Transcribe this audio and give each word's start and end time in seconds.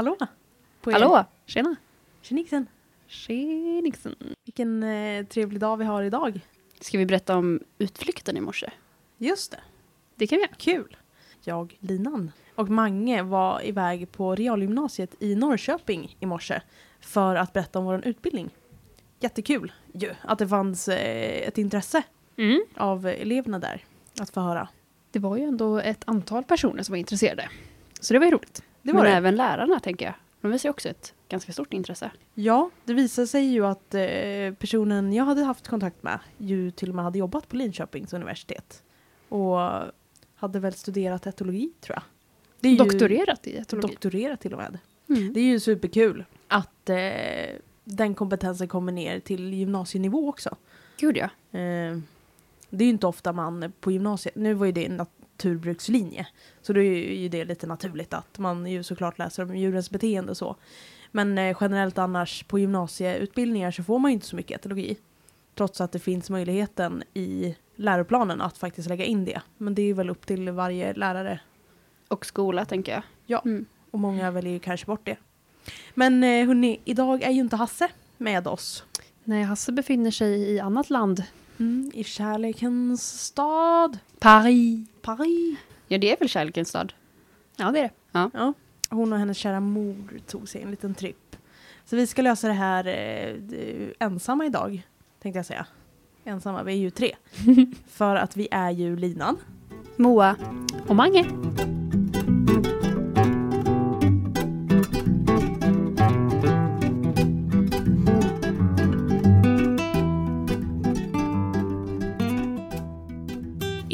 Hallå! 0.00 0.16
På 0.80 0.90
er. 0.90 0.94
Hallå! 0.94 1.24
Tjena! 1.46 1.76
Tjenixen! 2.22 2.66
Tjenixen! 3.06 4.14
Vilken 4.44 4.82
eh, 4.82 5.26
trevlig 5.26 5.60
dag 5.60 5.76
vi 5.76 5.84
har 5.84 6.02
idag. 6.02 6.40
Ska 6.80 6.98
vi 6.98 7.06
berätta 7.06 7.36
om 7.36 7.60
utflykten 7.78 8.36
i 8.36 8.40
morse? 8.40 8.70
Just 9.18 9.50
det, 9.50 9.60
Det 10.16 10.26
kan 10.26 10.36
vi 10.38 10.42
göra. 10.42 10.54
kul! 10.56 10.96
Jag, 11.44 11.76
Linan 11.80 12.32
och 12.54 12.68
Mange 12.68 13.22
var 13.22 13.66
iväg 13.66 14.12
på 14.12 14.34
realgymnasiet 14.34 15.14
i 15.22 15.34
Norrköping 15.34 16.16
i 16.20 16.26
morse 16.26 16.60
för 17.00 17.34
att 17.36 17.52
berätta 17.52 17.78
om 17.78 17.84
vår 17.84 18.06
utbildning. 18.06 18.50
Jättekul 19.18 19.72
ju 19.92 20.14
att 20.22 20.38
det 20.38 20.48
fanns 20.48 20.88
eh, 20.88 21.48
ett 21.48 21.58
intresse 21.58 22.02
Mm. 22.36 22.60
av 22.76 23.06
eleverna 23.06 23.58
där 23.58 23.84
att 24.20 24.30
få 24.30 24.40
höra. 24.40 24.68
Det 25.10 25.18
var 25.18 25.36
ju 25.36 25.42
ändå 25.44 25.78
ett 25.78 26.02
antal 26.06 26.44
personer 26.44 26.82
som 26.82 26.92
var 26.92 26.98
intresserade. 26.98 27.48
Så 28.00 28.12
det 28.14 28.18
var 28.18 28.26
ju 28.26 28.32
roligt. 28.32 28.62
Det 28.82 28.92
var 28.92 29.02
Men 29.02 29.10
det. 29.10 29.16
även 29.16 29.36
lärarna, 29.36 29.80
tänker 29.80 30.04
jag. 30.06 30.14
De 30.40 30.50
visar 30.50 30.68
ju 30.68 30.70
också 30.70 30.88
ett 30.88 31.14
ganska 31.28 31.52
stort 31.52 31.72
intresse. 31.74 32.10
Ja, 32.34 32.70
det 32.84 32.94
visade 32.94 33.26
sig 33.26 33.44
ju 33.44 33.66
att 33.66 33.94
eh, 33.94 34.54
personen 34.58 35.12
jag 35.12 35.24
hade 35.24 35.42
haft 35.44 35.68
kontakt 35.68 36.02
med 36.02 36.18
ju 36.38 36.70
till 36.70 36.88
och 36.88 36.94
med 36.94 37.04
hade 37.04 37.18
jobbat 37.18 37.48
på 37.48 37.56
Linköpings 37.56 38.12
universitet. 38.12 38.82
Och 39.28 39.58
hade 40.34 40.60
väl 40.60 40.72
studerat 40.72 41.26
etologi 41.26 41.72
tror 41.80 41.94
jag. 41.96 42.02
Det 42.60 42.68
är 42.68 42.72
ju- 42.72 42.78
Doktorerat 42.78 43.46
i 43.46 43.56
etologi. 43.56 43.88
Doktorerat 43.88 44.40
till 44.40 44.52
och 44.52 44.58
med. 44.58 44.78
Mm. 45.08 45.32
Det 45.32 45.40
är 45.40 45.44
ju 45.44 45.60
superkul 45.60 46.24
att 46.48 46.88
eh, 46.90 46.96
den 47.84 48.14
kompetensen 48.14 48.68
kommer 48.68 48.92
ner 48.92 49.20
till 49.20 49.54
gymnasienivå 49.54 50.28
också. 50.28 50.56
Gud 50.96 51.16
ja. 51.16 51.24
Eh, 51.58 51.98
det 52.70 52.84
är 52.84 52.86
ju 52.86 52.90
inte 52.90 53.06
ofta 53.06 53.32
man 53.32 53.72
på 53.80 53.90
gymnasiet, 53.92 54.34
nu 54.34 54.54
var 54.54 54.66
ju 54.66 54.72
det 54.72 54.86
en 54.86 55.00
naturbrukslinje, 55.40 56.26
så 56.62 56.72
då 56.72 56.80
är 56.80 57.12
ju 57.12 57.28
det 57.28 57.44
lite 57.44 57.66
naturligt 57.66 58.14
att 58.14 58.38
man 58.38 58.66
ju 58.66 58.82
såklart 58.82 59.18
läser 59.18 59.42
om 59.42 59.56
djurens 59.56 59.90
beteende 59.90 60.30
och 60.30 60.36
så. 60.36 60.56
Men 61.12 61.38
eh, 61.38 61.56
generellt 61.60 61.98
annars 61.98 62.42
på 62.42 62.58
gymnasieutbildningar 62.58 63.70
så 63.70 63.82
får 63.82 63.98
man 63.98 64.10
ju 64.10 64.14
inte 64.14 64.26
så 64.26 64.36
mycket 64.36 64.60
etologi. 64.60 64.96
Trots 65.54 65.80
att 65.80 65.92
det 65.92 65.98
finns 65.98 66.30
möjligheten 66.30 67.02
i 67.14 67.56
läroplanen 67.76 68.40
att 68.40 68.58
faktiskt 68.58 68.88
lägga 68.88 69.04
in 69.04 69.24
det. 69.24 69.40
Men 69.58 69.74
det 69.74 69.82
är 69.82 69.86
ju 69.86 69.92
väl 69.92 70.10
upp 70.10 70.26
till 70.26 70.50
varje 70.50 70.94
lärare 70.94 71.40
Och 72.08 72.26
skola, 72.26 72.64
tänker 72.64 72.92
jag. 72.92 73.02
Ja. 73.26 73.42
Mm. 73.44 73.66
och 73.90 73.98
många 73.98 74.30
väljer 74.30 74.52
ju 74.52 74.58
kanske 74.58 74.86
bort 74.86 75.04
det. 75.04 75.16
Men 75.94 76.24
eh, 76.24 76.46
hörni, 76.46 76.80
idag 76.84 77.22
är 77.22 77.30
ju 77.30 77.40
inte 77.40 77.56
Hasse 77.56 77.88
med 78.16 78.46
oss. 78.46 78.84
Nej, 79.24 79.42
Hasse 79.42 79.72
befinner 79.72 80.10
sig 80.10 80.52
i 80.52 80.60
annat 80.60 80.90
land. 80.90 81.22
Mm, 81.60 81.90
I 81.94 82.04
kärlekens 82.04 83.20
stad. 83.24 83.98
Paris. 84.18 84.88
Paris. 85.02 85.58
Ja, 85.88 85.98
det 85.98 86.12
är 86.12 86.16
väl 86.18 86.28
kärlekens 86.28 86.68
stad? 86.68 86.92
Ja, 87.56 87.70
det 87.70 87.78
är 87.78 87.82
det. 87.82 87.90
Ja, 88.34 88.52
hon 88.90 89.12
och 89.12 89.18
hennes 89.18 89.36
kära 89.38 89.60
mor 89.60 90.20
tog 90.26 90.48
sig 90.48 90.62
en 90.62 90.70
liten 90.70 90.94
tripp. 90.94 91.36
Så 91.84 91.96
vi 91.96 92.06
ska 92.06 92.22
lösa 92.22 92.48
det 92.48 92.54
här 92.54 92.86
eh, 92.86 93.34
d- 93.34 93.92
ensamma 93.98 94.46
idag, 94.46 94.86
tänkte 95.22 95.38
jag 95.38 95.46
säga. 95.46 95.66
Ensamma, 96.24 96.62
vi 96.62 96.72
är 96.72 96.76
ju 96.76 96.90
tre. 96.90 97.16
För 97.88 98.16
att 98.16 98.36
vi 98.36 98.48
är 98.50 98.70
ju 98.70 98.96
linan. 98.96 99.36
Moa 99.96 100.36
och 100.88 100.96
Mange. 100.96 101.24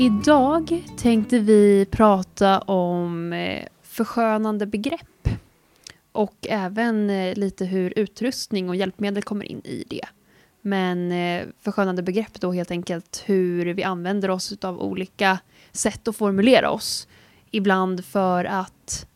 Idag 0.07 0.83
tänkte 0.97 1.39
vi 1.39 1.87
prata 1.91 2.59
om 2.59 3.33
eh, 3.33 3.65
förskönande 3.83 4.67
begrepp 4.67 5.29
och 6.13 6.47
även 6.49 7.11
eh, 7.11 7.35
lite 7.35 7.65
hur 7.65 7.93
utrustning 7.97 8.69
och 8.69 8.77
hjälpmedel 8.77 9.23
kommer 9.23 9.45
in 9.45 9.61
i 9.65 9.85
det. 9.87 10.05
Men 10.63 11.13
eh, 11.13 11.47
förskönande 11.61 12.03
begrepp 12.03 12.41
då 12.41 12.53
helt 12.53 12.71
enkelt 12.71 13.23
hur 13.27 13.75
vi 13.75 13.83
använder 13.83 14.31
oss 14.31 14.59
av 14.65 14.81
olika 14.81 15.39
sätt 15.73 16.09
att 16.09 16.17
formulera 16.17 16.71
oss. 16.71 17.09
Ibland 17.51 18.05
för 18.05 18.45
att 18.45 19.07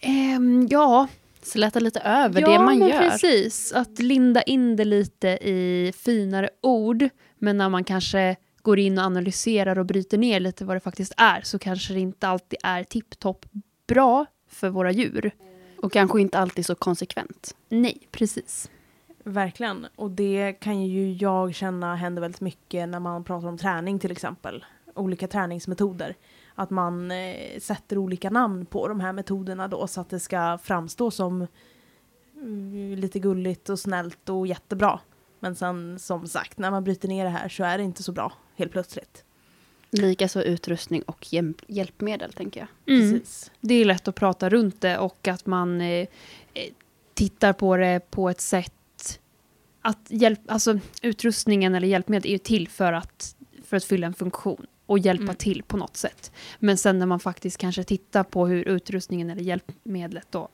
ehm, 0.00 0.66
ja, 0.70 1.08
Släta 1.42 1.80
lite 1.80 2.00
över 2.00 2.40
ja, 2.40 2.50
det 2.50 2.58
man 2.58 2.78
gör. 2.78 2.98
precis. 2.98 3.72
Att 3.72 3.98
linda 3.98 4.42
in 4.42 4.76
det 4.76 4.84
lite 4.84 5.28
i 5.28 5.92
finare 5.96 6.50
ord. 6.60 7.08
Men 7.38 7.56
när 7.56 7.68
man 7.68 7.84
kanske 7.84 8.36
går 8.66 8.78
in 8.78 8.98
och 8.98 9.04
analyserar 9.04 9.78
och 9.78 9.86
bryter 9.86 10.18
ner 10.18 10.40
lite 10.40 10.64
vad 10.64 10.76
det 10.76 10.80
faktiskt 10.80 11.12
är 11.16 11.40
så 11.40 11.58
kanske 11.58 11.94
det 11.94 12.00
inte 12.00 12.28
alltid 12.28 12.58
är 12.62 12.84
tipptopp 12.84 13.46
bra 13.86 14.26
för 14.48 14.68
våra 14.68 14.90
djur. 14.90 15.30
Och 15.82 15.92
kanske 15.92 16.20
inte 16.20 16.38
alltid 16.38 16.66
så 16.66 16.74
konsekvent. 16.74 17.56
Nej, 17.68 18.08
precis. 18.10 18.70
Verkligen. 19.24 19.86
Och 19.96 20.10
det 20.10 20.52
kan 20.52 20.82
ju 20.82 21.12
jag 21.12 21.54
känna 21.54 21.96
händer 21.96 22.22
väldigt 22.22 22.40
mycket 22.40 22.88
när 22.88 23.00
man 23.00 23.24
pratar 23.24 23.48
om 23.48 23.58
träning 23.58 23.98
till 23.98 24.12
exempel. 24.12 24.64
Olika 24.94 25.28
träningsmetoder. 25.28 26.16
Att 26.54 26.70
man 26.70 27.10
eh, 27.10 27.60
sätter 27.60 27.98
olika 27.98 28.30
namn 28.30 28.66
på 28.66 28.88
de 28.88 29.00
här 29.00 29.12
metoderna 29.12 29.68
då 29.68 29.86
så 29.86 30.00
att 30.00 30.10
det 30.10 30.20
ska 30.20 30.58
framstå 30.62 31.10
som 31.10 31.46
mm, 32.36 32.94
lite 32.98 33.18
gulligt 33.18 33.68
och 33.68 33.78
snällt 33.78 34.28
och 34.28 34.46
jättebra. 34.46 35.00
Men 35.46 35.56
sen 35.56 35.98
som 35.98 36.26
sagt, 36.26 36.58
när 36.58 36.70
man 36.70 36.84
bryter 36.84 37.08
ner 37.08 37.24
det 37.24 37.30
här 37.30 37.48
så 37.48 37.64
är 37.64 37.78
det 37.78 37.84
inte 37.84 38.02
så 38.02 38.12
bra 38.12 38.32
helt 38.56 38.72
plötsligt. 38.72 39.24
Likaså 39.90 40.42
utrustning 40.42 41.02
och 41.02 41.26
hjälp- 41.30 41.62
hjälpmedel, 41.66 42.32
tänker 42.32 42.60
jag. 42.60 42.94
Mm. 42.96 43.12
Precis. 43.12 43.50
Det 43.60 43.74
är 43.74 43.84
lätt 43.84 44.08
att 44.08 44.14
prata 44.14 44.48
runt 44.48 44.80
det 44.80 44.98
och 44.98 45.28
att 45.28 45.46
man 45.46 45.80
eh, 45.80 45.86
eh, 45.86 46.06
tittar 47.14 47.52
på 47.52 47.76
det 47.76 48.00
på 48.10 48.30
ett 48.30 48.40
sätt 48.40 49.20
att 49.82 50.06
hjälp, 50.08 50.40
alltså 50.48 50.78
utrustningen 51.02 51.74
eller 51.74 51.88
hjälpmedel 51.88 52.26
är 52.28 52.32
ju 52.32 52.38
till 52.38 52.68
för 52.68 52.92
att, 52.92 53.36
för 53.64 53.76
att 53.76 53.84
fylla 53.84 54.06
en 54.06 54.14
funktion 54.14 54.66
och 54.86 54.98
hjälpa 54.98 55.22
Mm. 55.22 55.36
till 55.36 55.62
på 55.62 55.76
något 55.76 55.96
sätt. 55.96 56.32
Men 56.58 56.78
sen 56.78 56.98
när 56.98 57.06
man 57.06 57.20
faktiskt 57.20 57.58
kanske 57.58 57.84
tittar 57.84 58.24
på 58.24 58.46
hur 58.46 58.68
utrustningen 58.68 59.30
eller 59.30 59.42
hjälpmedlet 59.42 60.26
då 60.30 60.48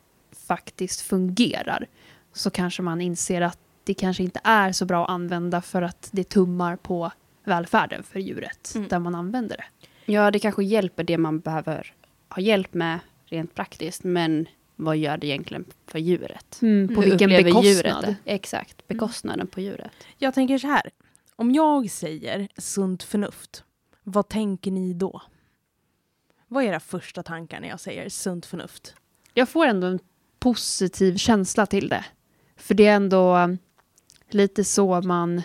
faktiskt 0.46 1.00
fungerar 1.00 1.86
så 2.32 2.50
kanske 2.50 2.82
man 2.82 3.00
inser 3.00 3.40
att 3.40 3.58
det 3.84 3.94
kanske 3.94 4.22
inte 4.22 4.40
är 4.44 4.72
så 4.72 4.84
bra 4.84 5.04
att 5.04 5.10
använda 5.10 5.60
för 5.62 5.82
att 5.82 6.08
det 6.12 6.24
tummar 6.24 6.76
på 6.76 7.12
välfärden 7.44 8.02
för 8.02 8.20
djuret 8.20 8.72
Mm. 8.74 8.88
där 8.88 8.98
man 8.98 9.14
använder 9.14 9.56
det. 9.56 9.64
Ja, 10.12 10.30
det 10.30 10.38
kanske 10.38 10.64
hjälper 10.64 11.04
det 11.04 11.18
man 11.18 11.40
behöver 11.40 11.94
ha 12.28 12.42
hjälp 12.42 12.74
med 12.74 12.98
rent 13.26 13.54
praktiskt, 13.54 14.04
men 14.04 14.46
vad 14.76 14.96
gör 14.96 15.16
det 15.16 15.26
egentligen 15.26 15.64
för 15.86 15.98
djuret? 15.98 16.58
Mm, 16.62 16.94
på 16.94 17.02
Hur 17.02 17.10
vilken 17.10 17.30
bekostnad? 17.30 17.64
Djuret? 18.04 18.16
Exakt, 18.24 18.88
bekostnaden 18.88 19.46
på 19.46 19.60
djuret. 19.60 19.92
Jag 20.18 20.34
tänker 20.34 20.58
så 20.58 20.66
här. 20.66 20.90
Om 21.36 21.52
jag 21.52 21.90
säger 21.90 22.48
sunt 22.56 23.02
förnuft, 23.02 23.64
vad 24.02 24.28
tänker 24.28 24.70
ni 24.70 24.92
då? 24.94 25.22
Vad 26.48 26.64
är 26.64 26.68
era 26.68 26.80
första 26.80 27.22
tankar 27.22 27.60
när 27.60 27.68
jag 27.68 27.80
säger 27.80 28.08
sunt 28.08 28.46
förnuft? 28.46 28.94
jag 29.34 29.48
får 29.48 29.66
ändå 29.66 29.86
en 29.86 29.98
positiv 30.38 31.16
känsla 31.16 31.66
till 31.66 31.88
det. 31.88 32.04
För 32.56 32.74
det 32.74 32.86
är 32.86 32.96
ändå 32.96 33.56
lite 34.34 34.64
så 34.64 35.00
man... 35.00 35.42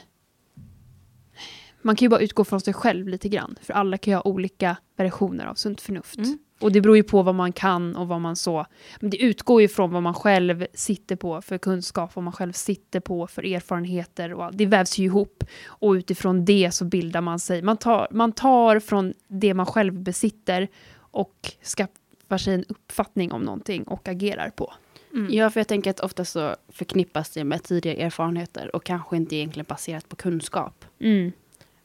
Man 1.82 1.96
kan 1.96 2.06
ju 2.06 2.10
bara 2.10 2.20
utgå 2.20 2.44
från 2.44 2.62
sig 2.62 2.74
själv 2.74 3.08
lite 3.08 3.30
grann. 3.30 3.56
För 3.62 3.74
alla 3.74 3.98
kan 3.98 4.12
ju 4.12 4.16
ha 4.16 4.22
olika 4.22 4.78
versioner 4.96 5.46
av 5.46 5.56
sunt 5.56 5.82
förnuft. 5.82 6.18
Mm. 6.18 6.40
Och 6.60 6.72
det 6.72 6.82
beror 6.82 6.98
ju 6.98 7.04
på 7.04 7.24
vad 7.24 7.36
man 7.36 7.54
kan 7.54 7.96
och 7.96 8.08
vad 8.08 8.22
man 8.22 8.36
så... 8.36 8.66
Men 9.00 9.10
det 9.10 9.18
utgår 9.18 9.62
ju 9.62 9.68
från 9.68 9.92
vad 9.92 10.04
man 10.04 10.14
själv 10.14 10.68
sitter 10.74 11.16
på 11.16 11.42
för 11.42 11.58
kunskap, 11.58 12.16
vad 12.16 12.24
man 12.24 12.34
själv 12.34 12.52
sitter 12.52 13.00
på 13.00 13.28
för 13.28 13.46
erfarenheter. 13.46 14.34
Och 14.34 14.56
det 14.56 14.66
vävs 14.66 14.98
ju 14.98 15.04
ihop. 15.04 15.44
Och 15.66 15.92
utifrån 15.92 16.46
det 16.46 16.74
så 16.74 16.86
bildar 16.86 17.22
man 17.22 17.40
sig. 17.40 17.62
Man 17.62 17.78
tar, 17.78 18.08
man 18.12 18.32
tar 18.32 18.80
från 18.80 19.14
det 19.28 19.54
man 19.54 19.66
själv 19.66 19.94
besitter 19.94 20.68
och 20.98 21.52
skaffar 21.78 22.38
sig 22.38 22.54
en 22.54 22.66
uppfattning 22.70 23.32
om 23.32 23.42
någonting 23.42 23.84
och 23.84 24.08
agerar 24.08 24.50
på. 24.50 24.74
Mm. 25.18 25.34
Ja, 25.34 25.50
för 25.50 25.60
jag 25.60 25.68
tänker 25.68 25.90
att 25.90 26.00
ofta 26.00 26.26
så 26.26 26.56
förknippas 26.70 27.30
det 27.30 27.44
med 27.44 27.64
tidigare 27.64 27.98
erfarenheter 27.98 28.76
och 28.76 28.84
kanske 28.84 29.18
inte 29.18 29.36
egentligen 29.36 29.66
baserat 29.70 30.10
på 30.10 30.16
kunskap. 30.16 30.86
Mm. 31.00 31.32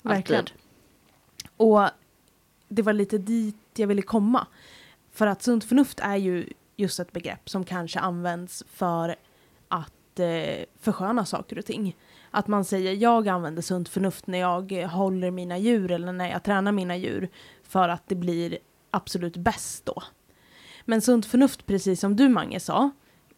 Verkligen. 0.03 0.41
Alltid. 0.41 0.57
Och 1.57 1.89
det 2.69 2.83
var 2.83 2.93
lite 2.93 3.19
dit 3.19 3.57
jag 3.77 3.87
ville 3.87 4.03
komma. 4.03 4.47
För 5.13 5.27
att 5.27 5.43
sunt 5.43 5.65
förnuft 5.65 6.01
är 6.01 6.17
ju 6.17 6.47
just 6.77 7.01
ett 7.01 7.13
begrepp 7.13 7.49
som 7.49 7.65
kanske 7.65 8.01
används 8.01 8.65
för 8.69 9.17
att 9.69 10.21
eh, 10.21 10.65
försköna 10.81 11.25
saker 11.25 11.59
och 11.59 11.67
ting. 11.67 11.97
Att 12.31 12.47
man 12.47 12.65
säger 12.65 12.93
jag 12.93 13.29
använder 13.29 13.63
sunt 13.63 13.89
förnuft 13.89 14.27
när 14.27 14.39
jag 14.39 14.73
håller 14.73 15.31
mina 15.31 15.59
djur 15.59 15.91
eller 15.91 16.13
när 16.13 16.31
jag 16.31 16.43
tränar 16.43 16.73
mina 16.73 16.97
djur 16.97 17.29
för 17.63 17.89
att 17.89 18.03
det 18.09 18.15
blir 18.15 18.59
absolut 18.91 19.37
bäst 19.37 19.87
då. 19.87 20.03
Men 20.85 21.03
sunt 21.03 21.27
förnuft, 21.27 21.67
precis 21.67 22.01
som 22.01 22.17
du 22.17 22.29
Mange 22.29 22.61
sa, 22.61 22.91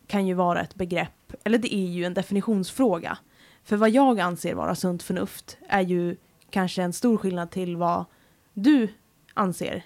kan 0.06 0.26
ju 0.26 0.34
vara 0.34 0.60
ett 0.60 0.74
begrepp, 0.74 1.32
eller 1.44 1.58
det 1.58 1.74
är 1.74 1.86
ju 1.86 2.04
en 2.04 2.14
definitionsfråga. 2.14 3.18
För 3.64 3.76
vad 3.76 3.90
jag 3.90 4.20
anser 4.20 4.54
vara 4.54 4.74
sunt 4.74 5.02
förnuft 5.02 5.58
är 5.68 5.80
ju 5.80 6.16
kanske 6.50 6.82
en 6.82 6.92
stor 6.92 7.16
skillnad 7.16 7.50
till 7.50 7.76
vad 7.76 8.04
du 8.52 8.88
anser. 9.34 9.84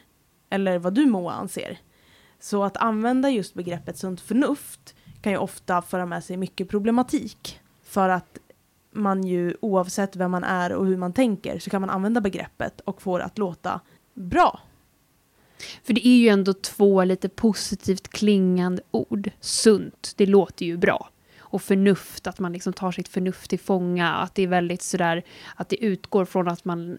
Eller 0.51 0.79
vad 0.79 0.95
du 0.95 1.07
Moa 1.07 1.33
anser. 1.33 1.79
Så 2.41 2.65
att 2.65 2.77
använda 2.77 3.31
just 3.31 3.55
begreppet 3.55 3.99
sunt 3.99 4.21
förnuft 4.21 4.95
kan 5.21 5.33
ju 5.33 5.39
ofta 5.39 5.83
föra 5.83 6.07
med 6.07 6.25
sig 6.25 6.37
mycket 6.37 6.69
problematik. 6.69 7.61
För 7.83 8.09
att 8.09 8.39
man 8.93 9.25
ju 9.25 9.55
oavsett 9.61 10.17
vem 10.17 10.31
man 10.31 10.45
är 10.45 10.73
och 10.73 10.87
hur 10.87 10.97
man 10.97 11.13
tänker 11.13 11.59
så 11.59 11.71
kan 11.71 11.81
man 11.81 11.91
använda 11.91 12.21
begreppet 12.21 12.81
och 12.81 13.03
få 13.03 13.19
det 13.19 13.25
att 13.25 13.39
låta 13.39 13.81
bra. 14.15 14.61
För 15.85 15.93
det 15.93 16.09
är 16.09 16.17
ju 16.17 16.29
ändå 16.29 16.53
två 16.53 17.05
lite 17.05 17.29
positivt 17.29 18.09
klingande 18.09 18.83
ord. 18.91 19.31
Sunt, 19.41 20.13
det 20.17 20.27
låter 20.27 20.67
ju 20.67 20.77
bra. 20.77 21.11
Och 21.39 21.63
förnuft, 21.63 22.27
att 22.27 22.39
man 22.39 22.53
liksom 22.53 22.73
tar 22.73 22.93
sitt 22.93 23.09
förnuft 23.09 23.51
till 23.51 23.59
fånga. 23.59 24.15
Att 24.15 24.35
det 24.35 24.43
är 24.43 24.47
väldigt 24.47 24.83
sådär, 24.83 25.23
att 25.55 25.69
det 25.69 25.85
utgår 25.85 26.25
från 26.25 26.49
att 26.49 26.65
man, 26.65 26.99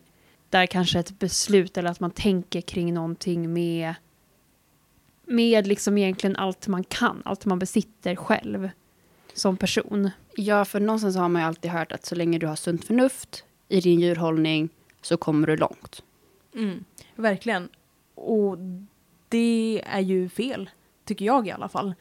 där 0.50 0.66
kanske 0.66 1.00
ett 1.00 1.20
beslut 1.20 1.78
eller 1.78 1.90
att 1.90 2.00
man 2.00 2.12
tänker 2.12 2.62
kring 2.62 2.94
någonting 2.94 3.54
med, 3.54 3.94
med 5.26 5.68
liksom 5.68 5.98
egentligen 5.98 6.36
allt 6.36 6.68
man 6.68 6.84
kan, 6.84 7.22
allt 7.26 7.46
man 7.46 7.60
besitter 7.60 8.16
själv 8.16 8.70
som 9.34 9.58
person. 9.58 10.10
Ja, 10.36 10.66
för 10.66 10.80
någonstans 10.80 11.16
har 11.16 11.30
man 11.30 11.42
ju 11.42 11.48
alltid 11.48 11.72
hört 11.72 11.92
att 11.92 12.06
så 12.06 12.16
länge 12.16 12.40
du 12.40 12.48
har 12.48 12.56
sunt 12.56 12.86
förnuft 12.86 13.44
i 13.68 13.80
din 13.80 14.00
djurhållning 14.00 14.70
så 15.02 15.18
kommer 15.18 15.48
du 15.48 15.58
långt. 15.58 16.04
Mm, 16.56 16.84
verkligen. 17.16 17.70
Och 18.20 18.58
det 19.30 19.82
är 19.86 20.00
ju 20.00 20.30
fel, 20.30 20.70
tycker 21.06 21.26
jag 21.26 21.48
i 21.48 21.52
alla 21.52 21.70
fall. 21.70 21.94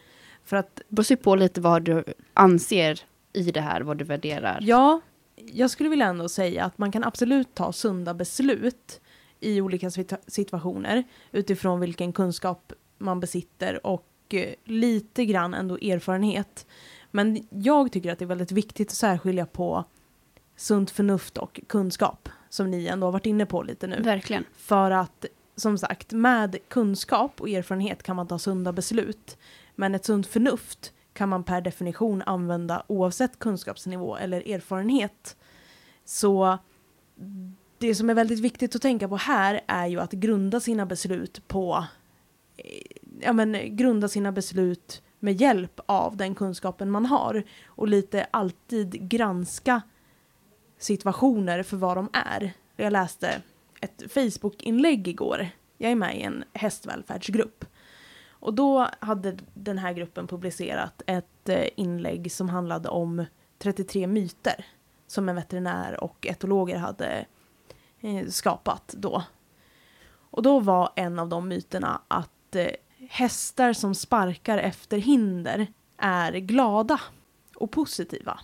För 0.44 0.56
att 0.56 0.81
beror 0.88 1.17
på 1.17 1.35
lite 1.35 1.61
vad 1.61 1.82
du 1.82 2.05
anser 2.35 3.00
i 3.32 3.50
det 3.50 3.61
här, 3.61 3.81
vad 3.81 3.97
du 3.99 4.05
värderar. 4.05 4.59
Ja, 4.62 5.00
jag 5.37 5.70
skulle 5.70 5.88
vilja 5.88 6.06
ändå 6.06 6.29
säga 6.29 6.65
att 6.65 6.79
man 6.79 6.93
kan 6.93 7.05
absolut 7.05 7.55
ta 7.55 7.73
sunda 7.73 8.15
beslut 8.15 9.00
i 9.41 9.61
olika 9.61 9.88
situa- 9.88 10.19
situationer 10.26 11.05
utifrån 11.32 11.81
vilken 11.81 12.12
kunskap 12.12 12.73
man 12.99 13.21
besitter 13.21 13.87
och 13.87 14.06
eh, 14.31 14.55
lite 14.64 15.25
grann 15.25 15.55
ändå 15.55 15.76
erfarenhet. 15.76 16.67
Men 17.11 17.47
jag 17.50 17.93
tycker 17.93 18.12
att 18.12 18.19
det 18.19 18.25
är 18.25 18.26
väldigt 18.26 18.53
viktigt 18.53 18.88
att 18.88 18.94
särskilja 18.94 19.47
på 19.47 19.85
sunt 20.56 20.91
förnuft 20.91 21.38
och 21.38 21.61
kunskap 21.67 22.29
som 22.49 22.71
ni 22.71 22.87
ändå 22.87 23.06
har 23.06 23.12
varit 23.12 23.26
inne 23.26 23.47
på 23.47 23.62
lite 23.62 23.87
nu. 23.87 24.03
Verkligen. 24.03 24.44
För 24.56 24.91
att 24.91 25.25
som 25.58 25.78
sagt, 25.78 26.12
med 26.12 26.56
kunskap 26.69 27.40
och 27.40 27.49
erfarenhet 27.49 28.02
kan 28.02 28.16
man 28.16 28.26
ta 28.26 28.38
sunda 28.38 28.72
beslut. 28.72 29.38
Men 29.75 29.94
ett 29.94 30.05
sunt 30.05 30.26
förnuft 30.26 30.93
kan 31.12 31.28
man 31.28 31.44
per 31.44 31.60
definition 31.60 32.22
använda 32.26 32.82
oavsett 32.87 33.38
kunskapsnivå 33.38 34.16
eller 34.16 34.49
erfarenhet. 34.49 35.37
Så 36.05 36.58
det 37.78 37.94
som 37.94 38.10
är 38.10 38.14
väldigt 38.14 38.40
viktigt 38.40 38.76
att 38.76 38.82
tänka 38.82 39.08
på 39.08 39.16
här 39.16 39.60
är 39.66 39.87
ju 39.87 40.00
att 40.00 40.12
grunda 40.12 40.60
sina 40.60 40.87
beslut 40.87 41.49
på 41.49 41.87
eh, 42.56 42.82
ja 43.20 43.32
men 43.32 43.76
grunda 43.76 44.08
sina 44.08 44.32
beslut 44.32 45.02
med 45.19 45.40
hjälp 45.40 45.81
av 45.87 46.16
den 46.16 46.34
kunskapen 46.34 46.90
man 46.90 47.06
har 47.06 47.43
och 47.66 47.88
lite 47.88 48.26
alltid 48.31 49.08
granska 49.08 49.82
situationer 50.78 51.62
för 51.62 51.76
vad 51.76 51.96
de 51.96 52.08
är. 52.12 52.52
Jag 52.76 52.93
läste 52.93 53.43
ett 53.80 54.12
Facebook-inlägg 54.12 55.08
igår. 55.08 55.48
Jag 55.78 55.90
är 55.90 55.96
med 55.96 56.16
i 56.16 56.22
en 56.22 56.44
hästvälfärdsgrupp. 56.52 57.64
Och 58.30 58.54
då 58.54 58.88
hade 59.00 59.36
den 59.54 59.78
här 59.78 59.92
gruppen 59.92 60.26
publicerat 60.26 61.02
ett 61.06 61.48
eh, 61.48 61.66
inlägg 61.76 62.32
som 62.32 62.48
handlade 62.48 62.88
om 62.88 63.25
33 63.58 64.06
myter 64.06 64.66
som 65.06 65.28
en 65.28 65.36
veterinär 65.36 66.04
och 66.04 66.26
etologer 66.26 66.76
hade 66.76 67.26
eh, 68.00 68.26
skapat 68.28 68.94
då. 68.98 69.22
Och 70.30 70.42
då 70.42 70.60
var 70.60 70.92
en 70.96 71.19
av 71.19 71.28
de 71.28 71.48
myterna 71.48 72.02
att 72.08 72.56
eh, 72.56 72.66
hästar 73.08 73.72
som 73.72 73.94
sparkar 73.94 74.58
efter 74.58 74.98
hinder 74.98 75.66
är 75.96 76.32
glada 76.32 77.00
och 77.54 77.70
positiva. 77.70 78.40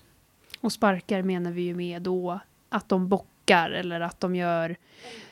Och 0.60 0.72
sparkar 0.72 1.22
menar 1.22 1.50
vi 1.50 1.62
ju 1.62 1.74
med 1.74 2.02
då 2.02 2.40
att 2.68 2.88
de 2.88 3.08
bockar 3.08 3.33
eller 3.50 4.00
att 4.00 4.20
de 4.20 4.36
gör 4.36 4.76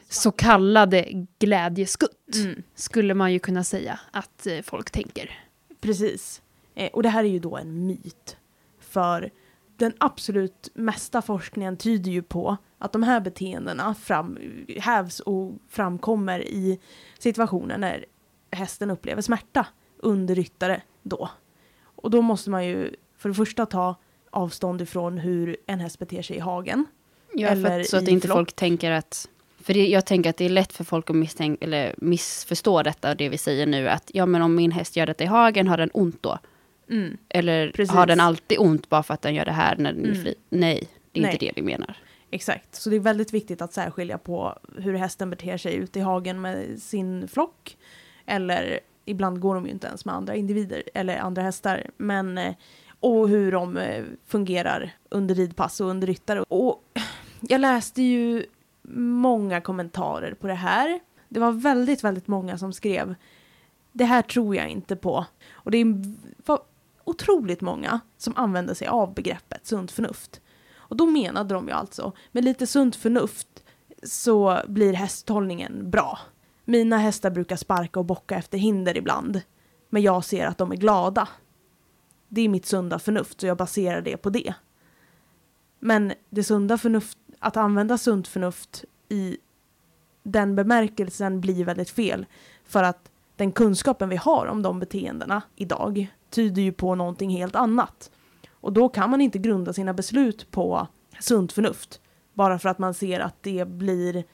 så 0.08 0.32
kallade 0.32 1.26
glädjeskutt. 1.38 2.36
Skulle 2.74 3.14
man 3.14 3.32
ju 3.32 3.38
kunna 3.38 3.64
säga 3.64 4.00
att 4.10 4.46
eh, 4.46 4.62
folk 4.62 4.90
tänker. 4.90 5.38
Precis. 5.80 6.42
Eh, 6.74 6.90
och 6.90 7.02
det 7.02 7.08
här 7.08 7.24
är 7.24 7.28
ju 7.28 7.38
då 7.38 7.56
en 7.56 7.86
myt. 7.86 8.36
För 8.80 9.30
den 9.76 9.92
absolut 9.98 10.68
mesta 10.74 11.22
forskningen 11.22 11.76
tyder 11.76 12.10
ju 12.10 12.22
på 12.22 12.56
att 12.78 12.92
de 12.92 13.02
här 13.02 13.20
beteendena 13.20 13.94
fram, 13.94 14.38
hävs 14.78 15.20
och 15.20 15.52
framkommer 15.68 16.40
i 16.40 16.80
situationer 17.18 17.78
när 17.78 18.04
hästen 18.50 18.90
upplever 18.90 19.22
smärta 19.22 19.66
under 19.98 20.34
ryttare 20.34 20.82
då. 21.02 21.30
Och 21.82 22.10
då 22.10 22.22
måste 22.22 22.50
man 22.50 22.66
ju 22.66 22.94
för 23.16 23.28
det 23.28 23.34
första 23.34 23.66
ta 23.66 23.96
avstånd 24.30 24.82
ifrån 24.82 25.18
hur 25.18 25.56
en 25.66 25.80
häst 25.80 25.98
beter 25.98 26.22
sig 26.22 26.36
i 26.36 26.40
hagen. 26.40 26.86
Ja, 27.34 27.48
Eller 27.48 27.82
så 27.82 27.96
att 27.96 28.08
inte 28.08 28.26
flock. 28.26 28.36
folk 28.36 28.52
tänker 28.52 28.90
att... 28.90 29.28
För 29.60 29.74
det, 29.74 29.86
jag 29.86 30.06
tänker 30.06 30.30
att 30.30 30.36
det 30.36 30.44
är 30.44 30.48
lätt 30.48 30.72
för 30.72 30.84
folk 30.84 31.10
att 31.10 31.16
misstänka, 31.16 31.64
eller 31.64 31.94
missförstå 31.98 32.82
detta, 32.82 33.14
det 33.14 33.28
vi 33.28 33.38
säger 33.38 33.66
nu. 33.66 33.88
Att 33.88 34.10
ja, 34.14 34.26
men 34.26 34.42
om 34.42 34.54
min 34.54 34.72
häst 34.72 34.96
gör 34.96 35.06
detta 35.06 35.24
i 35.24 35.26
hagen, 35.26 35.68
har 35.68 35.76
den 35.76 35.90
ont 35.94 36.22
då? 36.22 36.38
Mm. 36.90 37.16
Eller 37.28 37.70
Precis. 37.70 37.94
har 37.94 38.06
den 38.06 38.20
alltid 38.20 38.58
ont 38.58 38.88
bara 38.88 39.02
för 39.02 39.14
att 39.14 39.22
den 39.22 39.34
gör 39.34 39.44
det 39.44 39.52
här 39.52 39.76
när 39.76 39.92
den 39.92 40.04
är 40.04 40.08
Mm. 40.08 40.22
fri? 40.22 40.34
Nej, 40.48 40.88
det 41.12 41.20
är 41.20 41.22
Nej. 41.22 41.32
inte 41.32 41.46
det 41.46 41.52
vi 41.56 41.62
menar. 41.62 41.96
Exakt, 42.30 42.74
så 42.74 42.90
det 42.90 42.96
är 42.96 43.00
väldigt 43.00 43.32
viktigt 43.34 43.62
att 43.62 43.72
särskilja 43.72 44.18
på 44.18 44.58
hur 44.76 44.94
hästen 44.94 45.30
beter 45.30 45.56
sig 45.56 45.74
ute 45.74 45.98
i 45.98 46.02
hagen 46.02 46.40
med 46.40 46.82
sin 46.82 47.28
flock. 47.28 47.76
Eller 48.26 48.80
ibland 49.04 49.40
går 49.40 49.54
de 49.54 49.64
ju 49.66 49.70
inte 49.72 49.86
ens 49.86 50.04
med 50.04 50.14
andra 50.14 50.34
individer 50.34 50.82
eller 50.94 51.16
andra 51.18 51.42
hästar. 51.42 51.90
Men, 51.96 52.38
eh, 52.38 52.54
och 53.00 53.28
hur 53.28 53.52
de 53.52 53.76
eh, 53.76 54.04
fungerar 54.26 54.90
under 55.08 55.34
ridpass 55.34 55.80
och 55.80 55.86
under 55.88 56.06
ryttare. 56.06 56.44
Och 56.48 56.82
jag 57.48 57.60
läste 57.60 58.02
ju 58.02 58.46
många 58.92 59.60
kommentarer 59.60 60.34
på 60.34 60.46
det 60.46 60.54
här. 60.54 61.00
Det 61.28 61.40
var 61.40 61.52
väldigt, 61.52 62.04
väldigt 62.04 62.28
många 62.28 62.58
som 62.58 62.72
skrev 62.72 63.14
det 63.92 64.04
här 64.04 64.22
tror 64.22 64.56
jag 64.56 64.68
inte 64.68 64.96
på. 64.96 65.26
Och 65.52 65.70
det 65.70 65.84
var 66.46 66.60
otroligt 67.04 67.60
många 67.60 68.00
som 68.18 68.36
använde 68.36 68.74
sig 68.74 68.86
av 68.88 69.14
begreppet 69.14 69.66
sunt 69.66 69.90
förnuft. 69.90 70.40
Och 70.74 70.96
då 70.96 71.06
menade 71.06 71.54
de 71.54 71.68
ju 71.68 71.72
alltså, 71.72 72.12
med 72.32 72.44
lite 72.44 72.66
sunt 72.66 72.96
förnuft 72.96 73.64
så 74.02 74.60
blir 74.68 74.92
hästhållningen 74.92 75.90
bra. 75.90 76.18
Mina 76.64 76.98
hästar 76.98 77.30
brukar 77.30 77.56
sparka 77.56 78.00
och 78.00 78.06
bocka 78.06 78.36
efter 78.36 78.58
hinder 78.58 78.96
ibland, 78.96 79.40
men 79.88 80.02
jag 80.02 80.24
ser 80.24 80.46
att 80.46 80.58
de 80.58 80.72
är 80.72 80.76
glada. 80.76 81.28
Det 82.28 82.40
är 82.40 82.48
mitt 82.48 82.66
sunda 82.66 82.98
förnuft, 82.98 83.40
så 83.40 83.46
jag 83.46 83.56
baserar 83.56 84.00
det 84.00 84.16
på 84.16 84.30
det. 84.30 84.54
Men 85.78 86.12
det 86.30 86.44
sunda 86.44 86.78
förnuft, 86.78 87.18
att 87.42 87.56
använda 87.56 87.98
sunt 87.98 88.28
förnuft 88.28 88.84
i 89.08 89.36
den 90.22 90.56
bemärkelsen 90.56 91.40
blir 91.40 91.64
väldigt 91.64 91.90
fel. 91.90 92.26
För 92.64 92.82
att 92.82 93.10
den 93.36 93.52
kunskapen 93.52 94.08
vi 94.08 94.16
har 94.16 94.46
om 94.46 94.62
de 94.62 94.78
beteendena 94.78 95.42
idag 95.56 96.12
tyder 96.30 96.62
ju 96.62 96.72
på 96.72 96.94
någonting 96.94 97.30
helt 97.30 97.56
annat. 97.56 98.10
Och 98.50 98.72
då 98.72 98.88
kan 98.88 99.10
man 99.10 99.20
inte 99.20 99.38
grunda 99.38 99.72
sina 99.72 99.94
beslut 99.94 100.50
på 100.50 100.86
sunt 101.20 101.52
förnuft. 101.52 102.00
Bara 102.34 102.58
för 102.58 102.68
att 102.68 102.78
man 102.78 102.94
ser 102.94 103.20
att 103.20 103.42
det 103.42 103.68
blir, 103.68 104.24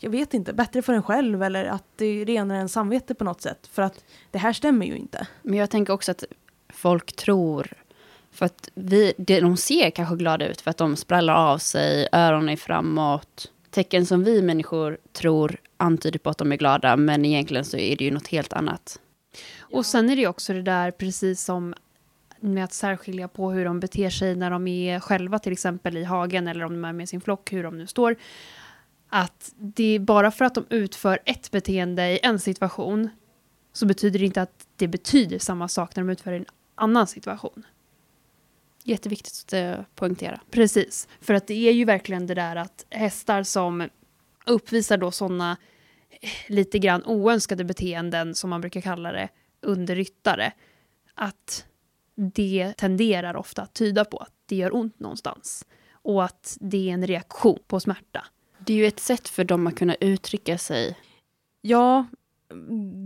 jag 0.00 0.10
vet 0.10 0.34
inte, 0.34 0.52
bättre 0.52 0.82
för 0.82 0.92
en 0.92 1.02
själv 1.02 1.42
eller 1.42 1.64
att 1.64 1.84
det 1.96 2.24
renar 2.24 2.54
ens 2.54 2.72
samvete 2.72 3.14
på 3.14 3.24
något 3.24 3.40
sätt. 3.40 3.66
För 3.66 3.82
att 3.82 4.04
det 4.30 4.38
här 4.38 4.52
stämmer 4.52 4.86
ju 4.86 4.96
inte. 4.96 5.26
Men 5.42 5.58
jag 5.58 5.70
tänker 5.70 5.92
också 5.92 6.10
att 6.10 6.24
folk 6.68 7.16
tror, 7.16 7.72
för 8.36 8.46
att 8.46 8.68
vi, 8.74 9.12
det, 9.16 9.40
de 9.40 9.56
ser 9.56 9.90
kanske 9.90 10.16
glada 10.16 10.46
ut 10.48 10.60
för 10.60 10.70
att 10.70 10.76
de 10.76 10.96
sprallar 10.96 11.34
av 11.34 11.58
sig, 11.58 12.08
öronen 12.12 12.48
är 12.48 12.56
framåt. 12.56 13.52
Tecken 13.70 14.06
som 14.06 14.24
vi 14.24 14.42
människor 14.42 14.98
tror 15.12 15.56
antyder 15.76 16.18
på 16.18 16.30
att 16.30 16.38
de 16.38 16.52
är 16.52 16.56
glada, 16.56 16.96
men 16.96 17.24
egentligen 17.24 17.64
så 17.64 17.76
är 17.76 17.96
det 17.96 18.04
ju 18.04 18.10
något 18.10 18.28
helt 18.28 18.52
annat. 18.52 19.00
Och 19.58 19.86
sen 19.86 20.10
är 20.10 20.16
det 20.16 20.22
ju 20.22 20.28
också 20.28 20.52
det 20.52 20.62
där 20.62 20.90
precis 20.90 21.44
som 21.44 21.74
med 22.40 22.64
att 22.64 22.72
särskilja 22.72 23.28
på 23.28 23.50
hur 23.50 23.64
de 23.64 23.80
beter 23.80 24.10
sig 24.10 24.36
när 24.36 24.50
de 24.50 24.68
är 24.68 25.00
själva 25.00 25.38
till 25.38 25.52
exempel 25.52 25.96
i 25.96 26.04
hagen 26.04 26.48
eller 26.48 26.64
om 26.64 26.72
de 26.72 26.84
är 26.84 26.92
med 26.92 27.08
sin 27.08 27.20
flock, 27.20 27.52
hur 27.52 27.62
de 27.62 27.78
nu 27.78 27.86
står. 27.86 28.16
Att 29.08 29.52
det 29.56 29.94
är 29.94 29.98
bara 29.98 30.30
för 30.30 30.44
att 30.44 30.54
de 30.54 30.64
utför 30.70 31.18
ett 31.24 31.50
beteende 31.50 32.10
i 32.10 32.18
en 32.22 32.38
situation 32.38 33.10
så 33.72 33.86
betyder 33.86 34.18
det 34.18 34.24
inte 34.24 34.42
att 34.42 34.66
det 34.76 34.88
betyder 34.88 35.38
samma 35.38 35.68
sak 35.68 35.96
när 35.96 36.02
de 36.02 36.10
utför 36.10 36.32
i 36.32 36.36
en 36.36 36.46
annan 36.74 37.06
situation. 37.06 37.64
Jätteviktigt 38.88 39.42
att 39.44 39.52
eh, 39.52 39.84
poängtera. 39.94 40.40
Precis, 40.50 41.08
för 41.20 41.34
att 41.34 41.46
det 41.46 41.68
är 41.68 41.72
ju 41.72 41.84
verkligen 41.84 42.26
det 42.26 42.34
där 42.34 42.56
att 42.56 42.86
hästar 42.90 43.42
som 43.42 43.88
uppvisar 44.46 44.96
då 44.96 45.10
sådana 45.10 45.56
lite 46.48 46.78
grann 46.78 47.04
oönskade 47.04 47.64
beteenden 47.64 48.34
som 48.34 48.50
man 48.50 48.60
brukar 48.60 48.80
kalla 48.80 49.12
det 49.12 49.28
under 49.60 49.96
ryttare. 49.96 50.52
Att 51.14 51.66
det 52.14 52.72
tenderar 52.76 53.36
ofta 53.36 53.62
att 53.62 53.74
tyda 53.74 54.04
på 54.04 54.18
att 54.18 54.32
det 54.46 54.56
gör 54.56 54.74
ont 54.74 55.00
någonstans. 55.00 55.66
Och 55.92 56.24
att 56.24 56.56
det 56.60 56.90
är 56.90 56.94
en 56.94 57.06
reaktion 57.06 57.58
på 57.66 57.80
smärta. 57.80 58.24
Det 58.58 58.72
är 58.72 58.76
ju 58.76 58.86
ett 58.86 59.00
sätt 59.00 59.28
för 59.28 59.44
dem 59.44 59.66
att 59.66 59.76
kunna 59.76 59.94
uttrycka 59.94 60.58
sig. 60.58 60.96
Ja, 61.60 62.06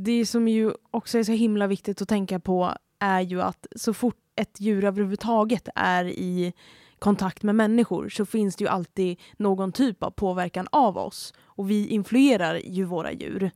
det 0.04 0.26
som 0.26 0.48
ju 0.48 0.72
också 0.90 1.18
är 1.18 1.22
så 1.22 1.32
himla 1.32 1.66
viktigt 1.66 2.02
att 2.02 2.08
tänka 2.08 2.40
på 2.40 2.74
är 2.98 3.20
ju 3.20 3.42
att 3.42 3.66
så 3.76 3.94
fort 3.94 4.16
ett 4.40 4.60
djur 4.60 4.84
överhuvudtaget 4.84 5.68
är 5.74 6.04
i 6.04 6.52
kontakt 6.98 7.42
med 7.42 7.54
människor 7.54 8.08
så 8.08 8.26
finns 8.26 8.56
det 8.56 8.64
ju 8.64 8.68
alltid 8.68 9.20
någon 9.36 9.72
typ 9.72 10.02
av 10.02 10.10
påverkan 10.10 10.68
av 10.72 10.98
oss. 10.98 11.34
Och 11.44 11.70
vi 11.70 11.86
influerar 11.88 12.54
ju 12.54 12.84
våra 12.84 13.12
djur. 13.12 13.50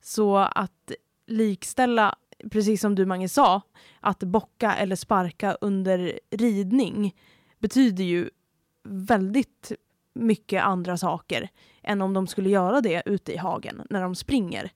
Så 0.00 0.36
att 0.36 0.92
likställa, 1.26 2.14
precis 2.50 2.80
som 2.80 2.94
du 2.94 3.06
Mange 3.06 3.28
sa, 3.28 3.60
att 4.00 4.18
bocka 4.18 4.74
eller 4.74 4.96
sparka 4.96 5.56
under 5.60 6.20
ridning 6.30 7.16
betyder 7.58 8.04
ju 8.04 8.30
väldigt 8.84 9.72
mycket 10.14 10.62
andra 10.62 10.96
saker 10.96 11.48
än 11.82 12.02
om 12.02 12.14
de 12.14 12.26
skulle 12.26 12.50
göra 12.50 12.80
det 12.80 13.02
ute 13.06 13.32
i 13.32 13.36
hagen 13.36 13.82
när 13.90 14.02
de 14.02 14.14
springer. 14.14 14.70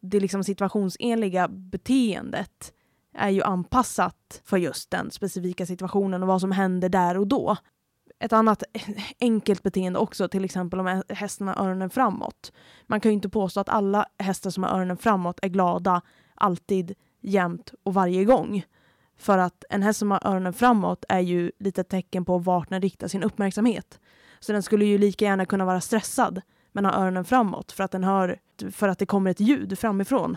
Det 0.00 0.20
liksom 0.20 0.44
situationsenliga 0.44 1.48
beteendet 1.48 2.72
är 3.14 3.30
ju 3.30 3.42
anpassat 3.42 4.42
för 4.44 4.56
just 4.56 4.90
den 4.90 5.10
specifika 5.10 5.66
situationen 5.66 6.22
och 6.22 6.28
vad 6.28 6.40
som 6.40 6.52
händer 6.52 6.88
där 6.88 7.18
och 7.18 7.26
då. 7.26 7.56
Ett 8.20 8.32
annat 8.32 8.62
enkelt 9.20 9.62
beteende 9.62 9.98
också, 9.98 10.28
till 10.28 10.44
exempel 10.44 10.80
om 10.80 11.02
hästen 11.08 11.48
har 11.48 11.64
öronen 11.64 11.90
framåt. 11.90 12.52
Man 12.86 13.00
kan 13.00 13.10
ju 13.10 13.14
inte 13.14 13.28
påstå 13.28 13.60
att 13.60 13.68
alla 13.68 14.06
hästar 14.18 14.50
som 14.50 14.62
har 14.62 14.70
öronen 14.70 14.96
framåt 14.96 15.38
är 15.42 15.48
glada 15.48 16.02
alltid, 16.34 16.94
jämt 17.20 17.74
och 17.82 17.94
varje 17.94 18.24
gång. 18.24 18.64
För 19.16 19.38
att 19.38 19.64
en 19.70 19.82
häst 19.82 19.98
som 19.98 20.10
har 20.10 20.26
öronen 20.26 20.52
framåt 20.52 21.04
är 21.08 21.20
ju 21.20 21.52
lite 21.58 21.80
ett 21.80 21.88
tecken 21.88 22.24
på 22.24 22.38
vart 22.38 22.68
den 22.68 22.82
riktar 22.82 23.08
sin 23.08 23.22
uppmärksamhet. 23.22 24.00
Så 24.40 24.52
den 24.52 24.62
skulle 24.62 24.84
ju 24.84 24.98
lika 24.98 25.24
gärna 25.24 25.46
kunna 25.46 25.64
vara 25.64 25.80
stressad 25.80 26.40
men 26.72 26.84
ha 26.84 26.92
öronen 26.92 27.24
framåt 27.24 27.72
för 27.72 27.84
att, 27.84 27.90
den 27.90 28.04
hör, 28.04 28.38
för 28.70 28.88
att 28.88 28.98
det 28.98 29.06
kommer 29.06 29.30
ett 29.30 29.40
ljud 29.40 29.78
framifrån. 29.78 30.36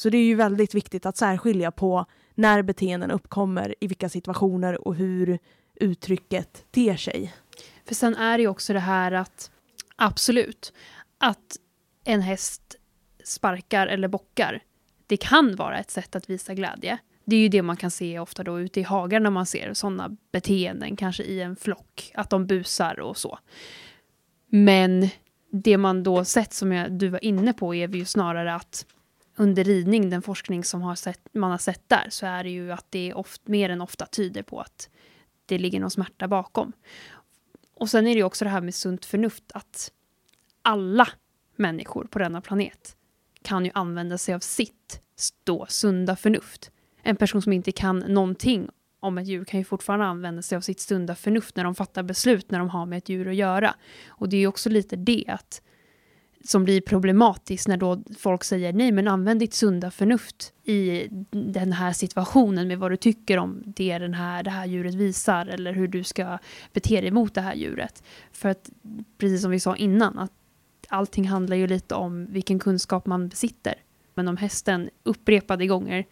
Så 0.00 0.10
det 0.10 0.18
är 0.18 0.24
ju 0.24 0.34
väldigt 0.34 0.74
viktigt 0.74 1.06
att 1.06 1.16
särskilja 1.16 1.70
på 1.70 2.06
när 2.34 2.62
beteenden 2.62 3.10
uppkommer, 3.10 3.74
i 3.80 3.86
vilka 3.86 4.08
situationer 4.08 4.88
och 4.88 4.94
hur 4.94 5.38
uttrycket 5.74 6.64
ter 6.70 6.96
sig. 6.96 7.34
För 7.84 7.94
sen 7.94 8.16
är 8.16 8.38
det 8.38 8.42
ju 8.42 8.48
också 8.48 8.72
det 8.72 8.80
här 8.80 9.12
att 9.12 9.50
absolut, 9.96 10.72
att 11.18 11.56
en 12.04 12.20
häst 12.20 12.76
sparkar 13.24 13.86
eller 13.86 14.08
bockar, 14.08 14.62
det 15.06 15.16
kan 15.16 15.56
vara 15.56 15.78
ett 15.78 15.90
sätt 15.90 16.16
att 16.16 16.30
visa 16.30 16.54
glädje. 16.54 16.98
Det 17.24 17.36
är 17.36 17.40
ju 17.40 17.48
det 17.48 17.62
man 17.62 17.76
kan 17.76 17.90
se 17.90 18.18
ofta 18.18 18.44
då 18.44 18.60
ute 18.60 18.80
i 18.80 18.82
hagar 18.82 19.20
när 19.20 19.30
man 19.30 19.46
ser 19.46 19.74
sådana 19.74 20.16
beteenden, 20.32 20.96
kanske 20.96 21.22
i 21.22 21.40
en 21.40 21.56
flock, 21.56 22.12
att 22.14 22.30
de 22.30 22.46
busar 22.46 23.00
och 23.00 23.16
så. 23.16 23.38
Men 24.46 25.08
det 25.50 25.78
man 25.78 26.02
då 26.02 26.24
sett, 26.24 26.52
som 26.52 26.72
jag, 26.72 26.92
du 26.92 27.08
var 27.08 27.24
inne 27.24 27.52
på, 27.52 27.74
är 27.74 27.88
ju 27.88 28.04
snarare 28.04 28.54
att 28.54 28.86
under 29.38 29.64
ridning, 29.64 30.10
den 30.10 30.22
forskning 30.22 30.64
som 30.64 30.82
har 30.82 30.94
sett, 30.94 31.20
man 31.32 31.50
har 31.50 31.58
sett 31.58 31.88
där, 31.88 32.06
så 32.10 32.26
är 32.26 32.44
det 32.44 32.50
ju 32.50 32.72
att 32.72 32.86
det 32.90 33.14
oft, 33.14 33.48
mer 33.48 33.70
än 33.70 33.80
ofta 33.80 34.06
tyder 34.06 34.42
på 34.42 34.60
att 34.60 34.88
det 35.46 35.58
ligger 35.58 35.80
någon 35.80 35.90
smärta 35.90 36.28
bakom. 36.28 36.72
Och 37.74 37.90
sen 37.90 38.06
är 38.06 38.10
det 38.10 38.18
ju 38.18 38.24
också 38.24 38.44
det 38.44 38.50
här 38.50 38.60
med 38.60 38.74
sunt 38.74 39.04
förnuft, 39.04 39.44
att 39.54 39.92
alla 40.62 41.08
människor 41.56 42.04
på 42.04 42.18
denna 42.18 42.40
planet 42.40 42.96
kan 43.42 43.64
ju 43.64 43.70
använda 43.74 44.18
sig 44.18 44.34
av 44.34 44.40
sitt 44.40 45.00
då 45.44 45.66
sunda 45.68 46.16
förnuft. 46.16 46.70
En 47.02 47.16
person 47.16 47.42
som 47.42 47.52
inte 47.52 47.72
kan 47.72 47.98
någonting 47.98 48.68
om 49.00 49.18
ett 49.18 49.26
djur 49.26 49.44
kan 49.44 49.60
ju 49.60 49.64
fortfarande 49.64 50.06
använda 50.06 50.42
sig 50.42 50.56
av 50.56 50.60
sitt 50.60 50.80
sunda 50.80 51.14
förnuft 51.14 51.56
när 51.56 51.64
de 51.64 51.74
fattar 51.74 52.02
beslut 52.02 52.50
när 52.50 52.58
de 52.58 52.68
har 52.68 52.86
med 52.86 52.98
ett 52.98 53.08
djur 53.08 53.28
att 53.28 53.34
göra. 53.34 53.74
Och 54.08 54.28
det 54.28 54.36
är 54.36 54.40
ju 54.40 54.46
också 54.46 54.68
lite 54.68 54.96
det 54.96 55.24
att 55.28 55.62
som 56.48 56.64
blir 56.64 56.80
problematiskt 56.80 57.68
när 57.68 57.76
då 57.76 58.02
folk 58.18 58.44
säger 58.44 58.72
nej 58.72 58.92
men 58.92 59.08
använd 59.08 59.40
ditt 59.40 59.54
sunda 59.54 59.90
förnuft 59.90 60.52
i 60.64 61.08
den 61.30 61.72
här 61.72 61.92
situationen 61.92 62.68
med 62.68 62.78
vad 62.78 62.90
du 62.90 62.96
tycker 62.96 63.38
om 63.38 63.62
det, 63.66 63.98
den 63.98 64.14
här, 64.14 64.42
det 64.42 64.50
här 64.50 64.66
djuret 64.66 64.94
visar 64.94 65.46
eller 65.46 65.72
hur 65.72 65.88
du 65.88 66.04
ska 66.04 66.38
bete 66.72 67.00
dig 67.00 67.10
mot 67.10 67.34
det 67.34 67.40
här 67.40 67.54
djuret. 67.54 68.02
För 68.32 68.48
att 68.48 68.70
precis 69.18 69.42
som 69.42 69.50
vi 69.50 69.60
sa 69.60 69.76
innan 69.76 70.18
att 70.18 70.32
allting 70.88 71.28
handlar 71.28 71.56
ju 71.56 71.66
lite 71.66 71.94
om 71.94 72.26
vilken 72.26 72.58
kunskap 72.58 73.06
man 73.06 73.28
besitter. 73.28 73.74
Men 74.14 74.28
om 74.28 74.36
hästen 74.36 74.90
upprepade 75.02 75.66
gånger, 75.66 76.04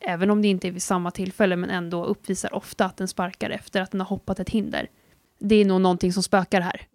även 0.00 0.30
om 0.30 0.42
det 0.42 0.48
inte 0.48 0.68
är 0.68 0.72
vid 0.72 0.82
samma 0.82 1.10
tillfälle 1.10 1.56
men 1.56 1.70
ändå 1.70 2.04
uppvisar 2.04 2.54
ofta 2.54 2.84
att 2.84 2.96
den 2.96 3.08
sparkar 3.08 3.50
efter 3.50 3.80
att 3.80 3.90
den 3.90 4.00
har 4.00 4.08
hoppat 4.08 4.40
ett 4.40 4.50
hinder. 4.50 4.90
Det 5.38 5.54
är 5.54 5.64
nog 5.64 5.80
någonting 5.80 6.12
som 6.12 6.22
spökar 6.22 6.60
här 6.60 6.86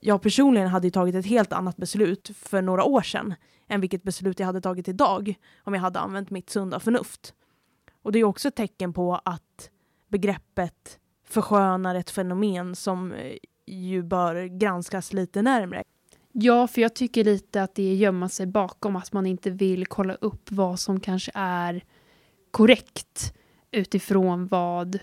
jag 0.00 0.22
personligen 0.22 0.68
hade 0.68 0.90
tagit 0.90 1.14
ett 1.14 1.26
helt 1.26 1.52
annat 1.52 1.76
beslut 1.76 2.30
för 2.34 2.62
några 2.62 2.84
år 2.84 3.02
sedan 3.02 3.34
än 3.68 3.80
vilket 3.80 4.02
beslut 4.02 4.40
jag 4.40 4.46
hade 4.46 4.60
tagit 4.60 4.88
idag 4.88 5.34
om 5.64 5.74
jag 5.74 5.80
hade 5.80 5.98
använt 5.98 6.30
mitt 6.30 6.50
sunda 6.50 6.80
förnuft. 6.80 7.34
Och 8.02 8.12
det 8.12 8.18
är 8.18 8.24
också 8.24 8.48
ett 8.48 8.56
tecken 8.56 8.92
på 8.92 9.20
att 9.24 9.70
begreppet 10.08 10.98
förskönar 11.24 11.94
ett 11.94 12.10
fenomen 12.10 12.74
som 12.74 13.12
eh, 13.12 13.36
ju 13.66 14.02
bör 14.02 14.44
granskas 14.44 15.12
lite 15.12 15.42
närmre. 15.42 15.82
Ja, 16.32 16.66
för 16.66 16.80
jag 16.80 16.94
tycker 16.94 17.24
lite 17.24 17.62
att 17.62 17.74
det 17.74 17.82
är 17.82 17.94
gömma 17.94 18.28
sig 18.28 18.46
bakom 18.46 18.96
att 18.96 19.12
man 19.12 19.26
inte 19.26 19.50
vill 19.50 19.86
kolla 19.86 20.14
upp 20.14 20.52
vad 20.52 20.80
som 20.80 21.00
kanske 21.00 21.32
är 21.34 21.84
korrekt 22.50 23.34
utifrån 23.70 24.46
vad 24.46 24.98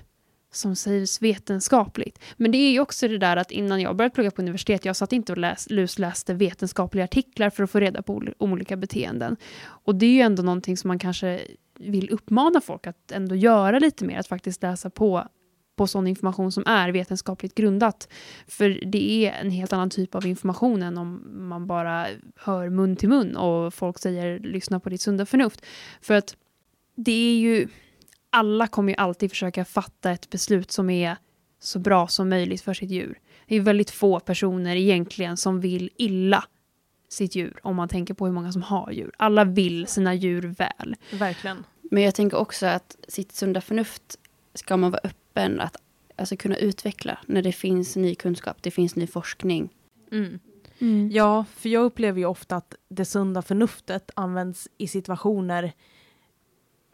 som 0.55 0.75
sägs 0.75 1.21
vetenskapligt. 1.21 2.19
Men 2.38 2.51
det 2.51 2.57
är 2.57 2.71
ju 2.71 2.79
också 2.79 3.07
det 3.07 3.17
där 3.17 3.38
att 3.38 3.51
innan 3.51 3.81
jag 3.81 3.95
började 3.95 4.15
plugga 4.15 4.31
på 4.31 4.41
universitet, 4.41 4.85
jag 4.85 4.95
satt 4.95 5.13
inte 5.13 5.31
och 5.31 5.38
läs, 5.38 5.69
lusläste 5.69 6.33
vetenskapliga 6.33 7.03
artiklar 7.03 7.50
för 7.50 7.63
att 7.63 7.71
få 7.71 7.79
reda 7.79 8.01
på 8.01 8.24
olika 8.38 8.77
beteenden. 8.77 9.38
Och 9.65 9.95
det 9.95 10.05
är 10.05 10.12
ju 10.12 10.21
ändå 10.21 10.43
någonting 10.43 10.77
som 10.77 10.88
man 10.88 11.00
kanske 11.00 11.41
vill 11.79 12.09
uppmana 12.09 12.62
folk 12.62 12.88
att 12.88 13.12
ändå 13.12 13.35
göra 13.35 13.79
lite 13.79 14.05
mer, 14.05 14.19
att 14.19 14.27
faktiskt 14.27 14.62
läsa 14.62 14.89
på 14.89 15.27
på 15.75 15.88
sån 15.88 16.07
information 16.07 16.51
som 16.51 16.63
är 16.67 16.89
vetenskapligt 16.89 17.55
grundat. 17.55 18.09
För 18.47 18.79
det 18.85 19.25
är 19.25 19.31
en 19.31 19.51
helt 19.51 19.74
annan 19.74 19.89
typ 19.89 20.15
av 20.15 20.25
information 20.25 20.83
än 20.83 20.97
om 20.97 21.24
man 21.47 21.67
bara 21.67 22.07
hör 22.35 22.69
mun 22.69 22.95
till 22.95 23.09
mun 23.09 23.35
och 23.35 23.74
folk 23.74 24.00
säger 24.00 24.39
lyssna 24.39 24.79
på 24.79 24.89
ditt 24.89 25.01
sunda 25.01 25.25
förnuft. 25.25 25.65
För 26.01 26.13
att 26.13 26.35
det 26.95 27.12
är 27.12 27.38
ju 27.38 27.67
alla 28.36 28.68
kommer 28.68 28.92
ju 28.94 28.96
alltid 28.96 29.30
försöka 29.30 29.65
fatta 29.65 30.12
ett 30.12 30.30
beslut 30.30 30.72
som 30.72 30.89
är 30.89 31.18
så 31.60 31.80
bra 31.80 32.08
som 32.08 32.30
möjligt 32.30 32.62
för 32.62 32.74
sitt 32.74 32.89
djur. 32.89 33.20
Det 33.48 33.56
är 33.56 33.62
väldigt 33.62 33.92
få 33.92 34.20
personer 34.20 34.75
egentligen 34.75 35.38
som 35.38 35.60
vill 35.60 35.89
illa 35.98 36.44
sitt 37.10 37.36
djur, 37.36 37.60
om 37.63 37.75
man 37.75 37.89
tänker 37.89 38.13
på 38.13 38.25
hur 38.25 38.34
många 38.34 38.51
som 38.51 38.62
har 38.62 38.92
djur. 38.92 39.12
Alla 39.18 39.44
vill 39.44 39.88
sina 39.88 40.13
djur 40.13 40.42
väl. 40.42 40.96
Verkligen. 41.12 41.63
Men 41.82 42.04
jag 42.04 42.15
tänker 42.15 42.38
också 42.38 42.65
att 42.65 42.96
sitt 43.08 43.32
sunda 43.32 43.62
förnuft 43.62 44.20
ska 44.54 44.77
man 44.77 44.92
vara 44.92 45.01
öppen 45.04 45.60
att 45.60 45.77
alltså, 46.15 46.38
kunna 46.38 46.58
utveckla 46.58 47.18
när 47.25 47.42
det 47.42 47.51
finns 47.51 47.96
ny 47.96 48.15
kunskap, 48.15 48.58
det 48.62 48.72
finns 48.72 48.96
ny 48.96 49.08
forskning. 49.08 49.70
Mm. 50.12 50.39
Mm. 50.80 51.12
Ja, 51.12 51.46
för 51.56 51.70
jag 51.70 51.84
upplever 51.84 52.20
ju 52.20 52.25
ofta 52.25 52.56
att 52.56 52.75
det 52.89 53.06
sunda 53.06 53.42
förnuftet 53.42 54.12
används 54.15 54.68
i 54.77 54.88
situationer 54.88 55.74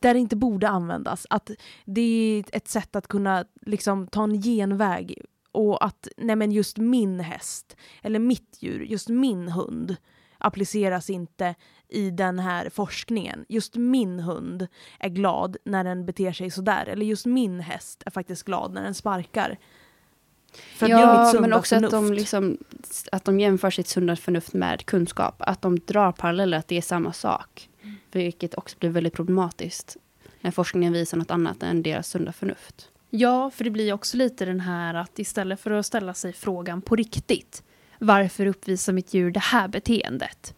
där 0.02 0.14
det 0.14 0.20
inte 0.20 0.36
borde 0.36 0.70
användas. 0.70 1.28
Att 1.30 1.52
det 1.86 2.02
är 2.02 2.58
ett 2.58 2.68
sätt 2.68 2.96
att 2.96 3.08
kunna 3.08 3.46
liksom, 3.62 4.08
ta 4.08 4.24
en 4.24 4.42
genväg 4.42 5.22
och 5.52 5.86
att 5.86 6.08
nej 6.18 6.36
men 6.36 6.52
just 6.52 6.78
min 6.78 7.20
häst 7.20 7.76
eller 8.04 8.20
mitt 8.20 8.58
djur, 8.60 8.82
just 8.82 9.10
min 9.10 9.48
hund 9.48 9.96
appliceras 10.38 11.10
inte 11.10 11.56
i 11.90 12.10
den 12.10 12.40
här 12.40 12.70
forskningen. 12.70 13.46
Just 13.50 13.76
min 13.76 14.20
hund 14.20 14.68
är 15.00 15.10
glad 15.10 15.58
när 15.66 15.84
den 15.84 16.06
beter 16.06 16.32
sig 16.32 16.52
sådär. 16.52 16.86
Eller 16.86 17.06
just 17.06 17.26
min 17.26 17.60
häst 17.60 18.04
är 18.06 18.12
faktiskt 18.12 18.44
glad 18.44 18.74
när 18.74 18.84
den 18.84 18.94
sparkar. 18.94 19.58
För 20.54 20.90
ja, 20.90 21.34
men 21.42 21.54
också 21.54 21.76
att 21.76 21.92
de, 21.92 22.14
liksom, 22.14 22.58
att 23.12 23.26
de 23.26 23.40
jämför 23.40 23.70
sitt 23.70 23.88
sunda 23.88 24.16
förnuft 24.16 24.54
med 24.54 24.86
kunskap. 24.86 25.36
Att 25.40 25.62
de 25.62 25.80
drar 25.80 26.12
paralleller, 26.12 26.58
att 26.58 26.68
det 26.68 26.78
är 26.78 26.82
samma 26.82 27.14
sak. 27.14 27.70
Vilket 28.12 28.58
också 28.58 28.78
blir 28.80 28.90
väldigt 28.90 29.14
problematiskt. 29.14 29.98
När 30.42 30.52
forskningen 30.52 30.94
visar 30.94 31.18
något 31.18 31.32
annat 31.32 31.64
än 31.64 31.84
deras 31.84 32.08
sunda 32.08 32.34
förnuft. 32.34 32.90
Ja, 33.10 33.50
för 33.50 33.64
det 33.64 33.70
blir 33.70 33.94
också 33.94 34.18
lite 34.18 34.46
den 34.46 34.60
här 34.60 34.94
att 34.94 35.20
istället 35.20 35.60
för 35.60 35.72
att 35.72 35.86
ställa 35.86 36.14
sig 36.14 36.34
frågan 36.34 36.82
på 36.82 36.96
riktigt. 36.96 37.64
Varför 38.00 38.46
uppvisar 38.46 38.94
mitt 38.94 39.14
djur 39.14 39.32
det 39.32 39.40
här 39.40 39.68
beteendet? 39.68 40.56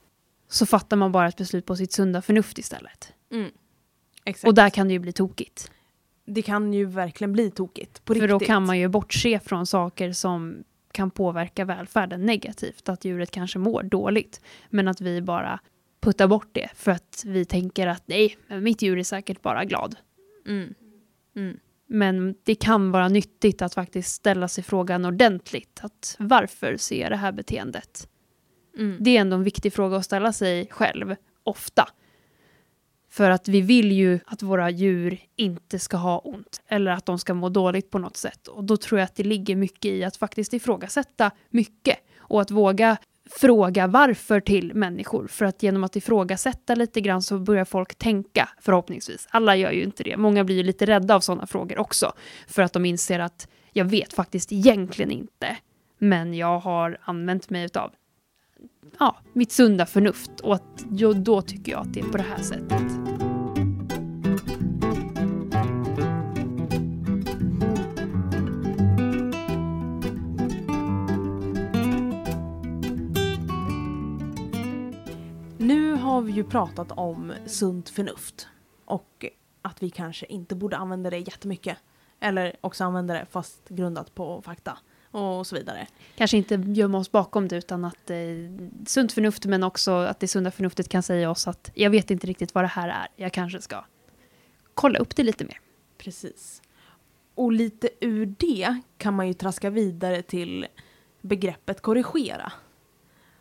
Så 0.48 0.65
fattar 0.65 0.98
man 0.98 1.12
bara 1.12 1.27
ett 1.27 1.38
beslut 1.38 1.65
på 1.65 1.75
sitt 1.75 1.92
sunda 1.92 2.22
förnuft 2.22 2.58
istället. 2.58 3.13
Mm. 3.32 3.51
Exakt. 4.25 4.48
Och 4.48 4.53
där 4.53 4.70
kan 4.70 4.88
det 4.88 4.94
ju 4.94 5.00
bli 5.00 5.12
tokigt. 5.12 5.72
Det 6.25 6.42
kan 6.42 6.74
ju 6.74 6.86
verkligen 6.86 7.34
bli 7.34 7.51
tokigt. 7.51 8.06
På 8.06 8.13
för 8.13 8.22
riktigt. 8.22 8.30
då 8.30 8.39
kan 8.39 8.65
man 8.65 8.80
ju 8.80 8.88
bortse 8.88 9.39
från 9.39 9.68
saker 9.68 10.13
som 10.13 10.63
kan 10.92 11.12
påverka 11.12 11.65
välfärden 11.65 12.25
negativt. 12.25 12.89
Att 12.89 13.06
djuret 13.06 13.32
kanske 13.32 13.60
mår 13.60 13.84
dåligt. 13.84 14.42
Men 14.70 14.88
att 14.88 15.01
vi 15.01 15.22
bara 15.22 15.60
putta 16.03 16.27
bort 16.27 16.50
det 16.51 16.69
för 16.75 16.91
att 16.91 17.24
vi 17.25 17.45
tänker 17.45 17.88
att 17.88 18.03
nej, 18.05 18.38
mitt 18.48 18.81
djur 18.81 19.00
är 19.00 19.03
säkert 19.03 19.41
bara 19.41 19.65
glad. 19.65 19.95
Mm. 20.48 20.74
Mm. 21.36 21.60
Men 21.88 22.36
det 22.43 22.55
kan 22.55 22.91
vara 22.91 23.07
nyttigt 23.07 23.62
att 23.62 23.74
faktiskt 23.74 24.15
ställa 24.15 24.48
sig 24.48 24.63
frågan 24.63 25.05
ordentligt. 25.05 25.79
Att 25.83 26.15
varför 26.19 26.77
ser 26.77 27.01
jag 27.01 27.12
det 27.12 27.15
här 27.15 27.31
beteendet? 27.31 28.07
Mm. 28.77 28.98
Det 29.00 29.17
är 29.17 29.22
ändå 29.22 29.36
en 29.36 29.43
viktig 29.43 29.74
fråga 29.74 29.98
att 29.98 30.05
ställa 30.05 30.33
sig 30.33 30.67
själv. 30.72 31.15
ofta. 31.43 31.89
För 33.10 33.29
att 33.29 33.48
vi 33.48 33.62
vill 33.62 33.91
ju 33.91 34.19
att 34.25 34.41
våra 34.41 34.69
djur 34.69 35.19
inte 35.36 35.79
ska 35.79 35.98
ha 35.98 36.17
ont 36.17 36.62
eller 36.67 36.91
att 36.91 37.05
de 37.05 37.19
ska 37.19 37.33
må 37.33 37.50
dåligt 37.50 37.89
på 37.89 38.00
något 38.00 38.17
sätt. 38.17 38.48
Och 38.48 38.63
då 38.63 38.77
tror 38.77 39.00
jag 39.00 39.05
att 39.05 39.15
det 39.15 39.24
ligger 39.24 39.55
mycket 39.55 39.91
i 39.91 40.03
att 40.03 40.17
faktiskt 40.17 40.53
ifrågasätta 40.53 41.31
mycket 41.50 41.98
och 42.17 42.41
att 42.41 42.51
våga 42.51 42.98
fråga 43.40 43.88
varför 43.88 44.40
till 44.40 44.74
människor. 44.74 45.28
För 45.28 45.46
att 45.46 45.63
genom 45.63 45.84
att 45.84 45.96
ifrågasätta 45.96 46.75
lite 46.75 47.02
grann 47.02 47.22
så 47.22 47.40
börjar 47.40 47.66
folk 47.66 47.96
tänka, 47.96 48.50
förhoppningsvis. 48.62 49.28
Alla 49.30 49.56
gör 49.56 49.72
ju 49.72 49.84
inte 49.84 50.04
det. 50.04 50.18
Många 50.18 50.44
blir 50.44 50.56
ju 50.56 50.63
lite 50.63 50.86
rädda 50.86 51.16
av 51.16 51.20
sådana 51.20 51.48
frågor 51.48 51.80
också. 51.80 52.13
För 52.48 52.62
att 52.62 52.74
de 52.74 52.86
inser 52.86 53.20
att 53.20 53.48
jag 53.72 53.86
vet 53.86 54.13
faktiskt 54.13 54.52
egentligen 54.52 55.12
inte. 55.12 55.58
Men 55.98 56.34
jag 56.34 56.60
har 56.60 56.98
använt 57.02 57.50
mig 57.50 57.70
av 57.75 57.92
ja, 59.00 59.18
mitt 59.34 59.52
sunda 59.52 59.86
förnuft. 59.86 60.40
Och 60.40 60.56
att, 60.56 60.78
då 61.16 61.42
tycker 61.42 61.72
jag 61.72 61.82
att 61.82 61.94
det 61.94 62.00
är 62.00 62.04
på 62.04 62.18
det 62.18 62.24
här 62.24 62.44
sättet. 62.44 63.12
Vi 76.24 76.32
ju 76.32 76.44
pratat 76.44 76.92
om 76.92 77.34
sunt 77.46 77.89
förnuft 77.89 78.48
och 78.86 79.25
att 79.62 79.84
vi 79.84 79.89
kanske 79.89 80.25
inte 80.25 80.56
borde 80.56 80.77
använda 80.77 81.10
det 81.10 81.18
jättemycket. 81.18 81.77
Eller 82.20 82.56
också 82.62 82.84
använda 82.84 83.13
det 83.13 83.25
fast 83.32 83.70
grundat 83.70 84.15
på 84.15 84.42
fakta 84.42 84.77
och 85.12 85.48
så 85.48 85.56
vidare. 85.56 85.88
Kanske 86.15 86.38
inte 86.38 86.56
gömma 86.56 86.98
oss 86.98 87.12
bakom 87.12 87.48
det 87.48 87.56
utan 87.56 87.86
att 87.86 88.10
eh, 88.10 88.18
sunt 88.86 89.12
förnuft 89.12 89.46
men 89.46 89.63
också 89.63 89.92
att 89.92 90.20
det 90.20 90.27
sunda 90.27 90.51
förnuftet 90.51 90.89
kan 90.89 91.03
säga 91.03 91.32
oss 91.32 91.48
att 91.48 91.72
jag 91.74 91.89
vet 91.89 92.12
inte 92.12 92.27
riktigt 92.27 92.56
vad 92.56 92.63
det 92.63 92.68
här 92.68 92.89
är. 92.89 93.08
Jag 93.15 93.34
kanske 93.34 93.62
ska 93.62 93.86
kolla 94.74 95.00
upp 95.00 95.15
det 95.15 95.24
lite 95.24 95.46
mer. 95.46 95.60
Precis. 95.98 96.62
Och 97.36 97.51
lite 97.51 97.89
ur 98.00 98.25
det 98.25 98.82
kan 98.98 99.13
man 99.13 99.27
ju 99.27 99.34
traska 99.34 99.70
vidare 99.70 100.22
till 100.22 100.68
begreppet 101.22 101.82
korrigera. 101.82 102.51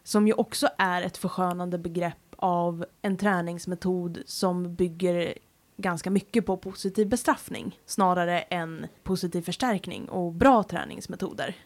Som 0.03 0.27
ju 0.27 0.33
också 0.33 0.69
är 0.79 1.03
ett 1.03 1.17
förskönande 1.17 1.79
begrepp 1.79 2.32
av 2.43 2.85
en 3.03 3.17
träningsmetod 3.17 4.23
som 4.27 4.75
bygger 4.75 5.35
ganska 5.77 6.11
mycket 6.11 6.47
på 6.47 6.57
positiv 6.57 7.09
bestraffning 7.09 7.81
snarare 7.87 8.41
än 8.41 8.87
positiv 9.03 9.43
förstärkning 9.43 10.09
och 10.09 10.33
bra 10.33 10.63
träningsmetoder. 10.63 11.57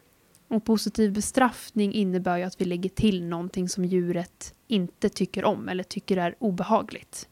Och 0.49 0.65
positiv 0.65 1.13
bestraffning 1.13 1.93
innebär 1.93 2.37
ju 2.37 2.45
att 2.45 2.61
vi 2.61 2.65
lägger 2.65 2.91
till 2.91 3.25
någonting 3.25 3.69
som 3.69 3.85
djuret 3.85 4.55
inte 4.67 5.09
tycker 5.09 5.45
om 5.45 5.69
eller 5.69 5.85
tycker 5.85 6.17
är 6.17 6.35
obehagligt. 6.39 7.29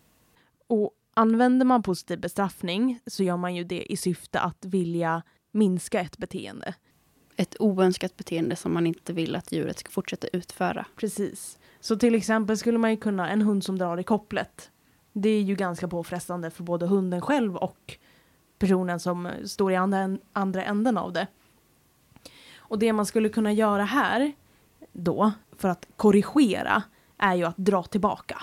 Och 0.67 0.91
använder 1.15 1.67
man 1.67 1.83
positiv 1.83 2.21
bestraffning 2.21 3.01
så 3.07 3.23
gör 3.23 3.37
man 3.37 3.55
ju 3.55 3.65
det 3.65 3.93
i 3.93 3.97
syfte 3.97 4.41
att 4.41 4.65
vilja 4.65 5.23
minska 5.53 6.01
ett 6.01 6.19
beteende. 6.19 6.75
Ett 7.37 7.57
oönskat 7.61 8.17
beteende 8.17 8.57
som 8.57 8.75
man 8.75 8.87
inte 8.87 9.13
vill 9.13 9.37
att 9.37 9.53
djuret 9.53 9.79
ska 9.79 9.91
fortsätta 9.91 10.27
utföra. 10.33 10.87
Precis. 10.97 11.59
Så 11.85 11.97
till 11.97 12.15
exempel 12.15 12.59
skulle 12.59 12.79
man 12.79 12.91
ju 12.91 12.97
kunna, 12.97 13.31
en 13.31 13.43
hund 13.43 13.65
som 13.65 13.79
drar 13.79 13.99
i 13.99 14.05
kopplet, 14.05 14.71
det 15.13 15.29
är 15.29 15.43
ju 15.43 15.55
ganska 15.55 15.89
påfrestande 15.89 16.51
för 16.51 16.63
både 16.63 16.87
hunden 16.87 17.21
själv 17.21 17.57
och 17.57 17.99
personen 18.59 19.01
som 19.01 19.27
eh, 19.27 19.45
står 19.45 19.73
i 19.73 19.77
andra, 19.77 20.19
andra 20.33 20.65
änden 20.65 20.99
av 20.99 21.13
det. 21.13 21.27
Och 22.57 22.79
det 22.79 22.93
man 22.93 23.07
skulle 23.07 23.29
kunna 23.29 23.53
göra 23.53 23.85
här 23.85 24.33
då, 24.93 25.33
för 25.57 25.69
att 25.69 25.87
korrigera, 25.97 26.83
är 27.19 27.35
ju 27.35 27.45
att 27.45 27.57
dra 27.57 27.83
tillbaka. 27.83 28.43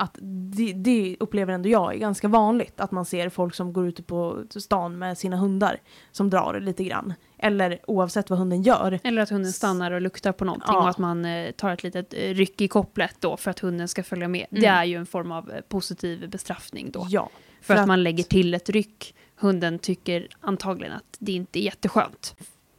Att 0.00 0.18
det, 0.56 0.72
det 0.72 1.16
upplever 1.20 1.52
ändå 1.52 1.68
jag 1.68 1.94
är 1.94 1.98
ganska 1.98 2.28
vanligt, 2.28 2.80
att 2.80 2.90
man 2.90 3.04
ser 3.04 3.28
folk 3.28 3.54
som 3.54 3.72
går 3.72 3.88
ute 3.88 4.02
på 4.02 4.44
stan 4.50 4.98
med 4.98 5.18
sina 5.18 5.36
hundar 5.36 5.80
som 6.12 6.30
drar 6.30 6.60
lite 6.60 6.84
grann. 6.84 7.14
Eller 7.38 7.80
oavsett 7.86 8.30
vad 8.30 8.38
hunden 8.38 8.62
gör. 8.62 9.00
Eller 9.04 9.22
att 9.22 9.30
hunden 9.30 9.52
stannar 9.52 9.90
och 9.90 10.00
luktar 10.00 10.32
på 10.32 10.44
någonting 10.44 10.68
Ja. 10.72 10.82
och 10.82 10.88
att 10.88 10.98
man 10.98 11.24
eh, 11.24 11.50
tar 11.50 11.70
ett 11.72 11.82
litet 11.82 12.14
eh, 12.14 12.34
ryck 12.34 12.60
i 12.60 12.68
kopplet 12.68 13.16
då 13.20 13.36
för 13.36 13.50
att 13.50 13.58
hunden 13.58 13.88
ska 13.88 14.02
följa 14.02 14.28
med. 14.28 14.46
Det 14.50 14.66
Mm. 14.66 14.78
är 14.80 14.84
ju 14.84 14.96
en 14.96 15.06
form 15.06 15.32
av 15.32 15.50
eh, 15.50 15.60
positiv 15.60 16.30
bestraffning 16.30 16.90
då. 16.90 17.06
Ja. 17.08 17.30
för, 17.60 17.64
för 17.66 17.74
att, 17.74 17.80
att- 17.80 17.86
man 17.88 18.02
lägger 18.02 18.24
till 18.24 18.54
ett 18.54 18.68
ryck. 18.70 19.14
Hunden 19.36 19.78
tycker 19.78 20.28
antagligen 20.40 20.92
att 20.92 21.16
det 21.18 21.32
inte 21.32 21.58
är 21.58 21.62
jätteskönt. 21.62 22.34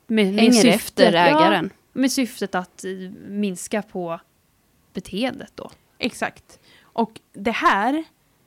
Med, 0.07 0.25
med 0.25 0.36
Hänger 0.36 0.51
syftet- 0.51 0.75
efter 0.75 1.13
ägaren. 1.13 1.69
Ja, 1.73 1.99
med 1.99 2.12
syftet 2.12 2.55
att 2.55 2.86
minska 3.27 3.81
på 3.81 4.19
beteendet 4.93 5.51
då. 5.55 5.71
Exakt. 5.97 6.60
Och 6.93 7.21
det 7.34 7.51
här, 7.51 8.04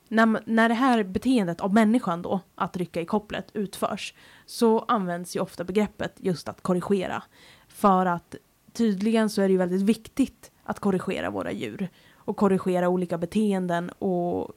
när, 0.07 0.43
när 0.45 0.69
det 0.69 0.75
här 0.75 1.03
beteendet 1.03 1.61
av 1.61 1.73
människan 1.73 2.21
då, 2.21 2.39
att 2.55 2.77
rycka 2.77 3.01
i 3.01 3.05
kopplet, 3.05 3.47
utförs, 3.53 4.13
så 4.45 4.79
används 4.79 5.35
ju 5.35 5.39
ofta 5.39 5.63
begreppet 5.63 6.13
just 6.17 6.49
att 6.49 6.61
korrigera. 6.61 7.23
För 7.67 8.05
att 8.05 8.35
tydligen 8.73 9.29
så 9.29 9.41
är 9.41 9.47
det 9.47 9.51
ju 9.51 9.57
väldigt 9.57 9.81
viktigt 9.81 10.51
att 10.63 10.79
korrigera 10.79 11.29
våra 11.29 11.51
djur. 11.51 11.89
Och 12.15 12.37
korrigera 12.37 12.89
olika 12.89 13.17
beteenden 13.17 13.89
och 13.89 14.51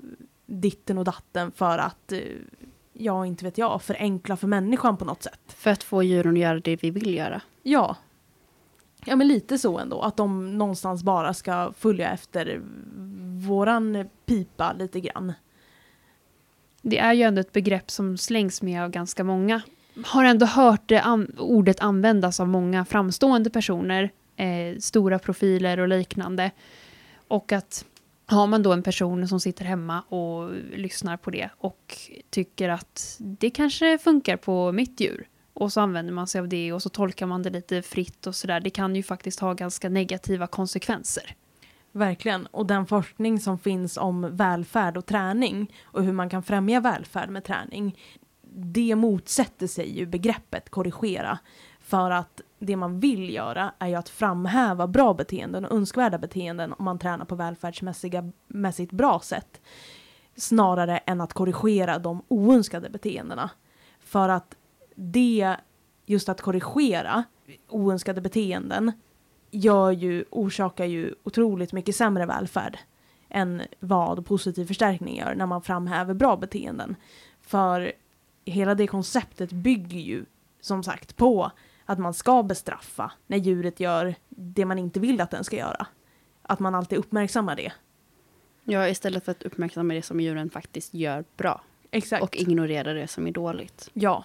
ditten 0.46 0.98
och 0.98 1.04
datten 1.04 1.52
för 1.52 1.78
att, 1.78 2.12
eh, 2.12 2.20
ja 2.92 3.26
inte 3.26 3.44
vet 3.44 3.58
jag, 3.58 3.82
förenkla 3.82 4.36
för 4.36 4.46
människan 4.46 4.96
på 4.96 5.04
något 5.04 5.22
sätt. 5.22 5.40
För 5.46 5.70
att 5.70 5.82
få 5.82 6.02
djuren 6.02 6.32
att 6.32 6.38
göra 6.38 6.60
det 6.60 6.82
vi 6.82 6.90
vill 6.90 7.14
göra. 7.14 7.42
Ja. 7.62 7.96
Ja 9.04 9.16
men 9.16 9.28
lite 9.28 9.58
så 9.58 9.78
ändå, 9.78 10.00
att 10.00 10.16
de 10.16 10.58
någonstans 10.58 11.02
bara 11.02 11.34
ska 11.34 11.72
följa 11.78 12.10
efter 12.10 12.62
våran 13.46 14.08
pipa 14.26 14.72
lite 14.72 15.00
grann. 15.00 15.32
Det 16.82 16.98
är 16.98 17.12
ju 17.12 17.22
ändå 17.22 17.40
ett 17.40 17.52
begrepp 17.52 17.90
som 17.90 18.18
slängs 18.18 18.62
med 18.62 18.82
av 18.82 18.90
ganska 18.90 19.24
många. 19.24 19.62
Har 20.04 20.24
ändå 20.24 20.46
hört 20.46 20.82
det 20.88 21.00
an- 21.00 21.36
ordet 21.38 21.80
användas 21.80 22.40
av 22.40 22.48
många 22.48 22.84
framstående 22.84 23.50
personer, 23.50 24.10
eh, 24.36 24.78
stora 24.78 25.18
profiler 25.18 25.78
och 25.80 25.88
liknande. 25.88 26.50
Och 27.28 27.52
att 27.52 27.84
har 28.26 28.46
man 28.46 28.62
då 28.62 28.72
en 28.72 28.82
person 28.82 29.28
som 29.28 29.40
sitter 29.40 29.64
hemma 29.64 30.00
och 30.00 30.52
lyssnar 30.76 31.16
på 31.16 31.30
det 31.30 31.50
och 31.58 31.96
tycker 32.30 32.68
att 32.68 33.16
det 33.18 33.50
kanske 33.50 33.98
funkar 33.98 34.36
på 34.36 34.72
mitt 34.72 35.00
djur 35.00 35.26
och 35.54 35.72
så 35.72 35.80
använder 35.80 36.12
man 36.12 36.26
sig 36.26 36.38
av 36.40 36.48
det 36.48 36.72
och 36.72 36.82
så 36.82 36.88
tolkar 36.88 37.26
man 37.26 37.42
det 37.42 37.50
lite 37.50 37.82
fritt 37.82 38.26
och 38.26 38.34
sådär. 38.34 38.60
Det 38.60 38.70
kan 38.70 38.96
ju 38.96 39.02
faktiskt 39.02 39.40
ha 39.40 39.52
ganska 39.54 39.88
negativa 39.88 40.46
konsekvenser. 40.46 41.34
Verkligen. 41.92 42.46
Och 42.46 42.66
den 42.66 42.86
forskning 42.86 43.40
som 43.40 43.58
finns 43.58 43.96
om 43.96 44.36
välfärd 44.36 44.96
och 44.96 45.06
träning 45.06 45.72
och 45.84 46.04
hur 46.04 46.12
man 46.12 46.30
kan 46.30 46.42
främja 46.42 46.80
välfärd 46.80 47.30
med 47.30 47.44
träning, 47.44 47.98
det 48.52 48.94
motsätter 48.94 49.66
sig 49.66 49.98
ju 49.98 50.06
begreppet 50.06 50.70
korrigera. 50.70 51.38
För 51.80 52.10
att 52.10 52.40
det 52.58 52.76
man 52.76 53.00
vill 53.00 53.34
göra 53.34 53.72
är 53.78 53.86
ju 53.88 53.94
att 53.94 54.08
framhäva 54.08 54.86
bra 54.86 55.14
beteenden 55.14 55.64
och 55.64 55.76
önskvärda 55.76 56.18
beteenden 56.18 56.72
om 56.72 56.84
man 56.84 56.98
tränar 56.98 57.24
på 57.24 57.34
välfärdsmässigt 57.34 58.92
bra 58.92 59.20
sätt. 59.20 59.60
Snarare 60.36 60.98
än 60.98 61.20
att 61.20 61.32
korrigera 61.32 61.98
de 61.98 62.22
oönskade 62.28 62.90
beteendena. 62.90 63.50
För 64.00 64.28
att 64.28 64.54
det, 64.94 65.56
just 66.06 66.28
att 66.28 66.40
korrigera 66.40 67.24
oönskade 67.68 68.20
beteenden 68.20 68.92
gör 69.50 69.90
ju, 69.90 70.24
orsakar 70.30 70.84
ju 70.84 71.14
otroligt 71.24 71.72
mycket 71.72 71.96
sämre 71.96 72.26
välfärd 72.26 72.78
än 73.28 73.62
vad 73.80 74.26
positiv 74.26 74.66
förstärkning 74.66 75.16
gör 75.16 75.34
när 75.34 75.46
man 75.46 75.62
framhäver 75.62 76.14
bra 76.14 76.36
beteenden. 76.36 76.96
För 77.40 77.92
hela 78.44 78.74
det 78.74 78.86
konceptet 78.86 79.52
bygger 79.52 79.98
ju 79.98 80.24
som 80.60 80.82
sagt 80.82 81.16
på 81.16 81.50
att 81.84 81.98
man 81.98 82.14
ska 82.14 82.42
bestraffa 82.42 83.12
när 83.26 83.38
djuret 83.38 83.80
gör 83.80 84.14
det 84.28 84.64
man 84.64 84.78
inte 84.78 85.00
vill 85.00 85.20
att 85.20 85.30
den 85.30 85.44
ska 85.44 85.56
göra. 85.56 85.86
Att 86.42 86.58
man 86.58 86.74
alltid 86.74 86.98
uppmärksammar 86.98 87.56
det. 87.56 87.72
Ja, 88.64 88.88
istället 88.88 89.24
för 89.24 89.32
att 89.32 89.42
uppmärksamma 89.42 89.94
det 89.94 90.02
som 90.02 90.20
djuren 90.20 90.50
faktiskt 90.50 90.94
gör 90.94 91.24
bra. 91.36 91.60
Exakt. 91.90 92.22
Och 92.22 92.36
ignorera 92.36 92.92
det 92.92 93.08
som 93.08 93.26
är 93.26 93.32
dåligt. 93.32 93.90
Ja. 93.92 94.24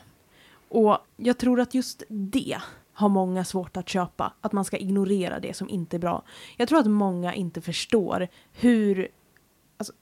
Och 0.69 0.97
jag 1.17 1.37
tror 1.37 1.59
att 1.59 1.73
just 1.73 2.03
det 2.07 2.57
har 2.93 3.09
många 3.09 3.43
svårt 3.43 3.77
att 3.77 3.89
köpa. 3.89 4.33
Att 4.41 4.51
man 4.51 4.65
ska 4.65 4.77
ignorera 4.77 5.39
det 5.39 5.53
som 5.53 5.69
inte 5.69 5.97
är 5.97 5.99
bra. 5.99 6.23
Jag 6.57 6.67
tror 6.67 6.79
att 6.79 6.85
många 6.85 7.33
inte 7.33 7.61
förstår 7.61 8.27
hur... 8.51 9.07
Alltså, 9.77 9.93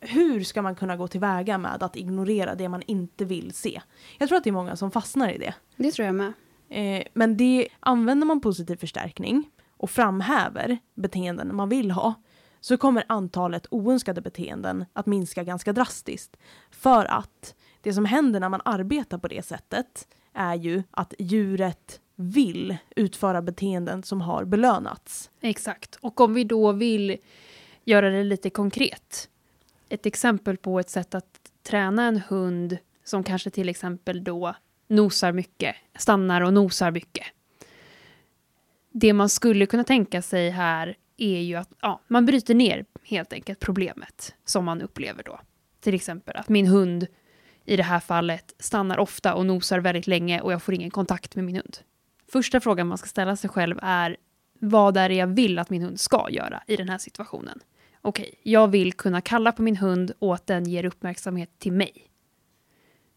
hur 0.00 0.44
ska 0.44 0.62
man 0.62 0.74
kunna 0.74 0.96
gå 0.96 1.08
tillväga 1.08 1.58
med 1.58 1.82
att 1.82 1.96
ignorera 1.96 2.54
det 2.54 2.68
man 2.68 2.82
inte 2.86 3.24
vill 3.24 3.52
se? 3.52 3.80
Jag 4.18 4.28
tror 4.28 4.38
att 4.38 4.44
det 4.44 4.50
är 4.50 4.52
många 4.52 4.76
som 4.76 4.90
fastnar 4.90 5.28
i 5.28 5.38
det. 5.38 5.54
Det 5.76 5.90
tror 5.92 6.06
jag 6.06 6.14
med. 6.14 6.32
Eh, 6.68 7.02
men 7.14 7.36
det 7.36 7.68
använder 7.80 8.26
man 8.26 8.40
positiv 8.40 8.76
förstärkning 8.76 9.50
och 9.76 9.90
framhäver 9.90 10.78
beteenden 10.94 11.56
man 11.56 11.68
vill 11.68 11.90
ha 11.90 12.14
så 12.60 12.76
kommer 12.76 13.04
antalet 13.08 13.66
oönskade 13.70 14.20
beteenden 14.20 14.84
att 14.92 15.06
minska 15.06 15.44
ganska 15.44 15.72
drastiskt. 15.72 16.36
För 16.70 17.04
att 17.04 17.54
det 17.80 17.92
som 17.92 18.04
händer 18.04 18.40
när 18.40 18.48
man 18.48 18.60
arbetar 18.64 19.18
på 19.18 19.28
det 19.28 19.46
sättet 19.46 20.08
är 20.32 20.54
ju 20.54 20.82
att 20.90 21.14
djuret 21.18 22.00
vill 22.16 22.76
utföra 22.96 23.42
beteenden 23.42 24.02
som 24.02 24.20
har 24.20 24.44
belönats. 24.44 25.30
Exakt. 25.40 25.98
Och 26.00 26.20
om 26.20 26.34
vi 26.34 26.44
då 26.44 26.72
vill 26.72 27.16
göra 27.84 28.10
det 28.10 28.24
lite 28.24 28.50
konkret. 28.50 29.28
Ett 29.88 30.06
exempel 30.06 30.56
på 30.56 30.80
ett 30.80 30.90
sätt 30.90 31.14
att 31.14 31.50
träna 31.62 32.06
en 32.06 32.22
hund 32.28 32.78
som 33.04 33.24
kanske 33.24 33.50
till 33.50 33.68
exempel 33.68 34.24
då 34.24 34.54
nosar 34.88 35.32
mycket, 35.32 35.76
stannar 35.98 36.40
och 36.40 36.52
nosar 36.52 36.90
mycket. 36.90 37.26
Det 38.92 39.12
man 39.12 39.28
skulle 39.28 39.66
kunna 39.66 39.84
tänka 39.84 40.22
sig 40.22 40.50
här 40.50 40.96
är 41.16 41.40
ju 41.40 41.54
att 41.54 41.70
ja, 41.80 42.00
man 42.08 42.26
bryter 42.26 42.54
ner 42.54 42.84
helt 43.04 43.32
enkelt 43.32 43.60
problemet 43.60 44.34
som 44.44 44.64
man 44.64 44.82
upplever 44.82 45.22
då. 45.22 45.40
Till 45.80 45.94
exempel 45.94 46.36
att 46.36 46.48
min 46.48 46.66
hund 46.66 47.06
i 47.64 47.76
det 47.76 47.82
här 47.82 48.00
fallet 48.00 48.54
stannar 48.58 48.98
ofta 48.98 49.34
och 49.34 49.46
nosar 49.46 49.78
väldigt 49.78 50.06
länge 50.06 50.40
och 50.40 50.52
jag 50.52 50.62
får 50.62 50.74
ingen 50.74 50.90
kontakt 50.90 51.36
med 51.36 51.44
min 51.44 51.56
hund. 51.56 51.78
Första 52.28 52.60
frågan 52.60 52.86
man 52.86 52.98
ska 52.98 53.06
ställa 53.06 53.36
sig 53.36 53.50
själv 53.50 53.78
är 53.82 54.16
vad 54.58 54.96
är 54.96 55.08
det 55.08 55.14
jag 55.14 55.26
vill 55.26 55.58
att 55.58 55.70
min 55.70 55.82
hund 55.82 56.00
ska 56.00 56.26
göra 56.30 56.62
i 56.66 56.76
den 56.76 56.88
här 56.88 56.98
situationen? 56.98 57.60
Okej, 58.02 58.22
okay, 58.22 58.52
jag 58.52 58.68
vill 58.68 58.92
kunna 58.92 59.20
kalla 59.20 59.52
på 59.52 59.62
min 59.62 59.76
hund 59.76 60.12
och 60.18 60.34
att 60.34 60.46
den 60.46 60.64
ger 60.64 60.84
uppmärksamhet 60.84 61.50
till 61.58 61.72
mig. 61.72 62.10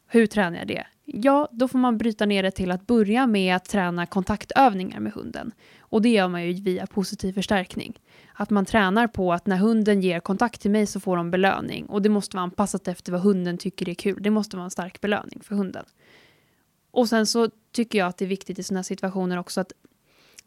Hur 0.08 0.28
tränar 0.28 0.58
jag 0.58 0.68
det? 0.68 0.88
Ja, 1.06 1.48
då 1.52 1.68
får 1.68 1.80
man 1.80 1.98
bryta 1.98 2.26
ner 2.26 2.44
det 2.44 2.52
till 2.52 2.72
att 2.72 2.88
börja 2.88 3.28
med 3.28 3.56
att 3.56 3.66
träna 3.66 4.06
kontaktövningar 4.06 5.00
med 5.00 5.14
hunden. 5.14 5.52
Och 5.80 6.02
det 6.02 6.10
gör 6.10 6.28
man 6.28 6.48
ju 6.48 6.54
via 6.54 6.88
positiv 6.88 7.34
förstärkning. 7.34 8.00
Att 8.34 8.50
man 8.50 8.66
tränar 8.66 9.08
på 9.08 9.34
att 9.34 9.48
när 9.48 9.58
hunden 9.58 10.02
ger 10.02 10.20
kontakt 10.20 10.62
till 10.62 10.72
mig 10.72 10.86
så 10.86 11.00
får 11.00 11.18
de 11.18 11.32
belöning. 11.32 11.86
Och 11.86 12.02
det 12.02 12.10
måste 12.10 12.36
vara 12.38 12.44
anpassat 12.44 12.88
efter 12.88 13.12
vad 13.12 13.22
hunden 13.22 13.58
tycker 13.58 13.90
är 13.90 13.94
kul. 13.94 14.24
Det 14.24 14.30
måste 14.30 14.58
vara 14.58 14.66
en 14.66 14.72
stark 14.72 15.02
belöning 15.02 15.40
för 15.44 15.56
hunden. 15.56 15.86
Och 16.92 17.10
sen 17.10 17.26
så 17.26 17.50
tycker 17.78 18.00
jag 18.00 18.08
att 18.08 18.18
det 18.18 18.26
är 18.26 18.30
viktigt 18.30 18.60
i 18.60 18.64
sådana 18.64 18.84
situationer 18.84 19.38
också 19.38 19.62
att 19.62 19.74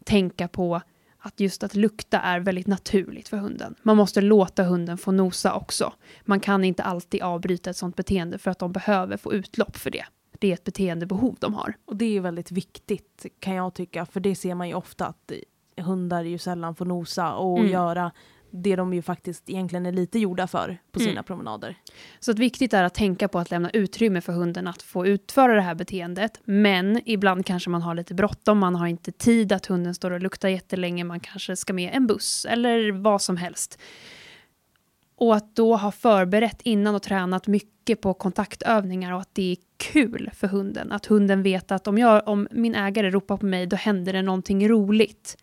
tänka 0.04 0.48
på 0.48 0.80
att 1.18 1.40
just 1.40 1.62
att 1.62 1.74
lukta 1.74 2.20
är 2.20 2.40
väldigt 2.40 2.66
naturligt 2.66 3.28
för 3.28 3.36
hunden. 3.36 3.74
Man 3.82 3.96
måste 3.96 4.20
låta 4.20 4.62
hunden 4.62 4.98
få 4.98 5.12
nosa 5.12 5.54
också. 5.54 5.92
Man 6.22 6.40
kan 6.40 6.64
inte 6.64 6.82
alltid 6.82 7.22
avbryta 7.22 7.70
ett 7.70 7.76
sådant 7.76 7.96
beteende 7.96 8.38
för 8.38 8.50
att 8.50 8.58
de 8.58 8.72
behöver 8.72 9.16
få 9.16 9.32
utlopp 9.32 9.76
för 9.76 9.90
det. 9.90 10.04
Det 10.38 10.48
är 10.48 10.54
ett 10.54 10.64
beteendebehov 10.64 11.36
de 11.40 11.54
har. 11.54 11.74
Och 11.84 11.96
det 11.96 12.16
är 12.16 12.20
väldigt 12.20 12.50
viktigt 12.50 13.26
kan 13.38 13.54
jag 13.54 13.74
tycka, 13.74 14.06
för 14.06 14.20
det 14.20 14.34
ser 14.34 14.54
man 14.54 14.68
ju 14.68 14.74
ofta 14.74 15.06
att 15.06 15.32
hundar 15.76 16.22
ju 16.22 16.38
sällan 16.38 16.74
får 16.74 16.84
nosa 16.84 17.34
och 17.34 17.58
mm. 17.58 17.70
göra 17.70 18.12
det 18.50 18.76
de 18.76 18.94
ju 18.94 19.02
faktiskt 19.02 19.50
egentligen 19.50 19.86
är 19.86 19.92
lite 19.92 20.18
gjorda 20.18 20.46
för 20.46 20.78
på 20.92 20.98
sina 21.00 21.12
mm. 21.12 21.24
promenader. 21.24 21.76
Så 22.20 22.30
att 22.30 22.38
viktigt 22.38 22.72
är 22.72 22.84
att 22.84 22.94
tänka 22.94 23.28
på 23.28 23.38
att 23.38 23.50
lämna 23.50 23.70
utrymme 23.70 24.20
för 24.20 24.32
hunden 24.32 24.66
att 24.66 24.82
få 24.82 25.06
utföra 25.06 25.54
det 25.54 25.60
här 25.60 25.74
beteendet. 25.74 26.40
Men 26.44 27.00
ibland 27.04 27.46
kanske 27.46 27.70
man 27.70 27.82
har 27.82 27.94
lite 27.94 28.14
bråttom, 28.14 28.58
man 28.58 28.76
har 28.76 28.86
inte 28.86 29.12
tid 29.12 29.52
att 29.52 29.66
hunden 29.66 29.94
står 29.94 30.10
och 30.10 30.20
luktar 30.20 30.48
jättelänge, 30.48 31.04
man 31.04 31.20
kanske 31.20 31.56
ska 31.56 31.72
med 31.72 31.94
en 31.94 32.06
buss 32.06 32.46
eller 32.50 32.92
vad 32.92 33.22
som 33.22 33.36
helst. 33.36 33.78
Och 35.16 35.36
att 35.36 35.56
då 35.56 35.76
ha 35.76 35.92
förberett 35.92 36.62
innan 36.62 36.94
och 36.94 37.02
tränat 37.02 37.46
mycket 37.46 38.00
på 38.00 38.14
kontaktövningar 38.14 39.12
och 39.12 39.20
att 39.20 39.34
det 39.34 39.52
är 39.52 39.56
kul 39.76 40.30
för 40.34 40.46
hunden. 40.46 40.92
Att 40.92 41.06
hunden 41.06 41.42
vet 41.42 41.72
att 41.72 41.86
om, 41.86 41.98
jag, 41.98 42.28
om 42.28 42.48
min 42.50 42.74
ägare 42.74 43.10
ropar 43.10 43.36
på 43.36 43.46
mig, 43.46 43.66
då 43.66 43.76
händer 43.76 44.12
det 44.12 44.22
någonting 44.22 44.68
roligt. 44.68 45.36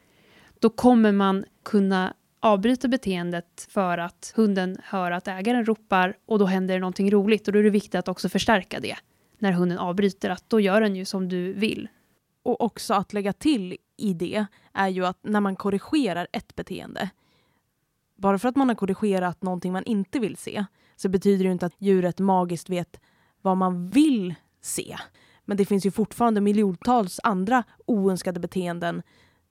Då 0.59 0.69
kommer 0.69 1.11
man 1.11 1.45
kunna 1.63 2.13
avbryta 2.39 2.87
beteendet 2.87 3.67
för 3.69 3.97
att 3.97 4.33
hunden 4.35 4.77
hör 4.83 5.11
att 5.11 5.27
ägaren 5.27 5.65
ropar 5.65 6.17
och 6.25 6.39
då 6.39 6.45
händer 6.45 6.73
det 6.73 6.79
någonting 6.79 7.11
roligt 7.11 7.47
och 7.47 7.53
då 7.53 7.59
är 7.59 7.63
det 7.63 7.69
viktigt 7.69 7.95
att 7.95 8.07
också 8.07 8.29
förstärka 8.29 8.79
det 8.79 8.95
när 9.39 9.51
hunden 9.51 9.77
avbryter, 9.77 10.29
att 10.29 10.49
då 10.49 10.59
gör 10.59 10.81
den 10.81 10.95
ju 10.95 11.05
som 11.05 11.29
du 11.29 11.53
vill. 11.53 11.87
Och 12.43 12.61
också 12.61 12.93
att 12.93 13.13
lägga 13.13 13.33
till 13.33 13.77
i 13.97 14.13
det 14.13 14.45
är 14.73 14.87
ju 14.87 15.05
att 15.05 15.19
när 15.21 15.39
man 15.39 15.55
korrigerar 15.55 16.27
ett 16.31 16.55
beteende, 16.55 17.09
bara 18.15 18.39
för 18.39 18.49
att 18.49 18.55
man 18.55 18.69
har 18.69 18.75
korrigerat 18.75 19.41
någonting 19.41 19.73
man 19.73 19.83
inte 19.83 20.19
vill 20.19 20.37
se, 20.37 20.65
så 20.95 21.09
betyder 21.09 21.45
det 21.45 21.51
inte 21.51 21.65
att 21.65 21.75
djuret 21.77 22.19
magiskt 22.19 22.69
vet 22.69 22.99
vad 23.41 23.57
man 23.57 23.89
vill 23.89 24.35
se. 24.61 24.97
Men 25.45 25.57
det 25.57 25.65
finns 25.65 25.85
ju 25.85 25.91
fortfarande 25.91 26.41
miljontals 26.41 27.19
andra 27.23 27.63
oönskade 27.85 28.39
beteenden 28.39 29.01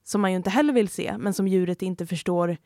som 0.03 0.21
man 0.21 0.31
ju 0.31 0.37
inte 0.37 0.49
heller 0.49 0.73
vill 0.73 0.89
se, 0.89 1.17
men 1.17 1.33
som 1.33 1.47
djuret 1.47 1.81
inte 1.81 2.05
förstår 2.05 2.57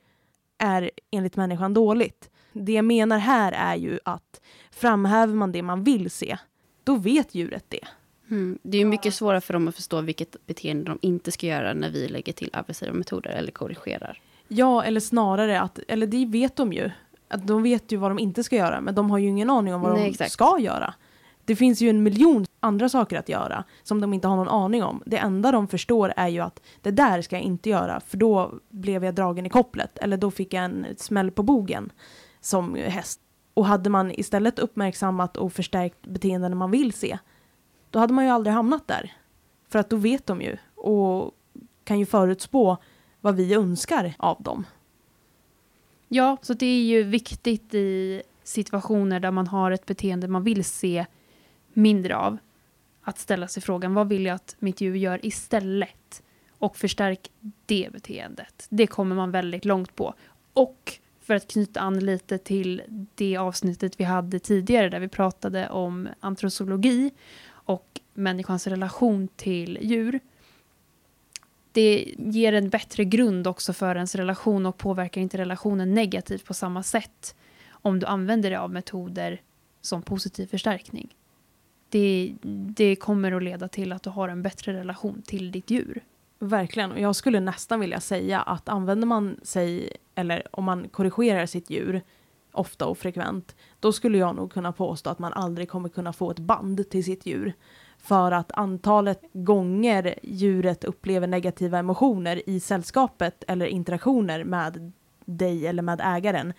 är 0.61 0.91
enligt 1.11 1.35
människan 1.35 1.73
dåligt. 1.73 2.29
Det 2.53 2.71
jag 2.71 2.85
menar 2.85 3.17
här 3.17 3.51
är 3.51 3.75
ju 3.75 3.99
att 4.05 4.41
framhäver 4.71 5.33
man 5.33 5.51
det 5.51 5.61
man 5.61 5.83
vill 5.83 6.11
se, 6.11 6.37
då 6.83 6.95
vet 6.95 7.35
djuret 7.35 7.65
det. 7.67 7.87
Mm. 8.29 8.59
Det 8.63 8.77
är 8.77 8.79
ju 8.79 8.85
mycket 8.85 9.13
svårare 9.13 9.41
för 9.41 9.53
dem 9.53 9.67
att 9.67 9.75
förstå 9.75 10.01
vilket 10.01 10.47
beteende 10.47 10.83
de 10.85 10.99
inte 11.01 11.31
ska 11.31 11.47
göra 11.47 11.73
när 11.73 11.89
vi 11.89 12.07
lägger 12.07 12.33
till 12.33 12.49
aggressiva 12.53 12.93
metoder 12.93 13.29
eller 13.29 13.51
korrigerar. 13.51 14.21
Ja, 14.47 14.83
eller 14.83 14.99
snarare 14.99 15.61
att, 15.61 15.79
eller 15.87 16.07
det 16.07 16.25
vet 16.25 16.55
de 16.55 16.73
ju. 16.73 16.91
Att 17.27 17.47
de 17.47 17.63
vet 17.63 17.91
ju 17.91 17.97
vad 17.97 18.11
de 18.11 18.19
inte 18.19 18.43
ska 18.43 18.55
göra, 18.55 18.81
men 18.81 18.95
de 18.95 19.11
har 19.11 19.17
ju 19.17 19.27
ingen 19.27 19.49
aning 19.49 19.73
om 19.73 19.81
vad 19.81 19.93
Nej, 19.93 20.03
de 20.03 20.09
exakt. 20.09 20.31
ska 20.31 20.59
göra. 20.59 20.93
Det 21.45 21.55
finns 21.55 21.81
ju 21.81 21.89
en 21.89 22.03
miljon 22.03 22.45
andra 22.59 22.89
saker 22.89 23.19
att 23.19 23.29
göra 23.29 23.63
som 23.83 24.01
de 24.01 24.13
inte 24.13 24.27
har 24.27 24.35
någon 24.35 24.47
aning 24.47 24.83
om. 24.83 25.03
Det 25.05 25.17
enda 25.17 25.51
de 25.51 25.67
förstår 25.67 26.13
är 26.17 26.27
ju 26.27 26.39
att 26.39 26.61
det 26.81 26.91
där 26.91 27.21
ska 27.21 27.35
jag 27.35 27.43
inte 27.43 27.69
göra 27.69 27.99
för 27.99 28.17
då 28.17 28.53
blev 28.69 29.05
jag 29.05 29.15
dragen 29.15 29.45
i 29.45 29.49
kopplet 29.49 29.97
eller 29.97 30.17
då 30.17 30.31
fick 30.31 30.53
jag 30.53 30.63
en 30.63 30.85
smäll 30.97 31.31
på 31.31 31.43
bogen 31.43 31.91
som 32.41 32.75
häst. 32.75 33.21
Och 33.53 33.65
hade 33.65 33.89
man 33.89 34.11
istället 34.11 34.59
uppmärksammat 34.59 35.37
och 35.37 35.53
förstärkt 35.53 36.07
beteenden 36.07 36.57
man 36.57 36.71
vill 36.71 36.93
se, 36.93 37.17
då 37.89 37.99
hade 37.99 38.13
man 38.13 38.25
ju 38.25 38.31
aldrig 38.31 38.53
hamnat 38.53 38.87
där. 38.87 39.13
För 39.69 39.79
att 39.79 39.89
då 39.89 39.95
vet 39.95 40.27
de 40.27 40.41
ju 40.41 40.57
och 40.75 41.31
kan 41.83 41.99
ju 41.99 42.05
förutspå 42.05 42.77
vad 43.21 43.35
vi 43.35 43.53
önskar 43.53 44.13
av 44.17 44.43
dem. 44.43 44.65
Ja, 46.07 46.37
så 46.41 46.53
det 46.53 46.65
är 46.65 46.83
ju 46.83 47.03
viktigt 47.03 47.73
i 47.73 48.21
situationer 48.43 49.19
där 49.19 49.31
man 49.31 49.47
har 49.47 49.71
ett 49.71 49.85
beteende 49.85 50.27
man 50.27 50.43
vill 50.43 50.63
se 50.65 51.05
mindre 51.73 52.15
av. 52.15 52.37
Att 53.01 53.19
ställa 53.19 53.47
sig 53.47 53.63
frågan, 53.63 53.93
vad 53.93 54.09
vill 54.09 54.25
jag 54.25 54.35
att 54.35 54.55
mitt 54.59 54.81
djur 54.81 54.95
gör 54.95 55.25
istället? 55.25 56.23
Och 56.49 56.77
förstärk 56.77 57.31
det 57.65 57.89
beteendet. 57.91 58.67
Det 58.69 58.87
kommer 58.87 59.15
man 59.15 59.31
väldigt 59.31 59.65
långt 59.65 59.95
på. 59.95 60.13
Och 60.53 60.99
för 61.21 61.33
att 61.33 61.47
knyta 61.47 61.79
an 61.79 61.99
lite 61.99 62.37
till 62.37 62.81
det 63.15 63.37
avsnittet 63.37 63.99
vi 63.99 64.03
hade 64.03 64.39
tidigare 64.39 64.89
där 64.89 64.99
vi 64.99 65.07
pratade 65.07 65.69
om 65.69 66.09
antrosologi 66.19 67.11
och 67.49 67.99
människans 68.13 68.67
relation 68.67 69.27
till 69.27 69.79
djur. 69.81 70.19
Det 71.71 72.13
ger 72.17 72.53
en 72.53 72.69
bättre 72.69 73.05
grund 73.05 73.47
också 73.47 73.73
för 73.73 73.95
ens 73.95 74.15
relation 74.15 74.65
och 74.65 74.77
påverkar 74.77 75.21
inte 75.21 75.37
relationen 75.37 75.93
negativt 75.93 76.45
på 76.45 76.53
samma 76.53 76.83
sätt 76.83 77.35
om 77.71 77.99
du 77.99 78.05
använder 78.05 78.49
dig 78.49 78.57
av 78.57 78.71
metoder 78.71 79.41
som 79.81 80.01
positiv 80.01 80.47
förstärkning 80.47 81.15
det, 81.91 82.35
det 82.75 82.95
kommer 82.95 83.31
att 83.31 83.43
leda 83.43 83.67
till 83.67 83.91
att 83.91 84.03
du 84.03 84.09
har 84.09 84.29
en 84.29 84.41
bättre 84.41 84.73
relation 84.73 85.21
till 85.21 85.51
ditt 85.51 85.69
djur. 85.69 86.03
Verkligen, 86.39 86.91
och 86.91 86.99
jag 86.99 87.15
skulle 87.15 87.39
nästan 87.39 87.79
vilja 87.79 87.99
säga 87.99 88.41
att 88.41 88.69
använder 88.69 89.07
man 89.07 89.39
sig, 89.43 89.93
eller 90.15 90.43
om 90.51 90.63
man 90.63 90.89
korrigerar 90.89 91.45
sitt 91.45 91.69
djur 91.69 92.01
ofta 92.51 92.85
och 92.85 92.97
frekvent, 92.97 93.55
då 93.79 93.91
skulle 93.91 94.17
jag 94.17 94.35
nog 94.35 94.53
kunna 94.53 94.71
påstå 94.71 95.09
att 95.09 95.19
man 95.19 95.33
aldrig 95.33 95.69
kommer 95.69 95.89
kunna 95.89 96.13
få 96.13 96.31
ett 96.31 96.39
band 96.39 96.89
till 96.89 97.03
sitt 97.03 97.25
djur. 97.25 97.53
För 97.97 98.31
att 98.31 98.51
antalet 98.51 99.21
gånger 99.33 100.15
djuret 100.23 100.83
upplever 100.83 101.27
negativa 101.27 101.79
emotioner 101.79 102.49
i 102.49 102.59
sällskapet 102.59 103.43
eller 103.47 103.65
interaktioner 103.65 104.43
med 104.43 104.91
dig 105.25 105.67
eller 105.67 105.83
med 105.83 106.01
ägaren 106.03 106.53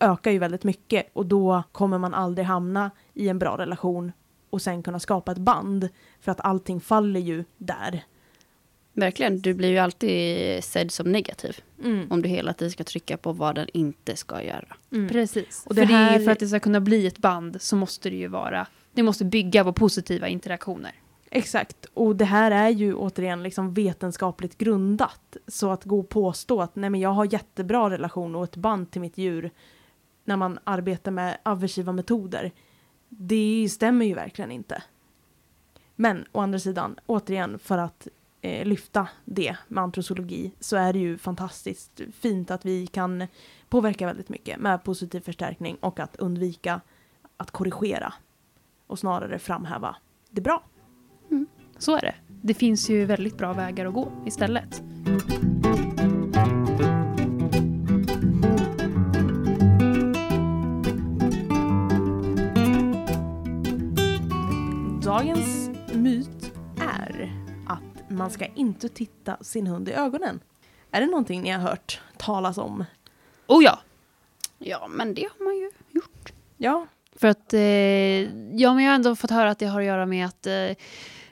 ökar 0.00 0.30
ju 0.30 0.38
väldigt 0.38 0.64
mycket 0.64 1.06
och 1.12 1.26
då 1.26 1.62
kommer 1.72 1.98
man 1.98 2.14
aldrig 2.14 2.46
hamna 2.46 2.90
i 3.14 3.28
en 3.28 3.38
bra 3.38 3.58
relation 3.58 4.12
och 4.56 4.62
sen 4.62 4.82
kunna 4.82 5.00
skapa 5.00 5.32
ett 5.32 5.38
band. 5.38 5.88
För 6.20 6.32
att 6.32 6.40
allting 6.40 6.80
faller 6.80 7.20
ju 7.20 7.44
där. 7.58 8.04
Verkligen, 8.92 9.40
du 9.40 9.54
blir 9.54 9.68
ju 9.68 9.78
alltid 9.78 10.64
sedd 10.64 10.90
som 10.90 11.12
negativ. 11.12 11.60
Mm. 11.84 12.12
Om 12.12 12.22
du 12.22 12.28
hela 12.28 12.52
tiden 12.52 12.70
ska 12.70 12.84
trycka 12.84 13.16
på 13.16 13.32
vad 13.32 13.54
den 13.54 13.68
inte 13.72 14.16
ska 14.16 14.42
göra. 14.42 14.76
Mm. 14.92 15.08
Precis. 15.08 15.64
Och 15.66 15.74
det 15.74 15.86
för, 15.86 15.94
här... 15.94 16.18
för 16.18 16.30
att 16.30 16.38
det 16.38 16.48
ska 16.48 16.60
kunna 16.60 16.80
bli 16.80 17.06
ett 17.06 17.18
band 17.18 17.62
så 17.62 17.76
måste 17.76 18.10
det 18.10 18.16
ju 18.16 18.28
vara, 18.28 18.66
det 18.92 19.02
måste 19.02 19.24
bygga 19.24 19.64
på 19.64 19.72
positiva 19.72 20.28
interaktioner. 20.28 20.92
Exakt, 21.30 21.86
och 21.94 22.16
det 22.16 22.24
här 22.24 22.50
är 22.50 22.68
ju 22.68 22.94
återigen 22.94 23.42
liksom 23.42 23.74
vetenskapligt 23.74 24.58
grundat. 24.58 25.36
Så 25.48 25.70
att 25.70 25.84
gå 25.84 26.00
och 26.00 26.08
påstå 26.08 26.62
att 26.62 26.76
nej 26.76 26.90
men 26.90 27.00
jag 27.00 27.10
har 27.10 27.32
jättebra 27.32 27.90
relation 27.90 28.34
och 28.34 28.44
ett 28.44 28.56
band 28.56 28.90
till 28.90 29.00
mitt 29.00 29.18
djur 29.18 29.50
när 30.24 30.36
man 30.36 30.58
arbetar 30.64 31.10
med 31.10 31.38
aversiva 31.42 31.92
metoder 31.92 32.52
det 33.08 33.68
stämmer 33.70 34.06
ju 34.06 34.14
verkligen 34.14 34.50
inte. 34.50 34.82
Men 35.96 36.24
å 36.32 36.40
andra 36.40 36.58
sidan, 36.58 36.98
återigen 37.06 37.58
för 37.58 37.78
att 37.78 38.08
eh, 38.40 38.66
lyfta 38.66 39.08
det 39.24 39.56
med 39.68 39.84
antrosologi 39.84 40.52
så 40.60 40.76
är 40.76 40.92
det 40.92 40.98
ju 40.98 41.18
fantastiskt 41.18 42.00
fint 42.12 42.50
att 42.50 42.64
vi 42.64 42.86
kan 42.86 43.26
påverka 43.68 44.06
väldigt 44.06 44.28
mycket 44.28 44.58
med 44.58 44.84
positiv 44.84 45.20
förstärkning 45.20 45.76
och 45.80 46.00
att 46.00 46.16
undvika 46.16 46.80
att 47.36 47.50
korrigera 47.50 48.14
och 48.86 48.98
snarare 48.98 49.38
framhäva 49.38 49.96
det 50.30 50.40
bra. 50.40 50.64
Mm, 51.30 51.46
så 51.78 51.96
är 51.96 52.00
det. 52.00 52.14
Det 52.42 52.54
finns 52.54 52.90
ju 52.90 53.04
väldigt 53.04 53.38
bra 53.38 53.52
vägar 53.52 53.86
att 53.86 53.94
gå 53.94 54.12
istället. 54.26 54.82
Man 68.26 68.30
ska 68.32 68.46
inte 68.46 68.88
titta 68.88 69.36
sin 69.40 69.66
hund 69.66 69.88
i 69.88 69.92
ögonen. 69.92 70.40
Är 70.90 71.00
det 71.00 71.06
någonting 71.06 71.42
ni 71.42 71.50
har 71.50 71.60
hört 71.60 72.00
talas 72.16 72.58
om? 72.58 72.84
Oh 73.46 73.64
ja! 73.64 73.80
Ja, 74.58 74.88
men 74.88 75.14
det 75.14 75.22
har 75.22 75.44
man 75.44 75.56
ju 75.56 75.70
gjort. 75.90 76.32
Ja, 76.56 76.86
För 77.12 77.28
att, 77.28 77.54
eh, 77.54 77.60
ja 78.56 78.74
men 78.74 78.84
jag 78.84 78.90
har 78.90 78.94
ändå 78.94 79.16
fått 79.16 79.30
höra 79.30 79.50
att 79.50 79.58
det 79.58 79.66
har 79.66 79.80
att 79.80 79.86
göra 79.86 80.06
med 80.06 80.26
att 80.26 80.46
eh, 80.46 80.76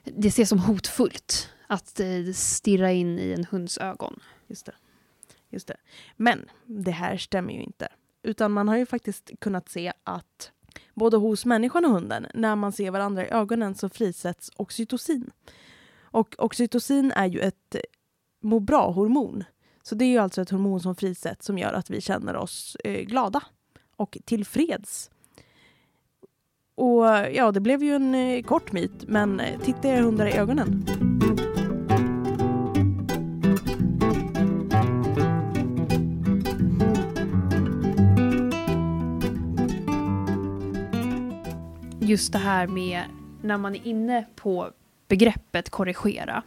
det 0.05 0.29
ses 0.29 0.49
som 0.49 0.59
hotfullt 0.59 1.51
att 1.67 2.01
eh, 2.01 2.33
stirra 2.35 2.93
in 2.93 3.19
i 3.19 3.33
en 3.33 3.45
hunds 3.45 3.79
ögon. 3.79 4.21
just 4.47 4.67
det. 4.67 4.75
Just 5.51 5.69
det. 5.69 5.77
Men 6.17 6.49
det 6.65 6.91
här 6.91 7.17
stämmer 7.17 7.53
ju 7.53 7.63
inte. 7.63 7.89
Utan 8.23 8.53
man 8.53 8.69
har 8.69 8.77
ju 8.77 8.87
faktiskt 8.87 9.31
kunnat 9.41 9.69
se 9.69 9.93
att 10.05 10.51
både 10.95 11.17
hos 11.17 11.45
människan 11.45 11.85
och 11.85 11.91
hunden, 11.91 12.27
när 12.35 12.57
man 12.57 12.73
ser 12.73 12.91
varandra 12.91 13.27
i 13.27 13.31
ögonen 13.31 13.75
så 13.75 13.89
frisätts 13.89 14.51
oxytocin. 14.57 15.31
Och 16.15 16.35
oxytocin 16.39 17.13
är 17.17 17.27
ju 17.27 17.41
ett 17.41 17.77
må 18.43 18.61
bra-hormon. 18.61 19.45
Så 19.83 19.95
det 19.95 20.05
är 20.05 20.09
ju 20.09 20.19
alltså 20.19 20.43
ett 20.43 20.51
hormon 20.51 20.81
som 20.81 20.95
frisätts 20.95 21.47
som 21.47 21.59
gör 21.59 21.73
att 21.73 21.91
vi 21.91 22.01
känner 22.01 22.37
oss 22.37 22.77
eh, 22.85 23.01
glada 23.01 23.43
och 23.97 24.19
tillfreds. 24.25 25.11
Och 26.75 27.05
ja, 27.33 27.53
det 27.53 27.61
blev 27.61 27.83
ju 27.83 27.95
en 27.95 28.15
eh, 28.15 28.43
kort 28.43 28.73
myt, 28.73 29.09
men 29.09 29.41
eh, 29.41 29.61
titta 29.61 29.89
er 29.89 30.01
hundar 30.03 30.27
i 30.27 30.33
ögonen. 30.33 30.85
Just 42.01 42.33
det 42.33 42.39
här 42.39 42.67
med 42.67 43.03
när 43.43 43.59
man 43.59 43.75
är 43.75 43.87
inne 43.87 44.27
på 44.37 44.71
begreppet 45.09 45.71
korrigera. 45.71 46.43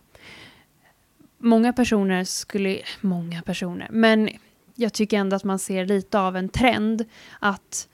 Många 1.38 1.74
personer 1.74 2.24
skulle, 2.24 2.82
många 3.02 3.41
personer, 3.41 3.88
men 3.91 4.30
jag 4.76 4.93
tycker 4.93 5.17
ändå 5.17 5.36
att 5.36 5.43
man 5.43 5.60
ser 5.60 5.86
lite 5.86 6.20
av 6.20 6.38
en 6.38 6.50
trend 6.50 7.06
att 7.39 7.89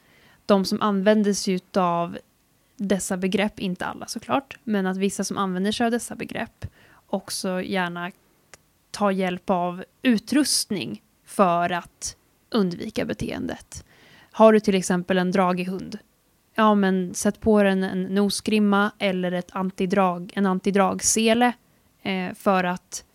de 0.46 0.66
som 0.66 0.82
använder 0.82 1.34
sig 1.34 1.60
av 1.74 2.18
dessa 2.78 3.18
begrepp, 3.18 3.60
inte 3.60 3.86
alla 3.86 4.08
såklart, 4.08 4.58
men 4.64 4.88
att 4.88 4.98
vissa 4.98 5.24
som 5.24 5.38
använder 5.38 5.72
sig 5.72 5.86
av 5.86 5.92
dessa 5.92 6.16
begrepp 6.16 6.66
också 7.08 7.62
gärna 7.62 8.12
tar 8.92 9.12
hjälp 9.12 9.50
av 9.50 9.84
utrustning 10.02 11.02
för 11.26 11.70
att 11.70 12.16
undvika 12.50 13.06
beteendet. 13.06 13.86
Har 14.32 14.54
du 14.54 14.60
till 14.60 14.76
exempel 14.76 15.18
en 15.18 15.32
dragig 15.32 15.66
hund, 15.66 16.00
ja 16.56 16.76
men 16.76 17.14
sätt 17.14 17.40
på 17.40 17.64
den 17.64 17.84
en 17.84 18.04
nosgrimma 18.04 18.92
eller 19.00 19.32
ett 19.32 19.52
antidrag, 19.52 20.32
en 20.36 20.46
antidragsele 20.46 21.54
eh, 22.02 22.34
för 22.34 22.64
att 22.64 23.06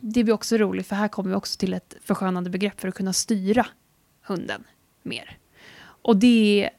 det 0.00 0.24
blir 0.24 0.34
också 0.34 0.56
roligt 0.56 0.86
för 0.86 0.96
här 0.96 1.08
kommer 1.08 1.30
vi 1.30 1.36
också 1.36 1.58
till 1.58 1.74
ett 1.74 1.96
förskönande 2.02 2.50
begrepp 2.50 2.80
för 2.80 2.88
att 2.88 2.94
kunna 2.94 3.12
styra 3.12 3.66
hunden 4.22 4.64
mer. 5.02 5.38
Och 5.82 6.16
det 6.16 6.70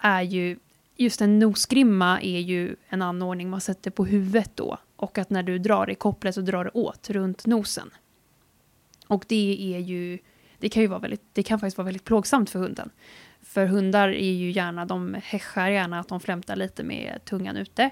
är 0.00 0.22
ju, 0.22 0.58
just 0.96 1.20
en 1.20 1.38
nosgrimma 1.38 2.20
är 2.20 2.40
ju 2.40 2.76
en 2.88 3.02
anordning 3.02 3.50
man 3.50 3.60
sätter 3.60 3.90
på 3.90 4.04
huvudet 4.04 4.50
då 4.54 4.78
och 4.96 5.18
att 5.18 5.30
när 5.30 5.42
du 5.42 5.58
drar 5.58 5.90
i 5.90 5.94
kopplet 5.94 6.34
så 6.34 6.40
drar 6.40 6.64
det 6.64 6.70
åt 6.70 7.10
runt 7.10 7.46
nosen. 7.46 7.90
Och 9.06 9.24
det 9.28 9.74
är 9.74 9.78
ju, 9.78 10.18
det 10.58 10.68
kan 10.68 10.82
ju 10.82 10.88
vara 10.88 11.00
väldigt, 11.00 11.22
det 11.32 11.42
kan 11.42 11.60
faktiskt 11.60 11.78
vara 11.78 11.84
väldigt 11.84 12.04
plågsamt 12.04 12.50
för 12.50 12.58
hunden. 12.58 12.90
För 13.50 13.66
hundar 13.66 14.08
är 14.08 14.32
ju 14.32 14.50
gärna, 14.50 14.84
de 14.84 15.16
häschar 15.22 15.68
gärna 15.68 16.00
att 16.00 16.08
de 16.08 16.20
flämtar 16.20 16.56
lite 16.56 16.82
med 16.82 17.20
tungan 17.24 17.56
ute. 17.56 17.90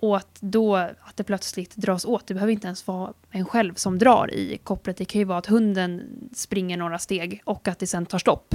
Och 0.00 0.16
att 0.16 0.38
då, 0.40 0.76
att 0.76 1.16
det 1.16 1.24
plötsligt 1.24 1.76
dras 1.76 2.04
åt, 2.04 2.26
det 2.26 2.34
behöver 2.34 2.52
inte 2.52 2.66
ens 2.66 2.86
vara 2.86 3.12
en 3.30 3.44
själv 3.44 3.74
som 3.74 3.98
drar 3.98 4.34
i 4.34 4.58
kopplet. 4.62 4.96
Det 4.96 5.04
kan 5.04 5.18
ju 5.18 5.24
vara 5.24 5.38
att 5.38 5.46
hunden 5.46 6.02
springer 6.32 6.76
några 6.76 6.98
steg 6.98 7.42
och 7.44 7.68
att 7.68 7.78
det 7.78 7.86
sen 7.86 8.06
tar 8.06 8.18
stopp. 8.18 8.54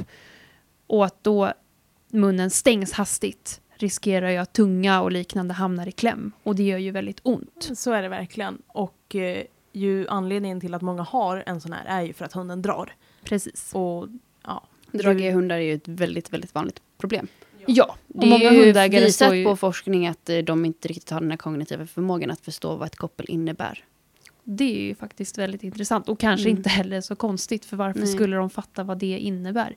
Och 0.87 1.05
att 1.05 1.23
då 1.23 1.53
munnen 2.07 2.49
stängs 2.49 2.93
hastigt 2.93 3.61
riskerar 3.75 4.29
ju 4.29 4.37
att 4.37 4.53
tunga 4.53 5.01
och 5.01 5.11
liknande 5.11 5.53
hamnar 5.53 5.87
i 5.87 5.91
kläm. 5.91 6.31
Och 6.43 6.55
det 6.55 6.63
gör 6.63 6.77
ju 6.77 6.91
väldigt 6.91 7.19
ont. 7.23 7.69
Så 7.75 7.91
är 7.91 8.01
det 8.01 8.09
verkligen. 8.09 8.61
Och 8.67 9.15
eh, 9.15 9.43
ju 9.71 10.07
anledningen 10.07 10.59
till 10.59 10.73
att 10.73 10.81
många 10.81 11.03
har 11.03 11.43
en 11.45 11.61
sån 11.61 11.73
här 11.73 11.85
är 11.85 12.01
ju 12.01 12.13
för 12.13 12.25
att 12.25 12.33
hunden 12.33 12.61
drar. 12.61 12.95
Precis. 13.23 13.71
Och 13.73 14.07
Dragiga 14.91 15.31
hundar 15.33 15.55
är 15.55 15.61
ju 15.61 15.73
ett 15.73 15.87
väldigt, 15.87 16.33
väldigt 16.33 16.55
vanligt 16.55 16.81
problem. 16.97 17.27
Ja, 17.65 17.95
Det 18.07 18.17
och 18.19 18.27
många 18.27 18.49
är 18.49 18.51
ju 18.53 18.65
hundägare 18.65 19.05
visat 19.05 19.35
ju... 19.35 19.43
på 19.43 19.55
forskning 19.55 20.07
att 20.07 20.29
eh, 20.29 20.37
de 20.37 20.65
inte 20.65 20.87
riktigt 20.87 21.09
har 21.09 21.21
den 21.21 21.31
här 21.31 21.37
kognitiva 21.37 21.85
förmågan 21.87 22.31
att 22.31 22.41
förstå 22.41 22.75
vad 22.75 22.85
ett 22.87 22.95
koppel 22.95 23.25
innebär. 23.29 23.83
Det 24.43 24.63
är 24.63 24.81
ju 24.81 24.95
faktiskt 24.95 25.37
väldigt 25.37 25.63
intressant 25.63 26.09
och 26.09 26.19
kanske 26.19 26.47
Mm. 26.49 26.57
inte 26.57 26.69
heller 26.69 27.01
så 27.01 27.15
konstigt 27.15 27.65
för 27.65 27.77
varför 27.77 27.99
Nej. 27.99 28.07
skulle 28.07 28.35
de 28.35 28.49
fatta 28.49 28.83
vad 28.83 28.97
det 28.97 29.17
innebär? 29.19 29.75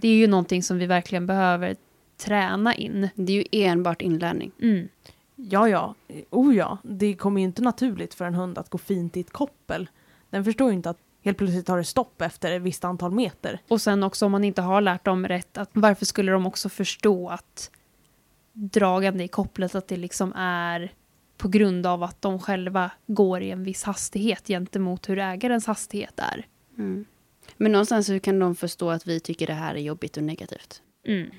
Det 0.00 0.08
är 0.08 0.14
ju 0.14 0.26
någonting 0.26 0.62
som 0.62 0.78
vi 0.78 0.86
verkligen 0.86 1.26
behöver 1.26 1.76
träna 2.16 2.74
in. 2.74 3.08
Det 3.14 3.32
är 3.32 3.36
ju 3.36 3.44
enbart 3.64 4.02
inlärning. 4.02 4.50
Mm. 4.62 4.88
ja, 5.36 5.68
ja. 5.68 5.94
Oh 6.30 6.56
ja. 6.56 6.78
Det 6.82 7.14
kommer 7.14 7.40
ju 7.40 7.44
inte 7.46 7.62
naturligt 7.62 8.14
för 8.14 8.24
en 8.24 8.34
hund 8.34 8.58
att 8.58 8.70
gå 8.70 8.78
fint 8.78 9.16
i 9.16 9.20
ett 9.20 9.30
koppel. 9.32 9.88
Den 10.30 10.44
förstår 10.44 10.70
ju 10.70 10.74
inte 10.76 10.90
att 10.90 10.98
helt 11.28 11.38
plötsligt 11.38 11.66
tar 11.66 11.78
det 11.78 11.84
stopp 11.84 12.22
efter 12.22 12.52
ett 12.52 12.62
visst 12.62 12.84
antal 12.84 13.12
meter. 13.12 13.60
Och 13.68 13.80
sen 13.80 14.02
också 14.02 14.26
om 14.26 14.32
man 14.32 14.44
inte 14.44 14.62
har 14.62 14.80
lärt 14.80 15.04
dem 15.04 15.28
rätt, 15.28 15.58
att 15.58 15.70
varför 15.72 16.06
skulle 16.06 16.32
de 16.32 16.46
också 16.46 16.68
förstå 16.68 17.28
att 17.28 17.70
dragande 18.52 19.24
i 19.24 19.28
kopplet, 19.28 19.74
att 19.74 19.88
det 19.88 19.96
liksom 19.96 20.32
är 20.36 20.92
på 21.36 21.48
grund 21.48 21.86
av 21.86 22.02
att 22.02 22.22
de 22.22 22.38
själva 22.38 22.90
går 23.06 23.42
i 23.42 23.50
en 23.50 23.64
viss 23.64 23.82
hastighet 23.84 24.46
gentemot 24.46 25.08
hur 25.08 25.18
ägarens 25.18 25.66
hastighet 25.66 26.14
är. 26.16 26.46
Mm. 26.78 27.04
Men 27.56 27.72
någonstans 27.72 28.08
hur 28.08 28.18
kan 28.18 28.38
de 28.38 28.54
förstå 28.54 28.90
att 28.90 29.06
vi 29.06 29.20
tycker 29.20 29.46
det 29.46 29.52
här 29.52 29.74
är 29.74 29.78
jobbigt 29.80 30.16
och 30.16 30.22
negativt? 30.22 30.82
Mm. 31.06 31.30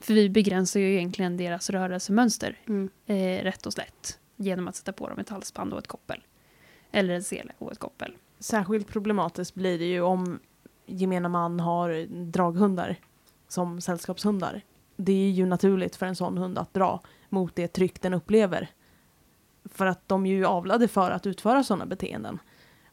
För 0.00 0.14
vi 0.14 0.28
begränsar 0.28 0.80
ju 0.80 0.94
egentligen 0.94 1.36
deras 1.36 1.70
rörelsemönster 1.70 2.58
Mm. 2.66 2.90
eh, 3.06 3.42
rätt 3.42 3.66
och 3.66 3.72
slätt 3.72 4.18
genom 4.36 4.68
att 4.68 4.76
sätta 4.76 4.92
på 4.92 5.08
dem 5.08 5.18
ett 5.18 5.28
halsband 5.28 5.72
och 5.72 5.78
ett 5.78 5.86
koppel. 5.86 6.22
Eller 6.92 7.14
en 7.14 7.22
sele 7.22 7.52
och 7.58 7.72
ett 7.72 7.78
koppel. 7.78 8.16
Särskilt 8.38 8.88
problematiskt 8.88 9.54
blir 9.54 9.78
det 9.78 9.84
ju 9.84 10.00
om 10.00 10.38
gemene 10.86 11.28
man 11.28 11.60
har 11.60 12.06
draghundar 12.06 12.96
som 13.48 13.80
sällskapshundar. 13.80 14.62
Det 14.96 15.12
är 15.12 15.30
ju 15.30 15.46
naturligt 15.46 15.96
för 15.96 16.06
en 16.06 16.16
sån 16.16 16.38
hund 16.38 16.58
att 16.58 16.74
dra 16.74 17.00
mot 17.28 17.56
det 17.56 17.68
tryck 17.68 18.00
den 18.00 18.14
upplever. 18.14 18.70
För 19.64 19.86
att 19.86 20.08
de 20.08 20.26
är 20.26 20.30
ju 20.30 20.44
avlade 20.46 20.88
för 20.88 21.10
att 21.10 21.26
utföra 21.26 21.64
sådana 21.64 21.86
beteenden. 21.86 22.38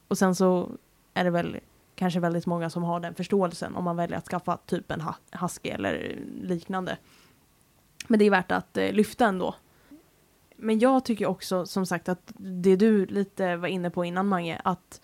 Och 0.08 0.18
sen 0.18 0.36
så 0.36 0.70
är 1.14 1.24
det 1.24 1.30
väl 1.30 1.60
kanske 1.96 2.20
väldigt 2.20 2.46
många 2.46 2.70
som 2.70 2.84
har 2.84 3.00
den 3.00 3.16
förståelsen 3.16 3.76
om 3.76 3.84
man 3.84 3.96
väljer 3.96 4.18
att 4.18 4.28
skaffa 4.28 4.58
typ 4.58 4.92
en 4.92 5.04
husky 5.32 5.70
eller 5.70 6.20
liknande. 6.42 6.98
Men 8.08 8.20
det 8.20 8.26
är 8.26 8.32
värt 8.32 8.52
att 8.52 8.78
eh, 8.78 8.92
lyfta 8.92 9.26
ändå. 9.26 9.56
Men 10.56 10.80
jag 10.80 11.06
tycker 11.06 11.26
också 11.26 11.66
som 11.66 11.86
sagt 11.86 12.10
att 12.10 12.32
det 12.38 12.76
du 12.76 13.06
lite 13.06 13.56
var 13.56 13.68
inne 13.68 13.90
på 13.90 14.06
innan 14.06 14.28
Mange, 14.28 14.62
att 14.64 15.02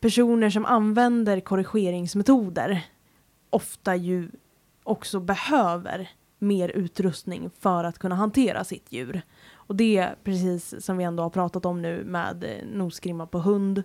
personer 0.00 0.50
som 0.50 0.64
använder 0.64 1.40
korrigeringsmetoder 1.40 2.86
ofta 3.50 3.96
ju 3.96 4.30
också 4.82 5.20
behöver 5.20 6.10
mer 6.38 6.68
utrustning 6.68 7.50
för 7.58 7.84
att 7.84 7.98
kunna 7.98 8.14
hantera 8.14 8.64
sitt 8.64 8.92
djur. 8.92 9.22
Och 9.54 9.76
det 9.76 9.96
är 9.96 10.16
precis 10.24 10.84
som 10.84 10.96
vi 10.96 11.04
ändå 11.04 11.22
har 11.22 11.30
pratat 11.30 11.66
om 11.66 11.82
nu 11.82 12.04
med 12.04 12.44
eh, 12.44 12.66
nosgrimma 12.72 13.26
på 13.26 13.38
hund, 13.38 13.82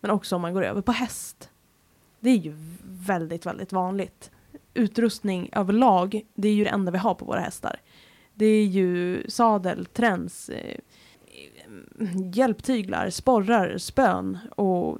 men 0.00 0.10
också 0.10 0.36
om 0.36 0.42
man 0.42 0.54
går 0.54 0.64
över 0.64 0.80
på 0.80 0.92
häst. 0.92 1.50
Det 2.20 2.30
är 2.30 2.36
ju 2.36 2.54
väldigt, 2.82 3.46
väldigt 3.46 3.72
vanligt. 3.72 4.30
Utrustning 4.74 5.50
överlag, 5.52 6.20
det 6.34 6.48
är 6.48 6.54
ju 6.54 6.64
det 6.64 6.70
enda 6.70 6.92
vi 6.92 6.98
har 6.98 7.14
på 7.14 7.24
våra 7.24 7.40
hästar. 7.40 7.80
Det 8.34 8.46
är 8.46 8.66
ju 8.66 9.24
sadel, 9.28 9.86
träns, 9.86 10.48
eh, 10.48 10.78
hjälptyglar, 12.34 13.10
sporrar, 13.10 13.78
spön 13.78 14.38
och 14.56 14.98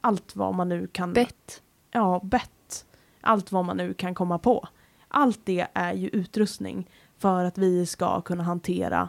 allt 0.00 0.36
vad 0.36 0.54
man 0.54 0.68
nu 0.68 0.86
kan... 0.86 1.12
Bett. 1.12 1.62
Ja, 1.90 2.20
bett. 2.24 2.84
Allt 3.20 3.52
vad 3.52 3.64
man 3.64 3.76
nu 3.76 3.94
kan 3.94 4.14
komma 4.14 4.38
på. 4.38 4.68
Allt 5.08 5.40
det 5.44 5.66
är 5.74 5.94
ju 5.94 6.08
utrustning 6.08 6.86
för 7.18 7.44
att 7.44 7.58
vi 7.58 7.86
ska 7.86 8.20
kunna 8.20 8.42
hantera 8.44 9.08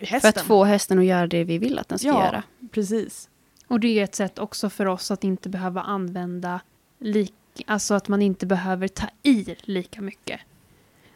För 0.00 0.06
hästen. 0.06 0.28
att 0.28 0.40
få 0.40 0.64
hästen 0.64 0.98
att 0.98 1.04
göra 1.04 1.26
det 1.26 1.44
vi 1.44 1.58
vill 1.58 1.78
att 1.78 1.88
den 1.88 1.98
ska 1.98 2.08
Ja. 2.08 2.24
göra. 2.24 2.42
Precis. 2.70 3.28
Och 3.66 3.80
det 3.80 3.98
är 4.00 4.04
ett 4.04 4.14
sätt 4.14 4.38
också 4.38 4.70
för 4.70 4.86
oss 4.86 5.10
att 5.10 5.24
inte 5.24 5.48
behöva 5.48 5.80
använda 5.82 6.60
lik, 6.98 7.34
alltså 7.66 7.94
att 7.94 8.08
man 8.08 8.22
inte 8.22 8.46
behöver 8.46 8.88
ta 8.88 9.06
i 9.22 9.54
lika 9.62 10.00
mycket. 10.00 10.40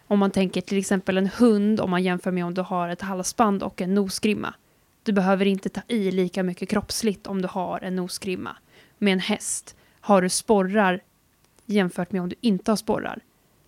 Om 0.07 0.19
man 0.19 0.31
tänker 0.31 0.61
till 0.61 0.79
exempel 0.79 1.19
en 1.19 1.27
hund, 1.29 1.81
om 1.81 1.91
man 1.91 2.03
jämför 2.03 2.31
med 2.31 2.45
om 2.45 2.55
du 2.55 2.63
har 2.63 2.89
ett 2.89 3.03
halsband 3.03 3.63
och 3.63 3.81
en 3.81 3.95
nosgrimma. 3.95 4.55
Du 5.03 5.13
behöver 5.13 5.47
inte 5.47 5.69
ta 5.69 5.81
i 5.89 6.11
lika 6.11 6.43
mycket 6.43 6.69
kroppsligt 6.69 7.27
om 7.27 7.43
du 7.43 7.49
har 7.49 7.81
en 7.81 7.97
nosgrimma. 7.97 8.57
Med 9.05 9.13
en 9.13 9.21
häst 9.21 9.77
har 10.01 10.23
du 10.23 10.29
sporrar 10.29 11.03
jämfört 11.67 12.13
med 12.13 12.23
om 12.23 12.29
du 12.29 12.37
inte 12.41 12.71
har 12.71 12.77
sporrar. 12.77 13.21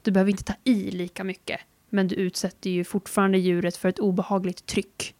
Du 0.02 0.10
behöver 0.10 0.30
inte 0.30 0.44
ta 0.44 0.54
i 0.64 0.90
lika 0.90 1.24
mycket 1.24 1.60
Men 1.90 2.08
du 2.08 2.14
utsätter 2.14 2.70
ju 2.70 2.84
fortfarande 2.84 3.38
djuret 3.38 3.76
för 3.76 3.88
ett 3.88 3.98
obehagligt 3.98 4.66
tryck. 4.66 5.14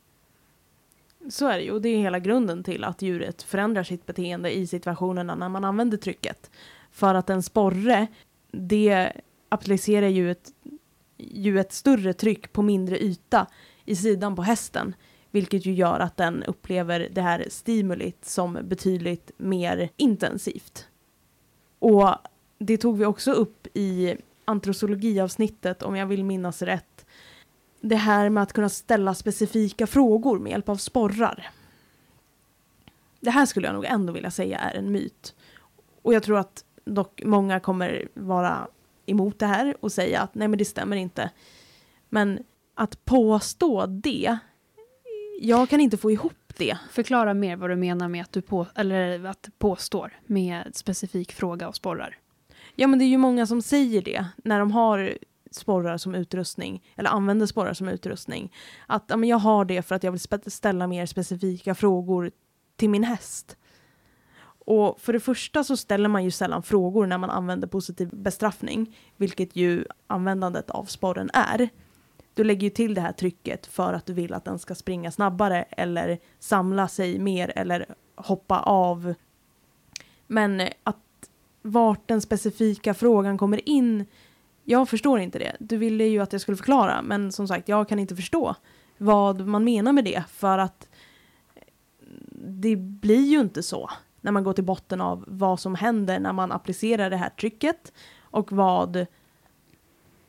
Så 1.29 1.49
är 1.49 1.59
det 1.59 1.65
ju, 1.65 1.71
och 1.71 1.83
det 1.83 1.89
är 1.89 1.99
hela 1.99 2.19
grunden 2.19 2.65
till 2.65 2.85
att 2.85 3.03
djuret 3.03 3.43
förändrar 3.43 3.83
sitt 3.83 4.07
beteende 4.07 4.57
i 4.57 4.67
situationerna 4.67 5.35
när 5.35 5.49
man 5.49 5.65
använder 5.65 5.97
trycket. 5.97 6.51
För 6.91 7.15
att 7.15 7.31
en 7.31 7.43
sporre, 7.43 8.07
det 8.51 9.13
applicerar 9.49 10.09
ju 10.09 10.31
ett, 10.31 10.53
ju 11.17 11.61
ett 11.61 11.73
större 11.73 12.13
tryck 12.13 12.53
på 12.53 12.63
mindre 12.63 13.05
yta 13.05 13.47
i 13.85 13.97
sidan 13.97 14.37
på 14.37 14.43
hästen. 14.43 14.95
Vilket 15.37 15.67
ju 15.67 15.73
gör 15.73 16.01
att 16.01 16.17
den 16.17 16.43
upplever 16.43 17.09
det 17.13 17.21
här 17.21 17.47
stimulit 17.49 18.25
som 18.25 18.59
betydligt 18.63 19.31
mer 19.37 19.89
intensivt. 19.97 20.89
Och 21.79 22.15
det 22.59 22.77
tog 22.77 22.99
vi 22.99 23.05
också 23.05 23.33
upp 23.33 23.67
i 23.75 24.17
antrosologiavsnittet, 24.45 25.83
om 25.83 25.97
jag 25.97 26.07
vill 26.07 26.25
minnas 26.25 26.63
rätt. 26.63 27.07
Det 27.81 27.97
här 27.97 28.29
med 28.29 28.43
att 28.43 28.53
kunna 28.53 28.69
ställa 28.69 29.15
specifika 29.15 29.87
frågor 29.87 30.39
med 30.39 30.51
hjälp 30.51 30.69
av 30.69 30.77
sporrar. 30.77 31.51
Det 33.21 33.31
här 33.31 33.47
skulle 33.47 33.67
jag 33.67 33.75
nog 33.75 33.85
ändå 33.85 34.13
vilja 34.13 34.31
säga 34.31 34.59
är 34.59 34.75
en 34.75 34.93
myt. 34.93 35.35
Och 36.03 36.15
jag 36.15 36.23
tror 36.23 36.39
att 36.39 36.65
dock 36.85 37.23
många 37.25 37.61
kommer 37.61 38.09
vara 38.15 38.69
emot 39.07 39.39
det 39.39 39.47
här 39.47 39.77
och 39.81 39.93
säga 39.93 40.21
att 40.21 40.35
nej 40.35 40.49
men 40.49 40.59
det 40.59 40.65
stämmer 40.65 40.97
inte. 40.97 41.31
Men 42.09 42.39
att 42.75 43.05
påstå 43.05 43.87
det, 43.87 44.39
jag 45.41 45.69
kan 45.69 45.81
inte 45.81 45.97
få 45.97 46.11
ihop 46.11 46.53
det. 46.57 46.79
Förklara 46.91 47.35
mer 47.35 47.57
vad 47.57 47.71
du 47.71 47.77
menar 47.77 48.09
med 48.09 48.23
att 48.23 48.33
du 48.33 48.43
på, 48.43 48.67
eller 48.75 49.25
att 49.25 49.49
påstår 49.59 50.13
med 50.27 50.77
specifik 50.77 51.33
fråga 51.33 51.69
och 51.69 51.75
sporrar. 51.75 52.19
Ja 52.75 52.87
men 52.87 52.99
det 52.99 53.05
är 53.05 53.09
ju 53.09 53.19
många 53.19 53.47
som 53.47 53.63
säger 53.63 54.03
det 54.03 54.27
när 54.37 54.59
de 54.59 54.71
har 54.73 55.19
sporrar 55.51 55.97
som 55.97 56.15
utrustning, 56.15 56.83
eller 56.97 57.11
använder 57.11 57.47
sporrar 57.47 57.73
som 57.73 57.89
utrustning. 57.89 58.53
Att 58.87 59.05
ja, 59.09 59.17
men 59.17 59.29
jag 59.29 59.39
har 59.39 59.65
det 59.65 59.83
för 59.83 59.95
att 59.95 60.03
jag 60.03 60.13
vill 60.13 60.21
ställa 60.47 60.87
mer 60.87 61.07
specifika 61.07 61.75
frågor 61.75 62.31
till 62.77 62.91
min 62.91 63.05
häst. 63.05 63.57
Och 64.67 65.01
för 65.01 65.13
det 65.13 65.21
första 65.21 65.65
så 65.65 65.77
ställer 65.77 66.09
man 66.09 66.25
ju 66.25 66.31
sällan 66.31 66.63
frågor 66.63 67.07
när 67.07 67.19
man 67.19 67.31
använder 67.31 67.69
positiv 67.69 68.09
bestraffning, 68.13 68.97
vilket 69.17 69.57
ju 69.57 69.85
användandet 70.07 70.71
av 70.71 70.85
sporren 70.85 71.31
är. 71.33 71.69
Du 72.37 72.45
lägger 72.45 72.63
ju 72.63 72.71
till 72.71 72.95
det 72.95 73.01
här 73.01 73.13
trycket 73.13 73.67
för 73.67 73.93
att 73.93 74.07
du 74.07 74.13
vill 74.13 74.35
att 74.35 74.45
den 74.45 74.59
ska 74.59 74.75
springa 74.75 75.11
snabbare 75.11 75.63
eller 75.63 76.19
samla 76.39 76.89
sig 76.89 77.19
mer 77.19 77.53
eller 77.57 77.87
hoppa 78.15 78.61
av. 78.61 79.15
Men 80.27 80.69
att 80.83 81.31
vart 81.63 82.09
den 82.09 82.21
specifika 82.21 82.95
frågan 82.95 83.39
kommer 83.39 83.69
in, 83.69 84.07
jag 84.65 84.89
förstår 84.89 85.21
inte 85.21 85.39
det. 85.39 85.57
Du 85.61 85.77
ville 85.77 86.05
ju 86.05 86.21
att 86.21 86.33
jag 86.33 86.41
skulle 86.41 86.57
förklara, 86.57 87.03
men 87.03 87.33
som 87.33 87.49
sagt, 87.49 87.69
jag 87.69 87.89
kan 87.89 87.99
inte 87.99 88.17
förstå 88.17 88.55
vad 88.99 89.47
man 89.47 89.65
menar 89.65 89.93
med 89.93 90.05
det 90.05 90.25
för 90.29 90.59
att 90.59 90.89
det 92.49 92.77
blir 92.77 93.25
ju 93.25 93.41
inte 93.41 93.63
så 93.63 93.91
när 94.21 94.33
man 94.33 94.45
går 94.45 94.53
till 94.53 94.65
botten 94.65 95.01
av 95.01 95.25
vad 95.29 95.61
som 95.61 95.75
händer 95.75 96.21
när 96.21 96.33
man 96.33 96.53
applicerar 96.53 97.11
det 97.11 97.17
här 97.17 97.31
trycket 97.31 97.93
och 98.21 98.53
vad, 98.53 99.07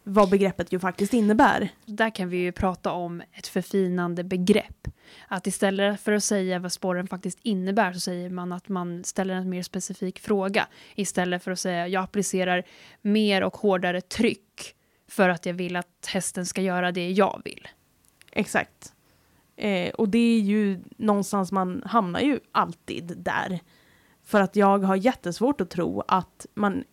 vad 0.10 0.30
begreppet 0.30 0.74
ju 0.74 0.80
faktiskt 0.80 1.14
innebär. 1.14 1.70
Där 1.86 2.10
kan 2.10 2.30
vi 2.30 2.38
ju 2.38 2.52
prata 2.52 2.92
om 2.92 3.22
ett 3.32 3.48
förfinande 3.48 4.24
begrepp. 4.24 4.88
Att 5.28 5.48
istället 5.48 6.02
för 6.02 6.12
att 6.12 6.24
säga 6.24 6.60
vad 6.60 6.72
spåren 6.72 7.08
faktiskt 7.08 7.40
innebär 7.42 7.94
så 7.94 8.00
säger 8.00 8.30
man 8.30 8.52
att 8.52 8.70
man 8.70 9.04
ställer 9.04 9.34
en 9.34 9.50
mer 9.50 9.64
specifik 9.64 10.20
fråga. 10.20 10.68
Istället 10.96 11.44
för 11.44 11.52
att 11.52 11.60
säga 11.60 11.88
jag 11.88 12.04
applicerar 12.04 12.64
mer 13.02 13.44
och 13.44 13.58
hårdare 13.58 14.02
tryck 14.02 14.76
för 15.08 15.30
att 15.30 15.46
jag 15.46 15.54
vill 15.54 15.76
att 15.76 16.08
hästen 16.08 16.46
ska 16.46 16.62
göra 16.62 16.92
det 16.92 17.12
jag 17.12 17.42
vill. 17.46 17.68
Exakt. 18.32 18.94
Eh, 19.56 19.90
och 19.90 20.10
det 20.10 20.38
är 20.38 20.40
ju 20.40 20.80
någonstans 20.98 21.52
man 21.52 21.84
hamnar 21.86 22.20
ju 22.20 22.40
alltid 22.52 23.14
där. 23.18 23.60
För 24.24 24.42
att 24.42 24.56
jag 24.56 24.80
har 24.80 24.96
jättesvårt 24.96 25.62
att 25.62 25.70
tro 25.70 26.04
att 26.08 26.46
man 26.54 26.84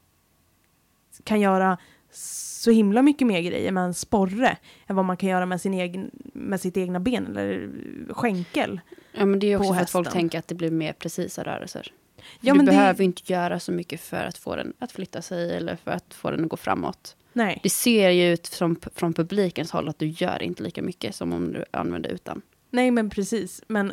kan 1.25 1.41
göra 1.41 1.79
så 2.17 2.71
himla 2.71 3.03
mycket 3.03 3.27
mer 3.27 3.41
grejer 3.41 3.73
med 3.73 3.85
en 3.85 3.95
sporre 3.95 4.57
än 4.87 4.97
vad 4.97 5.05
man 5.05 5.17
kan 5.17 5.29
göra 5.29 5.47
med, 5.47 5.61
sin 5.61 5.75
egen, 5.75 6.11
med 6.33 6.61
sitt 6.61 6.77
egna 6.77 7.01
ben 7.01 7.27
eller 7.27 7.69
skänkel. 8.11 8.81
Ja, 9.13 9.25
men 9.25 9.39
det 9.39 9.53
är 9.53 9.57
också 9.57 9.75
för 9.75 9.81
att 9.81 9.91
folk 9.91 10.13
tänker 10.13 10.39
att 10.39 10.49
det 10.49 10.55
blir 10.55 10.71
mer 10.71 10.93
precisa 10.93 11.43
rörelser. 11.45 11.93
Ja, 12.41 12.53
du 12.53 12.57
men 12.57 12.67
det- 12.67 12.73
behöver 12.73 12.99
ju 12.99 13.05
inte 13.05 13.33
göra 13.33 13.61
så 13.61 13.73
mycket 13.73 14.01
för 14.01 14.17
att 14.25 14.39
få 14.39 14.57
den 14.57 14.73
att 14.79 14.93
flytta 14.93 15.23
sig 15.23 15.57
eller 15.57 15.77
för 15.77 15.91
att 15.91 16.15
få 16.15 16.31
den 16.31 16.45
att 16.45 16.51
gå 16.51 16.57
framåt. 16.57 17.17
Nej, 17.33 17.61
Det 17.63 17.71
ser 17.71 18.11
ju 18.11 18.33
ut 18.33 18.47
som, 18.47 18.77
från 18.95 19.13
publikens 19.15 19.71
håll 19.71 19.89
att 19.89 19.99
du 19.99 20.07
gör 20.09 20.43
inte 20.43 20.63
lika 20.63 20.83
mycket 20.83 21.15
som 21.15 21.33
om 21.33 21.53
du 21.53 21.65
använder 21.71 22.11
utan. 22.11 22.43
nej 22.71 22.91
men 22.91 23.11
precis. 23.11 23.63
Men 23.67 23.93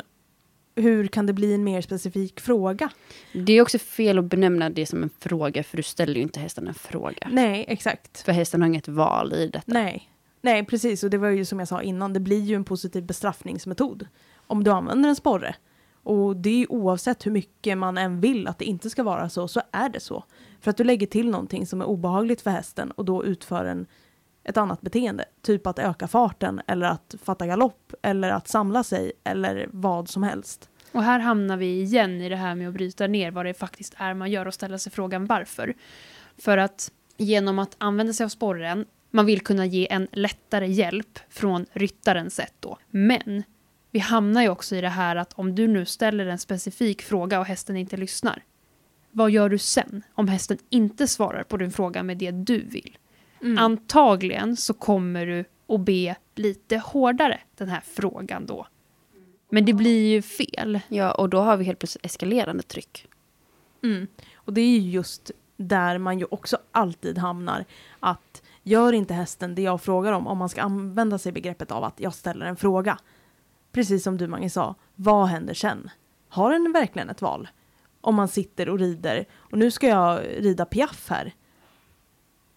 hur 0.74 1.06
kan 1.06 1.26
det 1.26 1.32
bli 1.32 1.54
en 1.54 1.64
mer 1.64 1.80
specifik 1.80 2.40
fråga? 2.40 2.90
Det 3.32 3.52
är 3.52 3.62
också 3.62 3.78
fel 3.78 4.18
att 4.18 4.24
benämna 4.24 4.70
det 4.70 4.86
som 4.86 5.02
en 5.02 5.10
fråga, 5.18 5.62
för 5.62 5.76
du 5.76 5.82
ställer 5.82 6.14
ju 6.14 6.22
inte 6.22 6.40
hästen 6.40 6.68
en 6.68 6.74
fråga. 6.74 7.28
Nej, 7.30 7.64
exakt. 7.68 8.20
För 8.22 8.32
hästen 8.32 8.62
har 8.62 8.68
inget 8.68 8.88
val 8.88 9.32
i 9.32 9.46
detta. 9.46 9.64
Nej. 9.66 10.08
Nej, 10.40 10.64
precis. 10.64 11.04
Och 11.04 11.10
det 11.10 11.18
var 11.18 11.28
ju 11.28 11.44
som 11.44 11.58
jag 11.58 11.68
sa 11.68 11.82
innan, 11.82 12.12
det 12.12 12.20
blir 12.20 12.40
ju 12.40 12.54
en 12.54 12.64
positiv 12.64 13.04
bestraffningsmetod 13.04 14.06
om 14.46 14.64
du 14.64 14.70
använder 14.70 15.08
en 15.08 15.16
sporre. 15.16 15.54
Och 16.02 16.36
det 16.36 16.50
är 16.50 16.56
ju 16.56 16.66
oavsett 16.66 17.26
hur 17.26 17.30
mycket 17.30 17.78
man 17.78 17.98
än 17.98 18.20
vill 18.20 18.48
att 18.48 18.58
det 18.58 18.64
inte 18.64 18.90
ska 18.90 19.02
vara 19.02 19.28
så, 19.28 19.48
så 19.48 19.60
är 19.72 19.88
det 19.88 20.00
så. 20.00 20.24
För 20.60 20.70
att 20.70 20.76
du 20.76 20.84
lägger 20.84 21.06
till 21.06 21.30
någonting 21.30 21.66
som 21.66 21.80
är 21.80 21.84
obehagligt 21.84 22.40
för 22.40 22.50
hästen 22.50 22.90
och 22.90 23.04
då 23.04 23.24
utför 23.24 23.64
en 23.64 23.86
ett 24.44 24.56
annat 24.56 24.80
beteende. 24.80 25.24
Typ 25.42 25.66
att 25.66 25.78
öka 25.78 26.08
farten 26.08 26.60
eller 26.66 26.86
att 26.86 27.14
fatta 27.22 27.46
galopp 27.46 27.94
eller 28.02 28.30
att 28.30 28.48
samla 28.48 28.82
sig 28.82 29.12
eller 29.24 29.68
vad 29.72 30.08
som 30.08 30.22
helst. 30.22 30.68
Och 30.92 31.02
här 31.02 31.18
hamnar 31.18 31.56
vi 31.56 31.82
igen 31.82 32.20
i 32.20 32.28
det 32.28 32.36
här 32.36 32.54
med 32.54 32.68
att 32.68 32.74
bryta 32.74 33.06
ner 33.06 33.30
vad 33.30 33.46
det 33.46 33.54
faktiskt 33.54 33.94
är 33.96 34.14
man 34.14 34.30
gör 34.30 34.46
och 34.46 34.54
ställa 34.54 34.78
sig 34.78 34.92
frågan 34.92 35.26
varför. 35.26 35.74
För 36.38 36.58
att 36.58 36.92
genom 37.16 37.58
att 37.58 37.76
använda 37.78 38.12
sig 38.12 38.24
av 38.24 38.28
sporren, 38.28 38.86
man 39.10 39.26
vill 39.26 39.40
kunna 39.40 39.66
ge 39.66 39.92
en 39.92 40.08
lättare 40.12 40.66
hjälp 40.66 41.18
från 41.28 41.66
ryttarens 41.72 42.34
sätt 42.34 42.54
då. 42.60 42.78
Men 42.90 43.42
vi 43.90 43.98
hamnar 43.98 44.42
ju 44.42 44.48
också 44.48 44.76
i 44.76 44.80
det 44.80 44.88
här 44.88 45.16
att 45.16 45.32
om 45.32 45.54
du 45.54 45.66
nu 45.66 45.86
ställer 45.86 46.26
en 46.26 46.38
specifik 46.38 47.02
fråga 47.02 47.40
och 47.40 47.46
hästen 47.46 47.76
inte 47.76 47.96
lyssnar. 47.96 48.42
Vad 49.10 49.30
gör 49.30 49.48
du 49.48 49.58
sen 49.58 50.02
om 50.14 50.28
hästen 50.28 50.58
inte 50.70 51.08
svarar 51.08 51.42
på 51.42 51.56
din 51.56 51.72
fråga 51.72 52.02
med 52.02 52.18
det 52.18 52.30
du 52.30 52.60
vill? 52.60 52.98
Antagligen 53.58 54.56
så 54.56 54.74
kommer 54.74 55.26
du 55.26 55.44
att 55.74 55.80
be 55.80 56.16
lite 56.34 56.78
hårdare 56.78 57.40
den 57.56 57.68
här 57.68 57.80
frågan 57.80 58.46
då. 58.46 58.66
Men 59.50 59.64
det 59.64 59.72
blir 59.72 60.10
ju 60.10 60.22
fel. 60.22 60.80
Ja, 60.88 61.12
och 61.12 61.28
då 61.28 61.40
har 61.40 61.56
vi 61.56 61.64
helt 61.64 61.78
plötsligt 61.78 62.06
eskalerande 62.06 62.62
tryck. 62.62 63.08
Mm. 63.82 64.06
Och 64.34 64.52
det 64.52 64.60
är 64.60 64.78
ju 64.78 64.90
just 64.90 65.30
där 65.56 65.98
man 65.98 66.18
ju 66.18 66.26
också 66.30 66.58
alltid 66.72 67.18
hamnar. 67.18 67.64
Att 68.00 68.42
gör 68.62 68.92
inte 68.92 69.14
hästen 69.14 69.54
det 69.54 69.62
jag 69.62 69.82
frågar 69.82 70.12
om, 70.12 70.26
om 70.26 70.38
man 70.38 70.48
ska 70.48 70.62
använda 70.62 71.18
sig 71.18 71.32
begreppet 71.32 71.70
av 71.70 71.84
att 71.84 72.00
jag 72.00 72.14
ställer 72.14 72.46
en 72.46 72.56
fråga. 72.56 72.98
Precis 73.72 74.02
som 74.02 74.16
du 74.16 74.26
Mange 74.26 74.50
sa, 74.50 74.74
vad 74.94 75.26
händer 75.26 75.54
sen? 75.54 75.90
Har 76.28 76.52
den 76.52 76.72
verkligen 76.72 77.10
ett 77.10 77.22
val? 77.22 77.48
Om 78.00 78.14
man 78.14 78.28
sitter 78.28 78.68
och 78.68 78.78
rider, 78.78 79.24
och 79.34 79.58
nu 79.58 79.70
ska 79.70 79.88
jag 79.88 80.20
rida 80.38 80.64
piaff 80.64 81.10
här. 81.10 81.34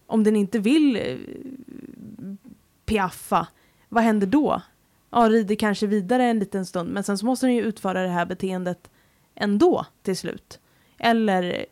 Om 0.07 0.23
den 0.23 0.35
inte 0.35 0.59
vill 0.59 0.95
eh, 0.95 1.17
piaffa, 2.85 3.47
vad 3.89 4.03
händer 4.03 4.27
då? 4.27 4.61
Ja, 5.09 5.29
rider 5.29 5.55
kanske 5.55 5.87
vidare 5.87 6.23
en 6.23 6.39
liten 6.39 6.65
stund, 6.65 6.89
men 6.89 7.03
sen 7.03 7.17
så 7.17 7.25
måste 7.25 7.45
den 7.45 7.55
ju 7.55 7.61
utföra 7.61 8.01
det 8.01 8.09
här 8.09 8.25
beteendet 8.25 8.91
ändå 9.35 9.85
till 10.03 10.17
slut. 10.17 10.59
Eller 10.97 11.65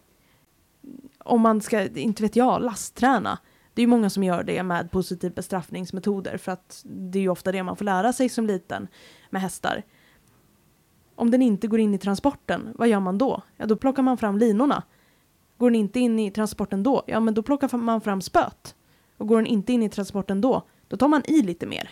om 1.18 1.42
man 1.42 1.62
ska, 1.62 1.88
inte 1.88 2.24
vet 2.24 2.36
jag, 2.36 2.64
lastträna. 2.64 3.40
Det 3.74 3.82
är 3.82 3.84
ju 3.84 3.88
många 3.88 4.10
som 4.10 4.24
gör 4.24 4.44
det 4.44 4.64
med 4.64 4.92
positiv 4.92 5.34
bestraffningsmetoder 5.34 6.38
för 6.38 6.52
att 6.52 6.84
det 6.86 7.20
är 7.20 7.24
ju 7.24 7.30
ofta 7.30 7.52
det 7.52 7.64
man 7.64 7.76
får 7.76 7.86
lära 7.86 8.14
sig 8.14 8.30
som 8.30 8.48
liten 8.48 8.88
med 9.30 9.42
hästar. 9.42 9.84
Om 11.16 11.32
den 11.32 11.42
inte 11.42 11.68
går 11.68 11.80
in 11.80 11.94
i 11.94 11.98
transporten, 11.98 12.70
vad 12.76 12.88
gör 12.88 13.00
man 13.00 13.18
då? 13.18 13.42
Ja, 13.58 13.66
då 13.66 13.76
plockar 13.76 14.04
man 14.04 14.18
fram 14.18 14.38
linorna. 14.38 14.84
Går 15.64 15.70
den 15.70 15.80
inte 15.80 16.00
in 16.00 16.20
i 16.20 16.32
transporten 16.32 16.84
då, 16.84 17.04
ja 17.08 17.20
men 17.20 17.34
då 17.34 17.44
plockar 17.44 17.78
man 17.78 18.02
fram 18.02 18.22
spöt. 18.22 18.76
Och 19.18 19.28
går 19.28 19.36
den 19.38 19.46
inte 19.46 19.74
in 19.74 19.84
i 19.84 19.90
transporten 19.90 20.42
då, 20.42 20.64
då 20.88 20.98
tar 20.98 21.08
man 21.08 21.22
i 21.26 21.42
lite 21.42 21.66
mer. 21.66 21.90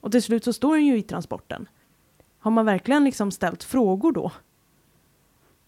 Och 0.00 0.12
till 0.12 0.22
slut 0.22 0.44
så 0.44 0.52
står 0.52 0.76
den 0.76 0.86
ju 0.86 0.98
i 0.98 1.02
transporten. 1.02 1.68
Har 2.38 2.50
man 2.50 2.66
verkligen 2.66 3.04
liksom 3.04 3.30
ställt 3.30 3.64
frågor 3.64 4.12
då? 4.12 4.32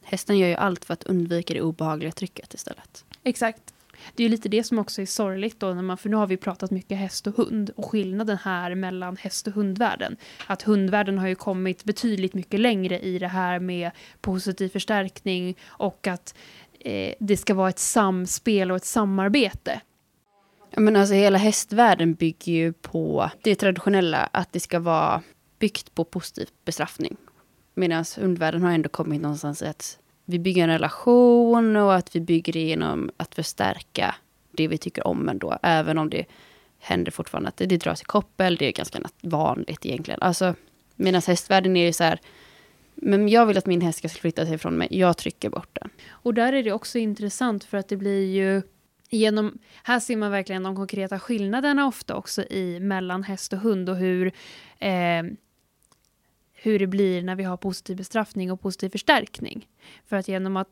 Hästen 0.03 0.38
gör 0.38 0.49
ju 0.49 0.55
allt 0.55 0.84
för 0.84 0.94
att 0.94 1.05
undvika 1.05 1.55
det 1.55 1.61
obehagliga 1.61 2.12
trycket 2.12 2.55
istället. 2.55 3.05
Exakt. 3.22 3.74
Det 4.14 4.22
är 4.22 4.24
ju 4.24 4.30
lite 4.30 4.49
det 4.49 4.64
som 4.64 4.78
också 4.78 5.03
är 5.03 5.07
sorgligt 5.07 5.61
då, 5.61 5.74
när 5.74 5.82
man, 5.82 5.99
för 5.99 6.09
nu 6.09 6.16
har 6.16 6.26
vi 6.26 6.36
pratat 6.36 6.70
mycket 6.70 6.99
häst 6.99 7.26
och 7.26 7.36
hund 7.36 7.70
och 7.76 7.90
skillnaden 7.90 8.38
här 8.42 8.74
mellan 8.74 9.16
häst 9.16 9.46
och 9.46 9.53
hundvärlden. 9.53 10.16
Att 10.46 10.62
hundvärlden 10.62 11.18
har 11.18 11.28
ju 11.28 11.34
kommit 11.34 11.84
betydligt 11.84 12.34
mycket 12.34 12.61
längre 12.61 12.99
i 12.99 13.18
det 13.18 13.28
här 13.28 13.59
med 13.59 13.90
positiv 14.20 14.68
förstärkning 14.68 15.57
och 15.66 16.07
att 16.07 16.34
eh, 16.81 17.14
det 17.18 17.37
ska 17.37 17.55
vara 17.55 17.68
ett 17.68 17.79
samspel 17.79 18.70
och 18.70 18.76
ett 18.76 18.85
samarbete. 18.85 19.81
Ja, 20.70 20.81
men 20.81 20.97
alltså 20.97 21.14
hela 21.14 21.39
hästvärlden 21.39 22.14
bygger 22.14 22.53
ju 22.53 22.72
på 22.72 23.31
det 23.43 23.55
traditionella, 23.55 24.29
att 24.33 24.53
det 24.53 24.61
ska 24.61 24.81
vara 24.81 25.22
byggt 25.59 25.95
på 25.95 26.05
positiv 26.05 26.49
bestraffning. 26.64 27.16
Medan 27.74 28.05
hundvärlden 28.18 28.62
har 28.62 28.72
ändå 28.72 28.89
kommit 28.89 29.20
någonstans 29.20 29.62
i 29.62 29.66
att 29.66 29.99
vi 30.24 30.39
bygger 30.39 30.62
en 30.62 30.70
relation 30.70 31.76
och 31.76 31.95
att 31.95 32.16
vi 32.16 32.20
bygger 32.20 32.53
det 32.53 32.62
genom 32.62 33.11
att 33.16 33.35
förstärka 33.35 34.14
det 34.51 34.68
vi 34.68 34.79
tycker 34.79 35.07
om 35.07 35.29
ändå. 35.29 35.59
Även 35.62 35.99
om 35.99 36.11
det 36.11 36.24
händer 36.79 37.12
fortfarande 37.12 37.49
att 37.49 37.57
det, 37.57 37.66
det 37.66 37.76
dras 37.76 38.03
i 38.03 38.05
koppel, 38.05 38.57
det 38.57 38.66
är 38.66 38.72
ganska 38.72 38.99
vanligt 39.20 39.87
egentligen. 39.87 40.22
Alltså, 40.22 40.55
medan 40.97 41.22
hästvärlden 41.26 41.76
är 41.76 41.87
ju 41.87 41.93
så 41.93 42.05
här, 42.05 42.20
men 43.03 43.28
jag 43.28 43.46
vill 43.46 43.59
att 43.59 43.66
min 43.66 43.80
häst 43.80 43.99
ska 43.99 44.09
flytta 44.09 44.46
sig 44.46 44.59
från 44.59 44.76
mig, 44.76 44.88
jag 44.90 45.16
trycker 45.16 45.51
bort 45.51 45.78
den. 45.80 45.90
Och 46.09 46.34
där 46.34 46.53
är 46.53 46.62
det 46.62 46.72
också 46.72 46.99
intressant 46.99 47.64
för 47.64 47.78
att 47.78 47.88
det 47.88 47.96
blir 47.96 48.24
ju 48.24 48.62
genom, 49.11 49.59
här 49.82 50.01
ser 50.01 50.16
man 50.16 50.30
verkligen 50.30 50.62
de 50.62 50.76
konkreta 50.76 51.18
skillnaderna 51.18 51.86
ofta 51.86 52.14
också 52.14 52.42
i 52.42 52.80
mellan 52.80 53.22
häst 53.22 53.53
och 53.53 53.59
hund 53.59 53.88
och 53.88 53.96
hur, 53.96 54.26
eh, 54.78 55.22
hur 56.53 56.78
det 56.78 56.86
blir 56.86 57.22
när 57.22 57.36
vi 57.36 57.44
har 57.44 57.57
positiv 57.57 57.96
bestraffning 57.96 58.53
och 58.53 58.61
positiv 58.61 58.88
förstärkning. 58.90 59.68
För 60.07 60.16
att 60.16 60.28
genom 60.28 60.57
att 60.57 60.68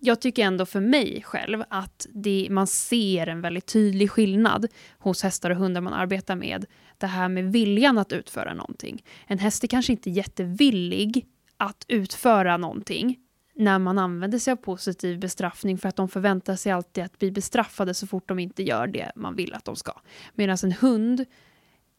jag 0.00 0.20
tycker 0.20 0.44
ändå 0.44 0.66
för 0.66 0.80
mig 0.80 1.22
själv 1.22 1.64
att 1.68 2.06
det, 2.10 2.48
man 2.50 2.66
ser 2.66 3.26
en 3.26 3.40
väldigt 3.40 3.66
tydlig 3.66 4.10
skillnad 4.10 4.66
hos 4.98 5.22
hästar 5.22 5.50
och 5.50 5.56
hundar 5.56 5.80
man 5.80 5.92
arbetar 5.92 6.36
med. 6.36 6.66
Det 6.98 7.06
här 7.06 7.28
med 7.28 7.52
viljan 7.52 7.98
att 7.98 8.12
utföra 8.12 8.54
någonting. 8.54 9.04
En 9.26 9.38
häst 9.38 9.64
är 9.64 9.68
kanske 9.68 9.92
inte 9.92 10.10
jättevillig 10.10 11.26
att 11.58 11.84
utföra 11.88 12.56
någonting 12.56 13.18
när 13.54 13.78
man 13.78 13.98
använder 13.98 14.38
sig 14.38 14.52
av 14.52 14.56
positiv 14.56 15.18
bestraffning 15.18 15.78
för 15.78 15.88
att 15.88 15.96
de 15.96 16.08
förväntar 16.08 16.56
sig 16.56 16.72
alltid 16.72 17.04
att 17.04 17.18
bli 17.18 17.30
bestraffade 17.30 17.94
så 17.94 18.06
fort 18.06 18.28
de 18.28 18.38
inte 18.38 18.62
gör 18.62 18.86
det 18.86 19.12
man 19.16 19.36
vill 19.36 19.54
att 19.54 19.64
de 19.64 19.76
ska. 19.76 19.92
Medan 20.34 20.58
en 20.62 20.72
hund 20.72 21.24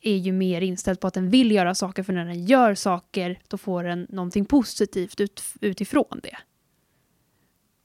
är 0.02 0.16
ju 0.16 0.32
mer 0.32 0.62
inställd 0.62 1.00
på 1.00 1.08
att 1.08 1.14
den 1.14 1.30
vill 1.30 1.52
göra 1.52 1.76
saker 1.76 2.04
för 2.04 2.14
när 2.14 2.26
den 2.26 2.46
gör 2.46 2.76
saker 2.76 3.40
då 3.48 3.58
får 3.58 3.84
den 3.84 4.08
någonting 4.10 4.46
positivt 4.46 5.20
ut, 5.20 5.44
utifrån 5.62 6.20
det. 6.24 6.38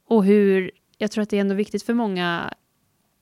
Och 0.06 0.24
hur, 0.24 0.70
jag 0.98 1.10
tror 1.10 1.22
att 1.22 1.30
det 1.30 1.36
är 1.36 1.40
ändå 1.40 1.54
viktigt 1.54 1.82
för 1.82 1.94
många 1.94 2.54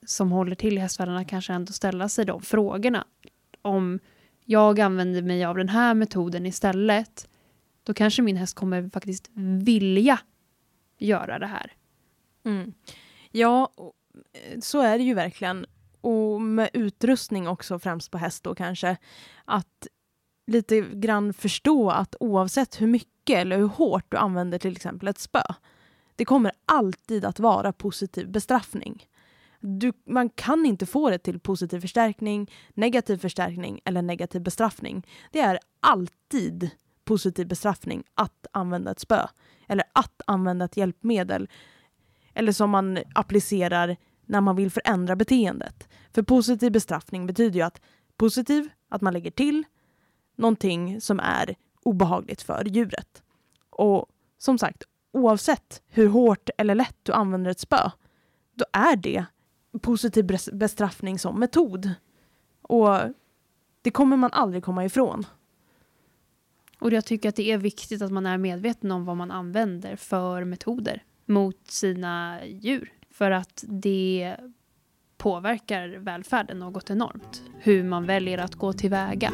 som 0.06 0.32
håller 0.32 0.54
till 0.54 0.76
i 0.76 0.80
hästvärldarna 0.80 1.24
kanske 1.24 1.52
ändå 1.52 1.72
ställa 1.72 2.08
sig 2.08 2.24
de 2.24 2.42
frågorna. 2.42 3.06
Om 3.62 3.98
jag 4.44 4.80
använder 4.80 5.22
mig 5.22 5.44
av 5.44 5.56
den 5.56 5.68
här 5.68 5.94
metoden 5.94 6.46
istället, 6.46 7.28
då 7.82 7.94
kanske 7.94 8.22
min 8.22 8.36
häst 8.36 8.54
kommer 8.54 8.88
faktiskt 8.88 9.30
vilja 9.64 10.18
göra 10.98 11.38
det 11.38 11.46
här. 11.46 11.72
Mm. 12.44 12.74
Ja, 13.30 13.72
eh, 14.32 14.60
så 14.60 14.80
är 14.80 14.98
det 14.98 15.04
ju 15.04 15.14
verkligen. 15.14 15.66
Och 16.00 16.40
med 16.40 16.70
utrustning 16.72 17.48
också, 17.48 17.78
främst 17.78 18.10
på 18.10 18.18
häst 18.18 18.44
då 18.44 18.54
kanske, 18.54 18.96
att 19.44 19.86
lite 20.46 20.80
grann 20.80 21.32
förstå 21.32 21.90
att 21.90 22.16
oavsett 22.20 22.80
hur 22.80 22.86
mycket 22.86 23.38
eller 23.38 23.58
hur 23.58 23.66
hårt 23.66 24.04
du 24.08 24.16
använder 24.16 24.58
till 24.58 24.72
exempel 24.72 25.08
ett 25.08 25.18
spö, 25.18 25.42
det 26.16 26.24
kommer 26.24 26.52
alltid 26.64 27.24
att 27.24 27.40
vara 27.40 27.72
positiv 27.72 28.30
bestraffning. 28.30 29.06
Du, 29.60 29.92
man 30.06 30.28
kan 30.28 30.66
inte 30.66 30.86
få 30.86 31.10
det 31.10 31.18
till 31.18 31.40
positiv 31.40 31.80
förstärkning, 31.80 32.50
negativ 32.74 33.16
förstärkning 33.16 33.80
eller 33.84 34.02
negativ 34.02 34.42
bestraffning. 34.42 35.06
Det 35.32 35.40
är 35.40 35.58
alltid 35.80 36.70
positiv 37.04 37.48
bestraffning 37.48 38.04
att 38.14 38.46
använda 38.52 38.90
ett 38.90 39.00
spö 39.00 39.26
eller 39.68 39.84
att 39.92 40.22
använda 40.26 40.64
ett 40.64 40.76
hjälpmedel. 40.76 41.48
Eller 42.34 42.52
som 42.52 42.70
man 42.70 42.98
applicerar 43.14 43.96
när 44.26 44.40
man 44.40 44.56
vill 44.56 44.70
förändra 44.70 45.16
beteendet. 45.16 45.88
För 46.12 46.22
positiv 46.22 46.72
bestraffning 46.72 47.26
betyder 47.26 47.56
ju 47.56 47.62
att 47.62 47.80
positiv, 48.16 48.68
att 48.88 49.00
man 49.00 49.12
lägger 49.12 49.30
till 49.30 49.64
någonting 50.36 51.00
som 51.00 51.20
är 51.20 51.54
obehagligt 51.82 52.42
för 52.42 52.64
djuret. 52.64 53.22
Och 53.70 54.06
som 54.38 54.58
sagt, 54.58 54.82
oavsett 55.12 55.82
hur 55.88 56.08
hårt 56.08 56.50
eller 56.58 56.74
lätt 56.74 56.96
du 57.02 57.12
använder 57.12 57.50
ett 57.50 57.60
spö, 57.60 57.90
då 58.54 58.64
är 58.72 58.96
det 58.96 59.24
positiv 59.82 60.38
bestraffning 60.52 61.18
som 61.18 61.40
metod. 61.40 61.90
Och 62.62 62.98
det 63.82 63.90
kommer 63.90 64.16
man 64.16 64.32
aldrig 64.32 64.64
komma 64.64 64.84
ifrån. 64.84 65.26
Och 66.82 66.92
jag 66.92 67.04
tycker 67.04 67.28
att 67.28 67.36
det 67.36 67.50
är 67.50 67.58
viktigt 67.58 68.02
att 68.02 68.12
man 68.12 68.26
är 68.26 68.38
medveten 68.38 68.90
om 68.92 69.04
vad 69.04 69.16
man 69.16 69.30
använder 69.30 69.96
för 69.96 70.44
metoder 70.44 71.02
mot 71.26 71.66
sina 71.66 72.40
djur. 72.46 72.92
För 73.10 73.30
att 73.30 73.64
det 73.68 74.36
påverkar 75.16 75.88
välfärden 75.88 76.58
något 76.58 76.90
enormt. 76.90 77.42
Hur 77.58 77.84
man 77.84 78.06
väljer 78.06 78.38
att 78.38 78.54
gå 78.54 78.72
tillväga. 78.72 79.32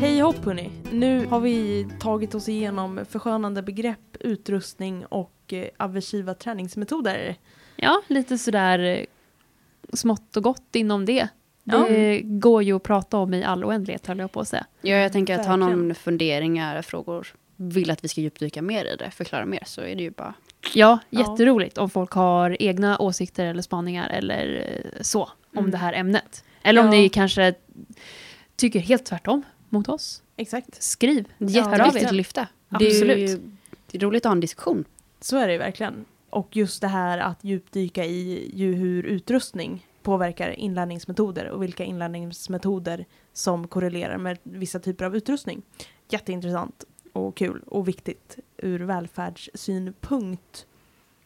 Hej 0.00 0.20
hopp 0.20 0.44
hörni! 0.44 0.79
Nu 0.92 1.26
har 1.26 1.40
vi 1.40 1.86
tagit 2.00 2.34
oss 2.34 2.48
igenom 2.48 3.00
förskönande 3.08 3.62
begrepp, 3.62 4.16
utrustning 4.20 5.06
och 5.06 5.52
eh, 5.52 5.68
aversiva 5.76 6.34
träningsmetoder. 6.34 7.36
Ja, 7.76 8.02
lite 8.06 8.38
sådär 8.38 8.78
eh, 8.78 9.04
smått 9.92 10.36
och 10.36 10.42
gott 10.42 10.76
inom 10.76 11.04
det. 11.06 11.28
Det 11.64 12.16
ja. 12.16 12.20
går 12.24 12.62
ju 12.62 12.76
att 12.76 12.82
prata 12.82 13.18
om 13.18 13.34
i 13.34 13.44
all 13.44 13.64
oändlighet 13.64 14.06
höll 14.06 14.18
jag 14.18 14.32
på 14.32 14.40
att 14.40 14.48
säga. 14.48 14.66
Ja, 14.80 14.96
jag 14.96 15.12
tänker 15.12 15.38
att 15.38 15.46
har 15.46 15.56
någon 15.56 15.94
funderingar, 15.94 16.82
frågor, 16.82 17.26
vill 17.56 17.90
att 17.90 18.04
vi 18.04 18.08
ska 18.08 18.20
djupdyka 18.20 18.62
mer 18.62 18.84
i 18.84 18.96
det, 18.96 19.10
förklara 19.10 19.46
mer, 19.46 19.62
så 19.66 19.80
är 19.80 19.94
det 19.94 20.02
ju 20.02 20.10
bara... 20.10 20.34
Ja, 20.74 20.98
jätteroligt 21.10 21.78
om 21.78 21.90
folk 21.90 22.12
har 22.12 22.62
egna 22.62 22.98
åsikter 22.98 23.46
eller 23.46 23.62
spaningar 23.62 24.08
eller 24.08 24.66
eh, 24.66 25.02
så 25.02 25.22
om 25.22 25.58
mm. 25.58 25.70
det 25.70 25.76
här 25.76 25.92
ämnet. 25.92 26.44
Eller 26.62 26.80
ja. 26.80 26.84
om 26.84 26.90
ni 26.90 27.08
kanske 27.08 27.54
tycker 28.56 28.80
helt 28.80 29.04
tvärtom 29.04 29.42
mot 29.68 29.88
oss. 29.88 30.22
Exakt. 30.40 30.82
Skriv. 30.82 31.28
Jätteviktigt 31.38 32.06
att 32.06 32.12
lyfta. 32.12 32.48
Absolut. 32.68 33.06
Det 33.06 33.12
är, 33.12 33.28
ju, 33.28 33.40
det 33.90 33.98
är 33.98 34.02
roligt 34.02 34.26
att 34.26 34.30
ha 34.30 34.34
en 34.34 34.40
diskussion. 34.40 34.84
Så 35.20 35.36
är 35.36 35.48
det 35.48 35.58
verkligen. 35.58 36.04
Och 36.30 36.56
just 36.56 36.80
det 36.80 36.88
här 36.88 37.18
att 37.18 37.44
djupdyka 37.44 38.04
i 38.04 38.52
hur 38.56 39.02
utrustning 39.02 39.86
påverkar 40.02 40.50
inlärningsmetoder 40.50 41.48
och 41.48 41.62
vilka 41.62 41.84
inlärningsmetoder 41.84 43.04
som 43.32 43.68
korrelerar 43.68 44.18
med 44.18 44.38
vissa 44.42 44.78
typer 44.78 45.04
av 45.04 45.16
utrustning. 45.16 45.62
Jätteintressant 46.08 46.84
och 47.12 47.36
kul 47.36 47.62
och 47.66 47.88
viktigt 47.88 48.38
ur 48.56 48.80
välfärdssynpunkt. 48.80 50.66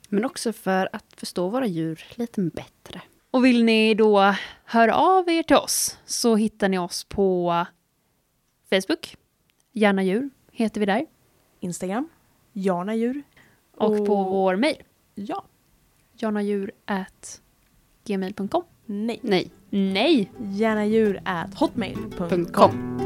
Men 0.09 0.25
också 0.25 0.53
för 0.53 0.89
att 0.93 1.15
förstå 1.17 1.49
våra 1.49 1.67
djur 1.67 2.05
lite 2.15 2.41
bättre. 2.41 3.01
Och 3.31 3.45
vill 3.45 3.65
ni 3.65 3.95
då 3.95 4.35
höra 4.65 4.95
av 4.95 5.29
er 5.29 5.43
till 5.43 5.57
oss 5.57 5.99
så 6.05 6.37
hittar 6.37 6.69
ni 6.69 6.79
oss 6.79 7.05
på 7.05 7.67
Facebook, 8.71 9.17
Gärna 9.73 10.03
djur 10.03 10.31
heter 10.53 10.81
vi 10.81 10.87
där. 10.87 11.07
Instagram, 11.61 12.09
Jarna 12.53 12.95
djur. 12.95 13.23
Och, 13.77 14.01
och 14.01 14.07
på 14.07 14.25
vår 14.25 14.57
mejl. 14.57 14.83
Ja. 15.15 15.45
Jarnadjur 16.17 16.71
at 16.85 17.41
gmail.com. 18.05 18.65
Nej. 18.87 19.21
Nej. 19.23 19.51
Nej. 19.71 20.31
Gärna 20.39 20.87
djur 20.87 21.21
at 21.25 21.55
hotmail.com. 21.55 23.04